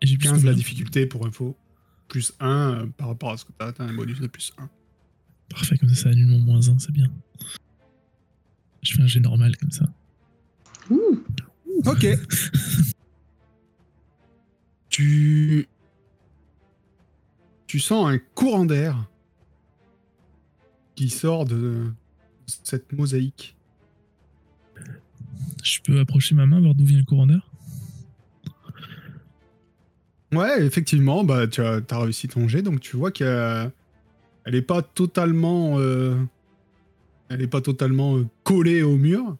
Et 0.01 0.07
j'ai 0.07 0.17
plus 0.17 0.29
15 0.29 0.45
la 0.45 0.53
difficulté 0.53 1.05
pour 1.05 1.25
info. 1.25 1.55
Plus 2.07 2.33
1 2.39 2.89
par 2.97 3.07
rapport 3.07 3.31
à 3.31 3.37
ce 3.37 3.45
que 3.45 3.51
t'as, 3.57 3.71
t'as 3.71 3.85
un 3.85 3.93
bonus 3.93 4.19
de 4.19 4.27
plus 4.27 4.53
1. 4.57 4.69
Parfait, 5.49 5.77
comme 5.77 5.89
ça, 5.89 5.95
ça 5.95 6.09
annule 6.09 6.27
mon 6.27 6.39
moins 6.39 6.67
1, 6.67 6.79
c'est 6.79 6.91
bien. 6.91 7.11
Je 8.81 8.93
fais 8.93 9.01
un 9.01 9.07
jet 9.07 9.19
normal 9.19 9.55
comme 9.57 9.71
ça. 9.71 9.85
Ouh, 10.89 11.23
Ok. 11.85 12.05
tu. 14.89 15.67
Tu 17.67 17.79
sens 17.79 18.07
un 18.07 18.19
courant 18.19 18.65
d'air 18.65 19.09
qui 20.95 21.09
sort 21.09 21.45
de 21.45 21.91
cette 22.45 22.93
mosaïque. 22.93 23.55
Je 25.63 25.79
peux 25.81 25.99
approcher 25.99 26.35
ma 26.35 26.45
main, 26.45 26.61
voir 26.61 26.75
d'où 26.75 26.85
vient 26.85 26.99
le 26.99 27.03
courant 27.03 27.27
d'air? 27.27 27.51
Ouais, 30.31 30.65
effectivement, 30.65 31.23
bah, 31.23 31.47
tu 31.47 31.61
as, 31.61 31.81
t'as 31.81 31.99
réussi 31.99 32.27
ton 32.27 32.47
jet, 32.47 32.61
donc 32.61 32.79
tu 32.79 32.97
vois 32.97 33.11
qu'elle 33.11 33.71
elle 34.43 34.55
est 34.55 34.61
pas 34.61 34.81
totalement, 34.81 35.79
euh, 35.79 36.15
elle 37.29 37.41
est 37.41 37.47
pas 37.47 37.61
totalement 37.61 38.17
euh, 38.17 38.25
collée 38.43 38.83
au 38.83 38.97
mur. 38.97 39.37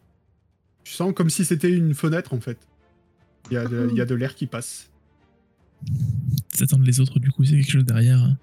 Tu 0.84 0.94
sens 0.94 1.14
comme 1.14 1.30
si 1.30 1.44
c'était 1.46 1.72
une 1.72 1.94
fenêtre 1.94 2.34
en 2.34 2.40
fait. 2.40 2.58
Il 3.52 3.56
y 3.56 3.58
a 3.58 3.68
de, 3.68 3.88
il 3.92 3.98
y 3.98 4.02
a 4.02 4.06
de 4.06 4.16
l'air 4.16 4.36
qui 4.36 4.48
passe. 4.48 4.90
S'attendre 6.54 6.84
les 6.86 7.00
autres, 7.00 7.20
du 7.20 7.32
coup, 7.32 7.44
c'est 7.44 7.56
quelque 7.56 7.72
chose 7.72 7.86
derrière. 7.86 8.24
hein. 8.24 8.38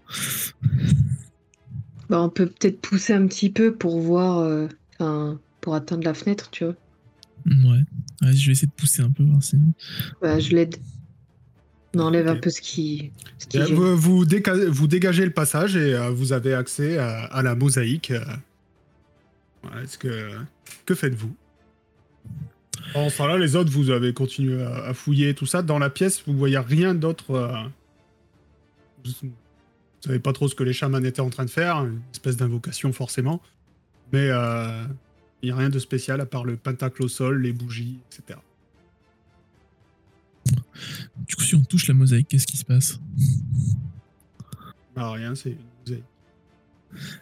Bah, 2.09 2.20
on 2.20 2.28
peut 2.28 2.47
peut-être 2.47 2.80
pousser 2.80 3.14
un 3.14 3.26
petit 3.26 3.51
peu 3.51 3.74
pour 3.74 4.01
voir, 4.01 4.38
euh, 4.38 4.68
enfin, 4.99 5.40
pour 5.61 5.74
atteindre 5.74 6.05
la 6.05 6.14
fenêtre, 6.14 6.51
tu 6.51 6.64
vois. 6.64 6.74
Ouais. 7.47 7.82
Vas-y, 8.20 8.36
je 8.36 8.47
vais 8.47 8.53
essayer 8.53 8.68
de 8.68 8.72
pousser 8.72 9.03
un 9.03 9.11
peu, 9.11 9.24
voir 9.24 9.43
si. 9.43 9.57
Bah, 10.20 10.38
je 10.38 10.55
l'aide. 10.55 10.76
On 11.95 12.01
enlève 12.01 12.26
un 12.28 12.36
peu 12.36 12.49
ce 12.51 12.61
qui, 12.61 13.11
ce 13.38 13.47
qui 13.47 13.59
Et, 13.59 13.61
euh, 13.61 13.66
gêne. 13.66 13.74
vous, 13.76 13.97
vous, 13.97 14.24
déca- 14.24 14.66
vous 14.66 14.86
dégagez 14.86 15.24
le 15.24 15.30
passage 15.32 15.76
et 15.76 15.95
euh, 15.95 16.11
vous 16.11 16.32
avez 16.32 16.55
accès 16.55 16.97
à, 16.99 17.24
à 17.24 17.43
la 17.43 17.55
mosaïque. 17.55 18.11
euh. 18.12 18.24
Voilà, 19.62 19.82
est-ce 19.82 19.99
que 19.99 20.30
que 20.86 20.95
faites-vous? 20.95 21.34
En 22.95 23.09
ce 23.11 23.18
temps-là, 23.18 23.38
les 23.38 23.55
autres, 23.57 23.70
vous 23.70 23.90
avez 23.90 24.12
continué 24.14 24.62
à, 24.62 24.74
à 24.86 24.95
fouiller 24.95 25.34
tout 25.34 25.47
ça. 25.47 25.62
Dans 25.62 25.78
la 25.78 25.90
pièce, 25.90 26.22
vous 26.26 26.36
voyez 26.36 26.59
rien 26.59 26.95
d'autre. 26.95 27.30
euh, 27.32 27.53
Vous 29.05 29.12
vous 29.22 29.30
savez 30.01 30.18
pas 30.18 30.32
trop 30.32 30.49
ce 30.49 30.55
que 30.57 30.64
les 30.64 30.72
chamans 30.72 30.99
étaient 31.05 31.20
en 31.20 31.30
train 31.30 31.45
de 31.45 31.51
faire, 31.51 31.76
une 31.84 32.01
espèce 32.12 32.36
d'invocation 32.36 32.93
forcément. 32.93 33.40
Mais 34.12 34.28
euh, 34.30 34.82
il 35.43 35.47
n'y 35.47 35.53
a 35.53 35.57
rien 35.57 35.68
de 35.68 35.78
spécial 35.78 36.20
à 36.20 36.26
part 36.26 36.45
le 36.45 36.57
pentacle 36.57 37.05
au 37.05 37.09
sol, 37.09 37.40
les 37.43 37.53
bougies, 37.53 37.99
etc. 38.11 38.38
Du 41.27 41.37
coup, 41.37 41.43
si 41.45 41.55
on 41.55 41.62
touche 41.62 41.87
la 41.89 41.95
mosaïque, 41.95 42.29
qu'est-ce 42.29 42.47
qui 42.47 42.57
se 42.57 42.64
passe 42.64 43.01
Bah, 44.95 45.11
rien, 45.12 45.35
c'est 45.35 45.51
une 45.51 45.59
mosaïque. 45.87 46.05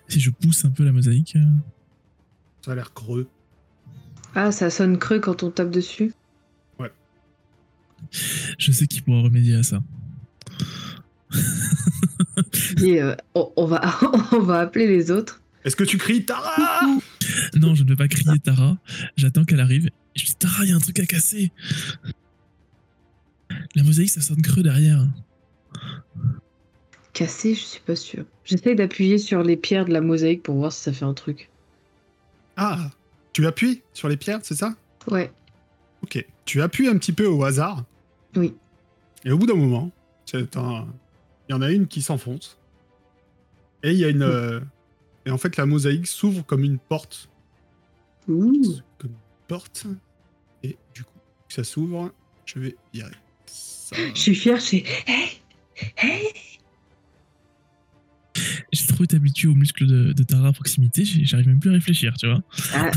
Si 0.09 0.21
je 0.21 0.31
pousse 0.31 0.65
un 0.65 0.71
peu 0.71 0.85
la 0.85 0.93
mosaïque. 0.93 1.37
euh, 1.37 1.45
Ça 2.65 2.73
a 2.73 2.75
l'air 2.75 2.93
creux. 2.93 3.29
Ah, 4.35 4.51
ça 4.53 4.71
sonne 4.71 4.99
creux 4.99 5.21
quand 5.21 5.43
on 5.43 5.51
tape 5.51 5.71
dessus. 5.71 6.13
Je 8.59 8.73
sais 8.73 8.87
qui 8.87 9.03
pourra 9.03 9.21
remédier 9.21 9.57
à 9.57 9.63
ça. 9.63 9.83
Et, 12.83 13.03
euh, 13.03 13.15
on, 13.35 13.53
on 13.57 13.67
va, 13.67 13.83
on 14.33 14.41
va 14.41 14.61
appeler 14.61 14.87
les 14.87 15.11
autres. 15.11 15.43
Est-ce 15.65 15.77
que 15.77 15.85
tu 15.85 15.99
cries 15.99 16.25
Tara? 16.25 16.57
Non, 17.55 17.75
je 17.75 17.85
ne 17.85 17.89
vais 17.91 17.97
pas 17.97 18.09
crier 18.09 18.39
Tara. 18.39 18.79
J'attends 19.17 19.45
qu'elle 19.45 19.61
arrive. 19.61 19.87
Et 19.87 20.19
je 20.19 20.25
dis 20.25 20.35
Tara, 20.35 20.65
il 20.65 20.71
y 20.71 20.73
a 20.73 20.77
un 20.77 20.81
truc 20.81 20.99
à 20.99 21.07
casser. 21.07 21.53
La 23.77 23.83
mosaïque, 23.83 24.11
ça 24.11 24.21
sonne 24.21 24.43
creux 24.43 24.63
derrière. 24.63 25.07
Cassé, 27.13 27.55
je 27.55 27.61
suis 27.61 27.81
pas 27.81 27.97
sûre. 27.97 28.25
J'essaye 28.45 28.75
d'appuyer 28.77 29.19
sur 29.19 29.43
les 29.43 29.57
pierres 29.57 29.85
de 29.85 29.93
la 29.93 30.01
mosaïque 30.01 30.43
pour 30.43 30.57
voir 30.57 30.73
si 30.73 30.81
ça 30.83 30.93
fait 30.93 31.05
un 31.05 31.15
truc. 31.15 31.51
Ah, 32.57 32.91
tu 33.33 33.47
appuies 33.47 33.83
sur 33.93 34.09
les 34.09 34.17
pierres, 34.17 34.41
c'est 34.43 34.55
ça? 34.57 34.75
Ouais, 35.11 35.33
Ok. 36.03 36.25
Tu 36.47 36.63
appuies 36.63 36.89
un 36.89 36.97
petit 36.99 37.13
peu 37.13 37.27
au 37.27 37.45
hasard. 37.45 37.85
Oui. 38.35 38.55
Et 39.25 39.31
au 39.33 39.39
bout 39.39 39.47
d'un 39.47 39.55
moment, 39.55 39.91
c'est 40.25 40.57
un- 40.57 40.87
il 41.49 41.53
y 41.53 41.55
en 41.55 41.61
a 41.63 41.71
une 41.71 41.87
qui 41.87 42.01
s'enfonce. 42.03 42.57
Et 43.83 43.93
il 43.93 43.99
y 43.99 44.05
a 44.05 44.09
une. 44.09 44.23
euh, 44.23 44.61
Et 45.27 45.31
en 45.31 45.37
fait, 45.39 45.59
la 45.59 45.67
mosaïque 45.67 46.07
s'ouvre 46.07 46.45
comme 46.47 46.65
une 46.65 46.79
porte. 46.79 47.29
Ouh. 48.29 48.63
Comme 48.99 49.11
une 49.11 49.17
porte. 49.47 49.87
Et 50.63 50.79
du 50.95 51.05
coup, 51.05 51.19
ça 51.49 51.63
s'ouvre, 51.65 52.11
je 52.47 52.59
vais 52.59 52.77
virer. 52.95 53.13
Ça. 53.53 53.97
Je 54.15 54.21
suis 54.21 54.35
fière, 54.35 54.57
je 54.61 54.67
fais 54.67 54.85
Hey 55.07 55.41
Hey 55.97 56.29
J'ai 58.73 58.87
trop 58.87 59.05
été 59.05 59.17
habitué 59.17 59.49
aux 59.49 59.55
muscles 59.55 59.87
de, 59.87 60.13
de 60.13 60.23
Tara 60.23 60.49
à 60.49 60.53
proximité, 60.53 61.05
j'arrive 61.05 61.49
même 61.49 61.59
plus 61.61 61.71
à 61.71 61.75
réfléchir, 61.75 62.15
tu 62.17 62.27
vois. 62.29 62.43
Ah, 62.75 62.91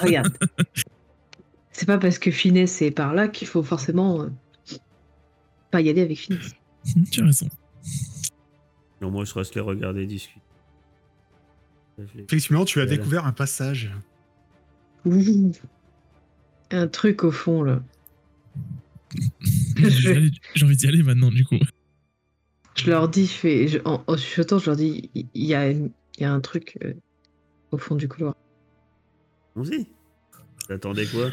regarde. 0.00 0.32
C'est 1.72 1.86
pas 1.86 1.98
parce 1.98 2.18
que 2.18 2.30
finesse 2.30 2.80
est 2.82 2.90
par 2.90 3.14
là 3.14 3.28
qu'il 3.28 3.46
faut 3.46 3.62
forcément 3.62 4.22
euh, 4.22 4.28
pas 5.70 5.80
y 5.80 5.88
aller 5.90 6.02
avec 6.02 6.18
finesse. 6.18 6.54
Tu 7.12 7.20
as 7.20 7.26
raison. 7.26 7.48
Non, 9.02 9.10
moi, 9.10 9.24
je 9.24 9.34
reste 9.34 9.54
les 9.54 9.60
regarder 9.60 10.06
discuter. 10.06 10.40
Effectivement, 12.16 12.64
tu 12.64 12.80
as 12.80 12.84
Voilà. 12.84 12.96
découvert 12.96 13.26
un 13.26 13.32
passage. 13.32 13.90
Ouh. 15.04 15.52
Un 16.70 16.86
truc 16.88 17.24
au 17.24 17.30
fond 17.30 17.62
là. 17.62 17.82
J'ai 19.76 20.64
envie 20.64 20.76
d'y 20.76 20.86
aller 20.86 21.02
maintenant, 21.02 21.30
du 21.30 21.44
coup. 21.44 21.56
Je 22.76 22.90
leur 22.90 23.08
dis, 23.08 23.26
fais, 23.26 23.68
je- 23.68 23.78
en, 23.84 24.04
en 24.06 24.16
chuchotant, 24.16 24.58
je 24.58 24.66
leur 24.66 24.76
dis, 24.76 25.10
il 25.14 25.28
y, 25.34 25.54
a, 25.54 25.68
une- 25.70 25.90
il 26.16 26.22
y 26.22 26.24
a 26.24 26.32
un 26.32 26.40
truc 26.40 26.78
euh, 26.84 26.94
au 27.72 27.78
fond 27.78 27.94
du 27.96 28.08
couloir. 28.08 28.34
Allons-y. 29.56 29.86
T'attendais 30.68 31.06
quoi? 31.06 31.30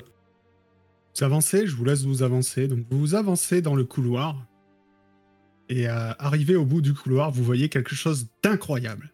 Vous 1.17 1.23
avancez, 1.23 1.67
je 1.67 1.75
vous 1.75 1.85
laisse 1.85 2.03
vous 2.03 2.23
avancer. 2.23 2.67
Donc 2.67 2.85
vous 2.89 2.99
vous 2.99 3.15
avancez 3.15 3.61
dans 3.61 3.75
le 3.75 3.83
couloir. 3.85 4.45
Et 5.69 5.87
euh, 5.87 6.13
arrivé 6.19 6.55
au 6.55 6.65
bout 6.65 6.81
du 6.81 6.93
couloir, 6.93 7.31
vous 7.31 7.43
voyez 7.43 7.69
quelque 7.69 7.95
chose 7.95 8.27
d'incroyable. 8.43 9.11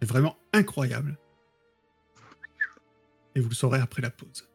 C'est 0.00 0.08
vraiment 0.08 0.36
incroyable. 0.52 1.18
Et 3.34 3.40
vous 3.40 3.48
le 3.48 3.54
saurez 3.54 3.78
après 3.80 4.02
la 4.02 4.10
pause. 4.10 4.48